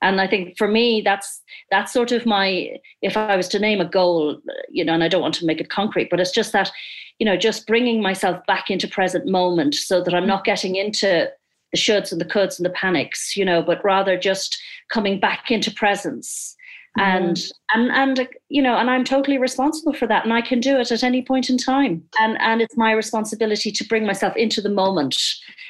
And 0.00 0.20
I 0.20 0.26
think 0.26 0.56
for 0.56 0.68
me, 0.68 1.02
that's 1.04 1.42
that's 1.70 1.92
sort 1.92 2.12
of 2.12 2.26
my 2.26 2.70
if 3.02 3.16
I 3.16 3.36
was 3.36 3.48
to 3.48 3.58
name 3.58 3.80
a 3.80 3.84
goal, 3.84 4.40
you 4.68 4.84
know, 4.84 4.94
and 4.94 5.02
I 5.02 5.08
don't 5.08 5.22
want 5.22 5.34
to 5.36 5.46
make 5.46 5.60
it 5.60 5.70
concrete, 5.70 6.08
but 6.10 6.20
it's 6.20 6.30
just 6.30 6.52
that, 6.52 6.70
you 7.18 7.26
know, 7.26 7.36
just 7.36 7.66
bringing 7.66 8.00
myself 8.00 8.44
back 8.46 8.70
into 8.70 8.88
present 8.88 9.26
moment 9.26 9.74
so 9.74 10.02
that 10.02 10.14
I'm 10.14 10.26
not 10.26 10.44
getting 10.44 10.76
into 10.76 11.30
the 11.72 11.78
shoulds 11.78 12.12
and 12.12 12.20
the 12.20 12.24
coulds 12.24 12.58
and 12.58 12.66
the 12.66 12.70
panics, 12.70 13.36
you 13.36 13.44
know, 13.44 13.62
but 13.62 13.84
rather 13.84 14.16
just 14.16 14.56
coming 14.90 15.18
back 15.18 15.50
into 15.50 15.70
presence 15.70 16.55
Mm-hmm. 16.98 17.26
and 17.26 17.38
and 17.74 18.18
and 18.18 18.28
you 18.48 18.62
know 18.62 18.76
and 18.78 18.88
i'm 18.88 19.04
totally 19.04 19.36
responsible 19.36 19.92
for 19.92 20.06
that 20.06 20.24
and 20.24 20.32
i 20.32 20.40
can 20.40 20.60
do 20.60 20.78
it 20.78 20.90
at 20.90 21.02
any 21.02 21.20
point 21.20 21.50
in 21.50 21.58
time. 21.58 22.02
And 22.18 22.40
and 22.40 22.62
it's 22.62 22.76
my 22.76 22.92
responsibility 22.92 23.70
to 23.70 23.84
bring 23.84 24.06
myself 24.06 24.34
into 24.36 24.60
the 24.60 24.70
moment. 24.70 25.16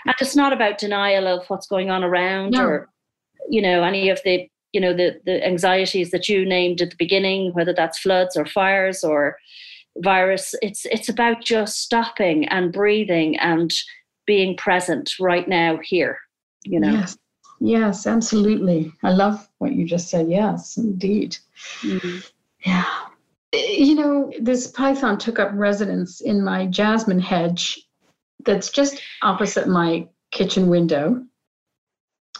And 0.05 0.14
it's 0.20 0.37
not 0.37 0.53
about 0.53 0.79
denial 0.79 1.27
of 1.27 1.47
what's 1.49 1.66
going 1.66 1.91
on 1.91 2.05
around 2.05 2.53
no. 2.53 2.64
or 2.64 2.89
you 3.49 3.61
know 3.61 3.83
any 3.83 4.09
of 4.09 4.20
the 4.24 4.49
you 4.72 4.81
know 4.81 4.93
the 4.93 5.20
the 5.24 5.45
anxieties 5.45 6.11
that 6.12 6.29
you 6.29 6.45
named 6.45 6.81
at 6.81 6.91
the 6.91 6.97
beginning 6.97 7.53
whether 7.55 7.72
that's 7.72 7.99
floods 7.99 8.37
or 8.37 8.47
fires 8.47 9.03
or 9.03 9.37
virus. 9.99 10.55
It's 10.62 10.87
it's 10.87 11.09
about 11.09 11.43
just 11.43 11.81
stopping 11.81 12.47
and 12.49 12.72
breathing 12.72 13.37
and 13.39 13.72
being 14.27 14.57
present 14.57 15.12
right 15.18 15.49
now 15.49 15.79
here 15.83 16.18
you 16.64 16.81
know? 16.81 16.91
Yes 16.91 17.16
Yes, 17.61 18.07
absolutely. 18.07 18.92
I 19.02 19.11
love 19.11 19.48
what 19.59 19.72
you 19.72 19.86
just 19.86 20.09
said. 20.09 20.28
Yes, 20.28 20.76
indeed. 20.76 21.36
Mm-hmm. 21.80 22.18
Yeah. 22.64 22.84
You 23.52 23.94
know, 23.94 24.32
this 24.40 24.66
python 24.68 25.18
took 25.18 25.38
up 25.38 25.50
residence 25.54 26.20
in 26.20 26.44
my 26.44 26.66
jasmine 26.66 27.20
hedge 27.20 27.86
that's 28.44 28.70
just 28.70 29.00
opposite 29.22 29.68
my 29.68 30.07
kitchen 30.30 30.68
window. 30.68 31.24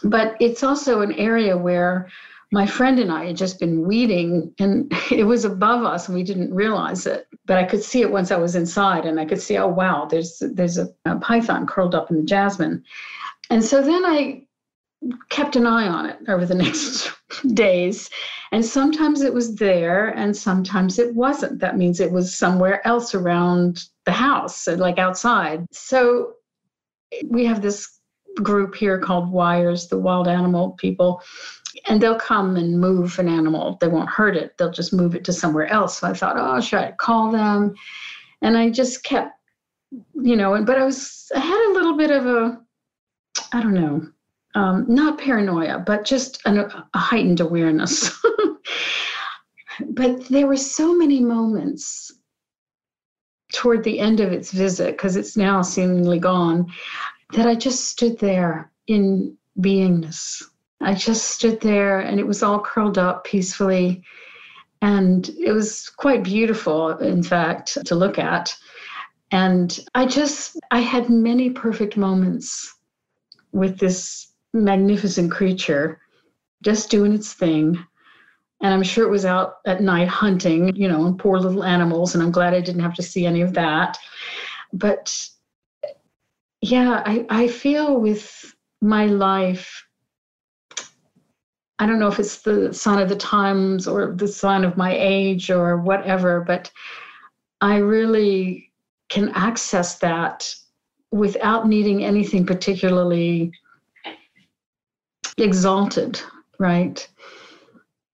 But 0.03 0.35
it's 0.39 0.63
also 0.63 1.01
an 1.01 1.13
area 1.13 1.57
where 1.57 2.09
my 2.51 2.65
friend 2.65 2.99
and 2.99 3.11
I 3.11 3.25
had 3.25 3.37
just 3.37 3.59
been 3.59 3.85
weeding, 3.85 4.53
and 4.59 4.91
it 5.11 5.25
was 5.25 5.45
above 5.45 5.83
us, 5.83 6.07
and 6.07 6.15
we 6.15 6.23
didn't 6.23 6.53
realize 6.53 7.05
it. 7.05 7.27
But 7.45 7.57
I 7.57 7.63
could 7.63 7.83
see 7.83 8.01
it 8.01 8.11
once 8.11 8.31
I 8.31 8.37
was 8.37 8.55
inside, 8.55 9.05
and 9.05 9.19
I 9.19 9.25
could 9.25 9.41
see, 9.41 9.57
oh 9.57 9.67
wow, 9.67 10.05
there's 10.05 10.41
there's 10.41 10.77
a, 10.77 10.89
a 11.05 11.17
python 11.17 11.67
curled 11.67 11.95
up 11.95 12.09
in 12.09 12.17
the 12.17 12.23
jasmine. 12.23 12.83
And 13.49 13.63
so 13.63 13.81
then 13.81 14.05
I 14.05 14.46
kept 15.29 15.55
an 15.55 15.65
eye 15.65 15.87
on 15.87 16.05
it 16.07 16.17
over 16.27 16.45
the 16.45 16.55
next 16.63 17.11
days. 17.53 18.09
And 18.51 18.65
sometimes 18.65 19.21
it 19.21 19.33
was 19.33 19.55
there 19.55 20.09
and 20.09 20.35
sometimes 20.35 20.99
it 20.99 21.13
wasn't. 21.15 21.59
That 21.59 21.77
means 21.77 21.99
it 21.99 22.11
was 22.11 22.35
somewhere 22.35 22.85
else 22.87 23.13
around 23.13 23.83
the 24.05 24.11
house, 24.11 24.67
uh, 24.67 24.75
like 24.77 24.99
outside. 24.99 25.65
So 25.71 26.33
we 27.25 27.45
have 27.45 27.61
this 27.61 27.99
group 28.41 28.75
here 28.75 28.99
called 28.99 29.31
Wires, 29.31 29.87
the 29.87 29.97
wild 29.97 30.27
animal 30.27 30.71
people, 30.71 31.21
and 31.87 32.01
they'll 32.01 32.19
come 32.19 32.55
and 32.55 32.79
move 32.79 33.19
an 33.19 33.27
animal. 33.27 33.77
They 33.81 33.87
won't 33.87 34.09
hurt 34.09 34.35
it, 34.35 34.57
they'll 34.57 34.71
just 34.71 34.93
move 34.93 35.15
it 35.15 35.25
to 35.25 35.33
somewhere 35.33 35.67
else. 35.67 35.99
So 35.99 36.07
I 36.07 36.13
thought, 36.13 36.35
oh, 36.37 36.61
should 36.61 36.79
I 36.79 36.91
call 36.93 37.31
them? 37.31 37.75
And 38.41 38.57
I 38.57 38.69
just 38.69 39.03
kept, 39.03 39.33
you 39.91 40.35
know, 40.35 40.63
but 40.63 40.77
I 40.77 40.85
was, 40.85 41.31
I 41.35 41.39
had 41.39 41.71
a 41.71 41.73
little 41.73 41.97
bit 41.97 42.11
of 42.11 42.25
a, 42.25 42.61
I 43.53 43.61
don't 43.61 43.73
know, 43.73 44.07
um, 44.57 44.85
not 44.87 45.19
paranoia, 45.19 45.77
but 45.85 46.03
just 46.03 46.41
an, 46.45 46.57
a 46.57 46.97
heightened 46.97 47.41
awareness. 47.41 48.09
but 49.91 50.27
there 50.29 50.47
were 50.47 50.57
so 50.57 50.95
many 50.95 51.19
moments 51.19 52.11
toward 53.53 53.83
the 53.83 53.99
end 53.99 54.19
of 54.19 54.31
its 54.31 54.51
visit, 54.51 54.97
because 54.97 55.15
it's 55.15 55.37
now 55.37 55.61
seemingly 55.61 56.17
gone, 56.17 56.65
that 57.33 57.47
I 57.47 57.53
just 57.53 57.85
stood 57.85 58.17
there 58.17 58.71
in 58.87 59.37
beingness. 59.61 60.41
I 60.81 60.95
just 60.95 61.25
stood 61.25 61.61
there 61.61 61.99
and 61.99 62.19
it 62.19 62.25
was 62.25 62.41
all 62.41 62.59
curled 62.59 62.97
up 62.97 63.25
peacefully. 63.25 64.01
And 64.81 65.29
it 65.39 65.51
was 65.51 65.87
quite 65.89 66.23
beautiful, 66.23 66.97
in 66.97 67.21
fact, 67.21 67.77
to 67.85 67.93
look 67.93 68.17
at. 68.17 68.55
And 69.29 69.79
I 69.93 70.07
just, 70.07 70.57
I 70.71 70.79
had 70.79 71.09
many 71.09 71.51
perfect 71.51 71.95
moments 71.95 72.73
with 73.51 73.77
this 73.77 74.27
magnificent 74.53 75.31
creature 75.31 75.99
just 76.63 76.89
doing 76.89 77.13
its 77.13 77.33
thing. 77.33 77.77
And 78.61 78.73
I'm 78.73 78.83
sure 78.83 79.05
it 79.05 79.11
was 79.11 79.25
out 79.25 79.57
at 79.65 79.81
night 79.81 80.07
hunting, 80.07 80.75
you 80.75 80.87
know, 80.87 81.13
poor 81.13 81.39
little 81.39 81.63
animals. 81.63 82.15
And 82.15 82.23
I'm 82.23 82.31
glad 82.31 82.53
I 82.53 82.61
didn't 82.61 82.81
have 82.81 82.95
to 82.95 83.03
see 83.03 83.25
any 83.25 83.41
of 83.41 83.53
that. 83.53 83.97
But 84.73 85.15
yeah, 86.61 87.03
I, 87.05 87.25
I 87.29 87.47
feel 87.47 87.99
with 87.99 88.55
my 88.81 89.05
life, 89.05 89.85
I 91.79 91.85
don't 91.85 91.99
know 91.99 92.07
if 92.07 92.19
it's 92.19 92.41
the 92.41 92.73
sign 92.73 92.99
of 92.99 93.09
the 93.09 93.15
times 93.15 93.87
or 93.87 94.13
the 94.15 94.27
sign 94.27 94.63
of 94.63 94.77
my 94.77 94.95
age 94.97 95.51
or 95.51 95.77
whatever, 95.77 96.41
but 96.41 96.71
I 97.61 97.77
really 97.77 98.71
can 99.09 99.29
access 99.29 99.99
that 99.99 100.53
without 101.11 101.67
needing 101.67 102.03
anything 102.03 102.45
particularly 102.45 103.51
exalted, 105.37 106.21
right? 106.59 107.07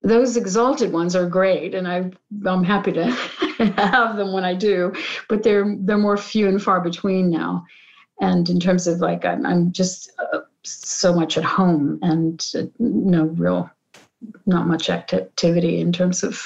Those 0.02 0.36
exalted 0.36 0.92
ones 0.92 1.16
are 1.16 1.28
great, 1.28 1.74
and 1.74 1.88
I, 1.88 2.12
I'm 2.46 2.64
happy 2.64 2.92
to 2.94 3.06
have 3.78 4.18
them 4.18 4.34
when 4.34 4.44
I 4.44 4.54
do, 4.54 4.94
but 5.30 5.44
they're 5.44 5.76
they're 5.80 5.98
more 5.98 6.18
few 6.18 6.48
and 6.48 6.62
far 6.62 6.82
between 6.82 7.30
now. 7.30 7.66
And 8.20 8.50
in 8.50 8.60
terms 8.60 8.88
of 8.88 9.00
like, 9.00 9.26
I'm, 9.26 9.46
I'm 9.46 9.72
just 9.72 10.12
uh, 10.20 10.42
so 10.64 11.14
much 11.14 11.38
at 11.38 11.44
home 11.44 12.00
and 12.02 12.46
uh, 12.56 12.64
no 12.80 13.26
real, 13.26 13.70
not 14.46 14.68
much 14.68 14.90
activity 14.90 15.80
in 15.80 15.92
terms 15.92 16.24
of 16.24 16.46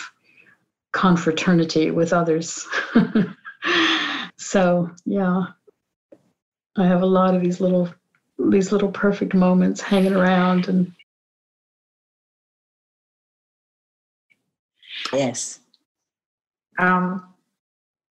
confraternity 0.93 1.91
with 1.91 2.13
others. 2.13 2.65
so 4.37 4.89
yeah, 5.05 5.47
I 6.77 6.85
have 6.85 7.01
a 7.01 7.07
lot 7.07 7.35
of 7.35 7.41
these 7.41 7.59
little 7.59 7.89
these 8.39 8.71
little 8.71 8.91
perfect 8.91 9.33
moments 9.33 9.81
hanging 9.81 10.13
around 10.13 10.67
and 10.67 10.91
yes. 15.11 15.59
Um, 16.79 17.23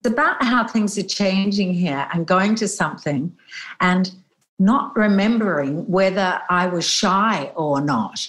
it's 0.00 0.12
about 0.12 0.42
how 0.42 0.66
things 0.66 0.98
are 0.98 1.02
changing 1.02 1.74
here 1.74 2.08
and 2.12 2.26
going 2.26 2.54
to 2.56 2.68
something 2.68 3.36
and 3.80 4.10
not 4.58 4.96
remembering 4.96 5.86
whether 5.86 6.40
i 6.48 6.66
was 6.66 6.88
shy 6.88 7.52
or 7.56 7.80
not 7.80 8.26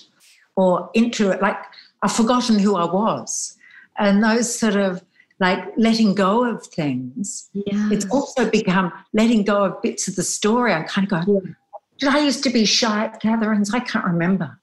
or 0.55 0.89
into 0.93 1.31
it 1.31 1.41
like 1.41 1.57
i've 2.01 2.11
forgotten 2.11 2.59
who 2.59 2.75
i 2.75 2.83
was 2.83 3.57
and 3.97 4.23
those 4.23 4.59
sort 4.59 4.75
of 4.75 5.03
like 5.39 5.63
letting 5.77 6.15
go 6.15 6.43
of 6.43 6.65
things. 6.65 7.47
Yes. 7.53 7.91
it's 7.91 8.05
also 8.09 8.49
become 8.49 8.91
letting 9.13 9.43
go 9.43 9.65
of 9.65 9.81
bits 9.81 10.07
of 10.07 10.15
the 10.15 10.23
story 10.23 10.73
i 10.73 10.81
kind 10.83 11.11
of 11.11 11.25
go 11.25 11.41
yeah 11.45 11.53
did 11.99 12.09
I 12.09 12.19
used 12.19 12.43
to 12.43 12.49
be 12.49 12.65
shy 12.65 13.05
at 13.05 13.21
gatherings? 13.21 13.73
I 13.73 13.79
can't 13.79 14.05
remember. 14.05 14.59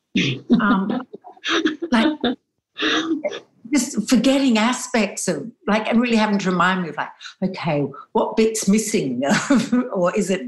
Um, 0.61 1.07
like 1.91 2.09
just 3.73 4.09
forgetting 4.09 4.59
aspects 4.59 5.27
of 5.29 5.51
like 5.67 5.89
and 5.89 6.01
really 6.01 6.17
having 6.17 6.39
to 6.39 6.51
remind 6.51 6.83
me 6.83 6.89
of 6.91 6.97
like, 6.97 7.11
okay, 7.43 7.87
what 8.13 8.37
bit's 8.37 8.69
missing, 8.69 9.23
or 9.93 10.15
is 10.17 10.31
it? 10.31 10.43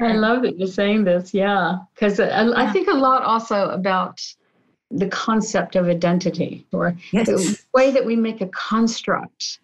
I 0.00 0.12
love 0.12 0.42
that 0.42 0.58
you're 0.58 0.68
saying 0.68 1.04
this, 1.04 1.34
yeah, 1.34 1.78
because 1.94 2.20
I, 2.20 2.46
I 2.52 2.70
think 2.70 2.88
a 2.88 2.94
lot 2.94 3.22
also 3.22 3.70
about 3.70 4.20
the 4.90 5.08
concept 5.08 5.76
of 5.76 5.88
identity 5.88 6.66
or 6.72 6.94
Yes. 7.12 7.26
the 7.26 7.58
way 7.74 7.90
that 7.90 8.04
we 8.06 8.16
make 8.16 8.40
a 8.40 8.46
construct 8.48 9.58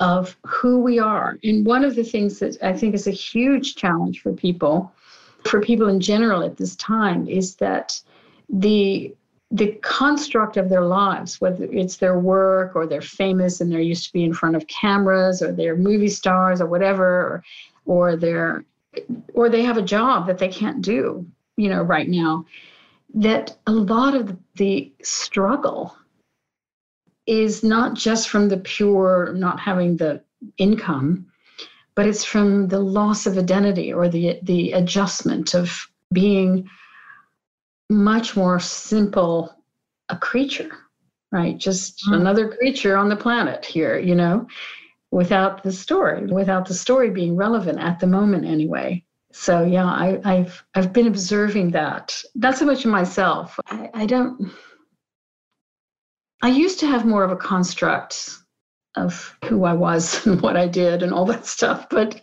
of 0.00 0.36
who 0.46 0.80
we 0.80 0.98
are. 0.98 1.38
And 1.44 1.66
one 1.66 1.84
of 1.84 1.94
the 1.94 2.04
things 2.04 2.38
that 2.38 2.56
I 2.62 2.72
think 2.72 2.94
is 2.94 3.06
a 3.06 3.10
huge 3.12 3.76
challenge 3.76 4.20
for 4.22 4.32
people, 4.32 4.92
for 5.44 5.60
people 5.60 5.88
in 5.88 6.00
general 6.00 6.42
at 6.42 6.56
this 6.56 6.76
time, 6.76 7.28
is 7.28 7.56
that 7.56 8.00
the 8.48 9.14
the 9.52 9.78
construct 9.82 10.56
of 10.56 10.70
their 10.70 10.84
lives, 10.84 11.38
whether 11.38 11.64
it's 11.64 11.98
their 11.98 12.18
work 12.18 12.74
or 12.74 12.86
they're 12.86 13.02
famous 13.02 13.60
and 13.60 13.70
they're 13.70 13.80
used 13.80 14.06
to 14.06 14.12
be 14.14 14.24
in 14.24 14.32
front 14.32 14.56
of 14.56 14.66
cameras 14.66 15.42
or 15.42 15.52
they're 15.52 15.76
movie 15.76 16.08
stars 16.08 16.58
or 16.58 16.66
whatever, 16.66 17.04
or, 17.04 17.44
or 17.84 18.16
they're 18.16 18.64
or 19.34 19.48
they 19.48 19.62
have 19.62 19.76
a 19.76 19.82
job 19.82 20.26
that 20.26 20.38
they 20.38 20.48
can't 20.48 20.82
do, 20.82 21.26
you 21.56 21.68
know, 21.68 21.82
right 21.82 22.08
now, 22.08 22.44
that 23.14 23.56
a 23.66 23.72
lot 23.72 24.14
of 24.14 24.36
the 24.56 24.90
struggle 25.02 25.96
is 27.26 27.62
not 27.62 27.94
just 27.94 28.28
from 28.28 28.48
the 28.48 28.56
pure 28.58 29.32
not 29.34 29.60
having 29.60 29.96
the 29.96 30.22
income, 30.58 31.26
but 31.94 32.06
it's 32.06 32.24
from 32.24 32.68
the 32.68 32.78
loss 32.80 33.26
of 33.26 33.38
identity 33.38 33.92
or 33.92 34.08
the 34.08 34.38
the 34.42 34.72
adjustment 34.72 35.54
of 35.54 35.86
being 36.12 36.68
much 37.90 38.36
more 38.36 38.58
simple 38.60 39.54
a 40.08 40.16
creature, 40.16 40.70
right? 41.30 41.56
Just 41.58 42.04
Mm. 42.06 42.16
another 42.20 42.48
creature 42.56 42.96
on 42.96 43.08
the 43.08 43.16
planet 43.16 43.64
here, 43.64 43.98
you 43.98 44.14
know, 44.14 44.46
without 45.10 45.62
the 45.62 45.72
story, 45.72 46.26
without 46.26 46.66
the 46.66 46.74
story 46.74 47.10
being 47.10 47.36
relevant 47.36 47.78
at 47.78 48.00
the 48.00 48.06
moment 48.06 48.44
anyway. 48.44 49.04
So 49.32 49.64
yeah, 49.64 49.86
I, 49.86 50.20
I've 50.24 50.64
I've 50.74 50.92
been 50.92 51.06
observing 51.06 51.70
that. 51.72 52.22
Not 52.34 52.56
so 52.58 52.66
much 52.66 52.84
in 52.84 52.90
myself. 52.90 53.58
I, 53.66 53.90
I 53.94 54.06
don't 54.06 54.50
I 56.42 56.48
used 56.48 56.80
to 56.80 56.86
have 56.86 57.06
more 57.06 57.24
of 57.24 57.30
a 57.30 57.36
construct 57.36 58.38
of 58.96 59.36
who 59.44 59.64
I 59.64 59.72
was 59.72 60.26
and 60.26 60.40
what 60.40 60.56
I 60.56 60.68
did 60.68 61.02
and 61.02 61.12
all 61.12 61.26
that 61.26 61.46
stuff, 61.46 61.88
but 61.90 62.20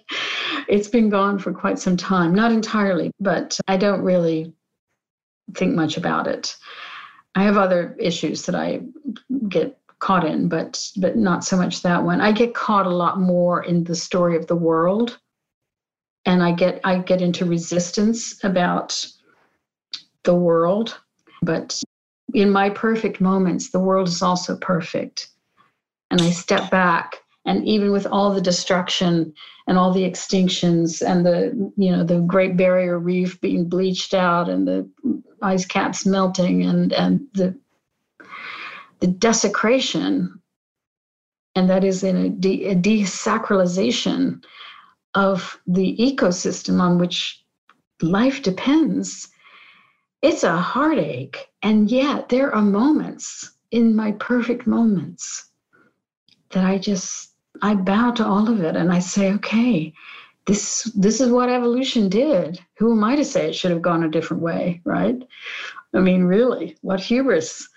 it's 0.68 0.88
been 0.88 1.10
gone 1.10 1.40
for 1.40 1.54
quite 1.54 1.80
some 1.80 1.98
time. 1.98 2.34
Not 2.34 2.52
entirely, 2.52 3.12
but 3.20 3.60
I 3.68 3.78
don't 3.78 4.02
really 4.02 4.54
think 5.56 5.76
much 5.76 5.98
about 5.98 6.28
it. 6.28 6.56
I 7.36 7.44
have 7.44 7.58
other 7.58 7.96
issues 8.00 8.46
that 8.46 8.56
I 8.56 8.82
get 9.48 9.78
caught 10.00 10.26
in, 10.26 10.48
but 10.48 10.84
but 10.98 11.18
not 11.18 11.44
so 11.44 11.58
much 11.58 11.82
that 11.82 12.04
one. 12.04 12.22
I 12.22 12.32
get 12.32 12.54
caught 12.54 12.88
a 12.88 12.96
lot 12.96 13.20
more 13.20 13.64
in 13.64 13.84
the 13.84 13.96
story 13.96 14.36
of 14.36 14.48
the 14.48 14.56
world, 14.56 15.20
and 16.26 16.42
I 16.42 16.52
get 16.52 16.80
I 16.84 17.00
get 17.00 17.22
into 17.22 17.46
resistance 17.46 18.44
about 18.44 19.06
the 20.24 20.36
world. 20.36 21.00
But 21.42 21.82
in 22.34 22.52
my 22.52 22.70
perfect 22.70 23.22
moments, 23.22 23.72
the 23.72 23.80
world 23.80 24.08
is 24.08 24.22
also 24.22 24.58
perfect, 24.58 25.30
and 26.12 26.22
I 26.22 26.30
step 26.32 26.70
back. 26.70 27.18
And 27.46 27.66
even 27.68 27.92
with 27.92 28.06
all 28.06 28.34
the 28.34 28.42
destruction 28.42 29.34
and 29.68 29.78
all 29.78 29.92
the 29.94 30.04
extinctions 30.04 31.06
and 31.06 31.26
the 31.26 31.72
you 31.78 31.92
know 31.92 32.04
the 32.04 32.20
Great 32.22 32.58
Barrier 32.58 33.00
Reef 33.00 33.40
being 33.40 33.70
bleached 33.70 34.14
out 34.14 34.50
and 34.50 34.68
the 34.68 34.90
ice 35.42 35.66
caps 35.66 36.06
melting 36.06 36.64
and 36.64 36.92
and 36.92 37.22
the 37.34 37.58
the 39.00 39.08
desecration 39.08 40.42
and 41.56 41.70
that 41.70 41.84
is 41.84 42.04
in 42.04 42.16
a, 42.16 42.30
de- 42.30 42.66
a 42.66 42.76
desacralization 42.76 44.44
of 45.16 45.60
the 45.66 45.96
ecosystem 45.98 46.80
on 46.82 46.98
which 46.98 47.44
life 48.02 48.44
depends 48.44 49.30
it's 50.22 50.44
a 50.44 50.58
heartache 50.58 51.48
and 51.62 51.90
yet 51.90 52.30
there 52.30 52.54
are 52.54 52.62
moments 52.62 53.52
in 53.72 53.96
my 53.96 54.12
perfect 54.14 54.68
moments 54.68 55.49
that 56.52 56.66
i 56.66 56.78
just 56.78 57.34
i 57.62 57.74
bow 57.74 58.12
to 58.12 58.26
all 58.26 58.50
of 58.50 58.62
it 58.62 58.76
and 58.76 58.92
i 58.92 59.00
say 59.00 59.32
okay 59.32 59.94
this 60.50 60.92
this 60.96 61.22
is 61.22 61.30
what 61.30 61.50
evolution 61.50 62.10
did. 62.10 62.60
Who 62.80 62.94
am 62.94 63.04
i 63.04 63.16
to 63.16 63.24
say 63.24 63.48
it 63.48 63.56
should 63.56 63.70
have 63.70 63.84
gone 63.84 64.04
a 64.04 64.10
different 64.10 64.42
way 64.42 64.82
right? 64.84 65.22
I 65.94 66.00
mean 66.00 66.24
really 66.24 66.76
what 66.82 67.00
hubris. 67.00 67.70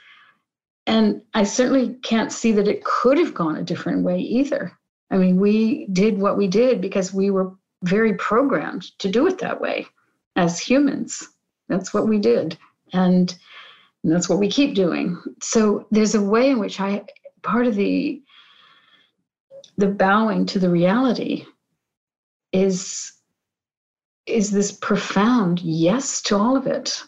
And 0.87 1.21
i 1.35 1.45
certainly 1.45 1.97
can't 2.03 2.33
see 2.33 2.51
that 2.53 2.69
it 2.69 2.83
could 2.83 3.19
have 3.19 3.35
gone 3.35 3.57
a 3.57 3.63
different 3.63 4.05
way 4.05 4.21
either. 4.21 4.73
I 5.11 5.19
mean 5.19 5.39
we 5.39 5.87
did 5.93 6.19
what 6.19 6.39
we 6.39 6.49
did 6.49 6.81
because 6.81 7.13
we 7.13 7.31
were 7.31 7.53
very 7.85 8.15
programmed 8.15 8.99
to 9.01 9.11
do 9.11 9.27
it 9.27 9.39
that 9.39 9.61
way 9.61 9.87
as 10.37 10.59
humans. 10.59 11.29
That's 11.69 11.93
what 11.93 12.09
we 12.09 12.19
did. 12.19 12.57
And 12.95 13.37
that's 14.03 14.31
what 14.31 14.39
we 14.39 14.49
keep 14.49 14.75
doing. 14.75 15.23
So 15.43 15.87
there's 15.91 16.15
a 16.15 16.23
way 16.23 16.49
in 16.49 16.59
which 16.59 16.81
i 16.81 17.05
part 17.43 17.67
of 17.67 17.75
the 17.75 18.23
the 19.83 19.89
bowing 19.89 20.47
to 20.47 20.61
the 20.61 20.71
reality 20.71 21.45
is 22.53 23.13
is 24.27 24.53
this 24.53 24.71
profound 24.71 25.59
yes 25.59 26.23
to 26.23 26.37
all 26.37 26.57
of 26.57 26.69
it. 26.69 27.03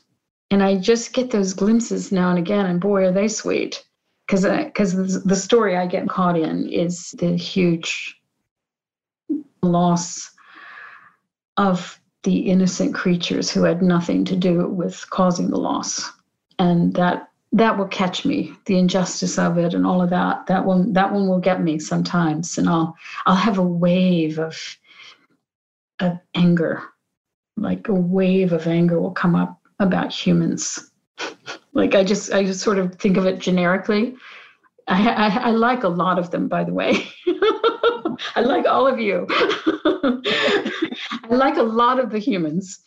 And 0.51 0.61
i 0.61 0.77
just 0.77 1.13
get 1.13 1.31
those 1.31 1.53
glimpses 1.53 2.11
now 2.11 2.31
and 2.31 2.39
again 2.39 2.67
and 2.67 2.81
boy 2.81 3.05
are 3.05 3.13
they 3.13 3.29
sweet. 3.29 3.85
Because 4.27 4.45
because 4.45 5.23
the 5.23 5.37
story 5.37 5.77
i 5.77 5.87
get 5.87 6.09
caught 6.09 6.37
in 6.37 6.69
is 6.69 7.15
the 7.17 7.37
huge 7.37 8.17
loss 9.63 10.29
of 11.57 12.01
the 12.25 12.39
innocent 12.39 12.93
creatures 12.93 13.53
who 13.53 13.63
had 13.63 13.83
nothing 13.83 14.25
to 14.25 14.35
do 14.35 14.67
with 14.69 15.09
causing 15.11 15.49
the 15.49 15.61
loss. 15.61 16.11
And 16.59 16.93
that 16.95 17.29
that 17.55 17.79
will 17.79 17.87
catch 17.87 18.25
me 18.25 18.53
the 18.67 18.77
injustice 18.77 19.39
of 19.39 19.59
it 19.59 19.75
and 19.75 19.87
all 19.87 20.03
of 20.03 20.11
that 20.11 20.45
that 20.47 20.65
one 20.65 20.93
that 20.93 21.13
one 21.13 21.29
will 21.29 21.39
get 21.39 21.63
me 21.63 21.79
sometimes. 21.79 22.59
And 22.59 22.69
i'll 22.69 22.97
i'll 23.27 23.37
have 23.37 23.59
a 23.59 23.63
wave 23.63 24.39
of 24.39 24.59
of 26.01 26.19
anger 26.35 26.83
like 27.57 27.89
a 27.89 27.95
wave 27.95 28.53
of 28.53 28.67
anger 28.67 29.01
will 29.01 29.13
come 29.13 29.35
up 29.35 29.61
about 29.79 30.13
humans. 30.13 30.91
Like 31.77 31.97
i 31.97 32.05
just 32.05 32.33
i 32.33 32.45
just 32.45 32.61
sort 32.61 32.79
of 32.79 32.95
think 33.01 33.17
of 33.17 33.27
it 33.27 33.41
generically. 33.41 34.15
I 34.87 35.09
i, 35.09 35.27
I 35.49 35.51
like 35.51 35.83
a 35.83 35.89
lot 35.89 36.21
of 36.21 36.31
them 36.31 36.47
by 36.47 36.63
the 36.63 36.73
way. 36.73 37.09
I 38.37 38.43
like 38.43 38.65
all 38.65 38.87
of 38.87 39.01
you. 39.01 39.27
I 39.29 41.31
like 41.31 41.57
a 41.57 41.65
lot 41.65 41.99
of 41.99 42.11
the 42.11 42.21
humans 42.21 42.79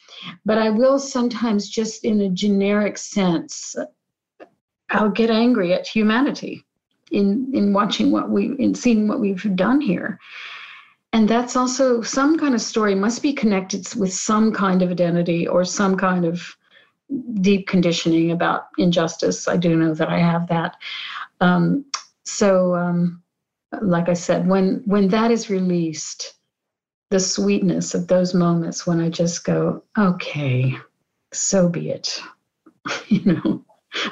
but 0.46 0.58
i 0.58 0.70
will 0.70 1.00
sometimes 1.00 1.70
just 1.70 2.04
in 2.04 2.22
a 2.22 2.30
generic 2.30 2.98
sense 2.98 3.76
i'll 4.92 5.10
get 5.10 5.30
angry 5.30 5.74
at 5.74 5.88
humanity 5.88 6.66
in 7.12 7.50
in 7.54 7.74
watching 7.74 8.12
what 8.12 8.30
we 8.30 8.56
in 8.58 8.74
seeing 8.76 9.08
what 9.08 9.20
we've 9.20 9.56
done 9.56 9.80
here 9.82 10.20
and 11.14 11.28
that's 11.28 11.56
also 11.56 12.02
some 12.02 12.38
kind 12.38 12.54
of 12.54 12.62
story 12.62 12.94
must 12.94 13.22
be 13.22 13.34
connected 13.34 13.88
with 13.96 14.14
some 14.14 14.52
kind 14.52 14.82
of 14.82 14.92
identity 14.92 15.48
or 15.48 15.64
some 15.64 15.96
kind 15.96 16.26
of 16.26 16.56
deep 17.42 17.68
conditioning 17.68 18.32
about 18.32 18.68
injustice. 18.78 19.48
I 19.48 19.58
do 19.58 19.76
know 19.76 19.94
that 19.94 20.10
I 20.10 20.20
have 20.20 20.48
that. 20.50 20.76
Um, 21.40 21.86
so, 22.26 22.76
um, 22.76 23.24
like 23.82 24.10
I 24.10 24.14
said, 24.14 24.48
when 24.48 24.82
when 24.86 25.08
that 25.10 25.32
is 25.32 25.50
released, 25.50 26.34
the 27.10 27.20
sweetness 27.20 27.94
of 27.94 28.08
those 28.08 28.34
moments 28.34 28.86
when 28.86 29.00
I 29.00 29.10
just 29.10 29.46
go, 29.46 29.84
okay, 29.98 30.76
so 31.32 31.70
be 31.70 31.90
it, 31.90 32.22
you 33.08 33.24
know, 33.34 33.66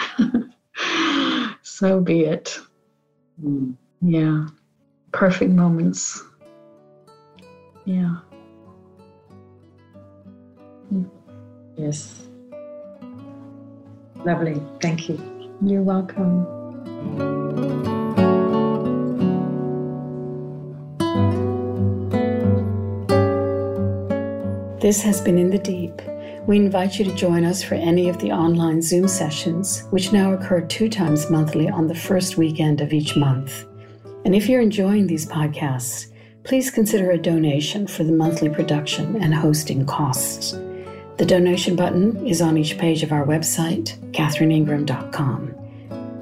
so 1.61 1.99
be 1.99 2.26
it. 2.26 2.59
Mm. 3.43 3.76
Yeah, 4.01 4.47
perfect 5.11 5.51
moments. 5.51 6.23
Yeah. 7.86 8.17
Yes. 11.78 12.28
Lovely. 14.23 14.61
Thank 14.82 15.09
you. 15.09 15.19
You're 15.61 15.84
welcome. 15.84 16.45
This 24.80 25.01
has 25.01 25.19
been 25.19 25.38
In 25.38 25.49
the 25.49 25.57
Deep. 25.57 26.01
We 26.48 26.58
invite 26.58 27.00
you 27.00 27.06
to 27.06 27.16
join 27.16 27.43
us 27.43 27.64
for 27.64 27.74
any 27.74 28.08
of 28.08 28.20
the 28.20 28.32
online 28.32 28.80
Zoom 28.80 29.08
sessions, 29.08 29.88
which 29.89 30.14
now 30.14 30.34
occur 30.34 30.62
two 30.62 30.89
times 30.89 31.30
monthly 31.32 31.68
on 31.68 31.88
the 31.88 31.96
first 31.96 32.38
weekend 32.38 32.82
of 32.82 32.93
each 32.93 33.16
month. 33.16 33.66
And 34.26 34.36
if 34.36 34.48
you're 34.48 34.62
enjoying 34.62 35.08
these 35.08 35.26
podcasts, 35.26 36.12
please 36.43 36.70
consider 36.70 37.10
a 37.10 37.18
donation 37.18 37.88
for 37.88 38.04
the 38.04 38.12
monthly 38.12 38.50
production 38.50 39.16
and 39.24 39.34
hosting 39.34 39.88
costs. 39.88 40.52
The 41.18 41.26
donation 41.26 41.76
button 41.76 42.28
is 42.28 42.41
on 42.43 42.58
each 42.58 42.78
page 42.78 43.02
of 43.02 43.12
our 43.12 43.26
website, 43.26 43.98
catherineingram.com. 44.12 45.56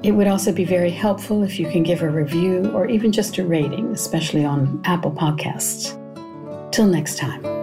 It 0.02 0.12
would 0.12 0.26
also 0.26 0.52
be 0.52 0.64
very 0.64 0.90
helpful 0.90 1.42
if 1.42 1.58
you 1.58 1.68
can 1.68 1.82
give 1.82 2.02
a 2.02 2.08
review 2.08 2.70
or 2.72 2.86
even 2.86 3.12
just 3.12 3.36
a 3.36 3.44
rating, 3.44 3.90
especially 3.92 4.44
on 4.44 4.80
Apple 4.84 5.12
Podcasts. 5.12 6.00
Till 6.72 6.86
next 6.86 7.18
time. 7.18 7.53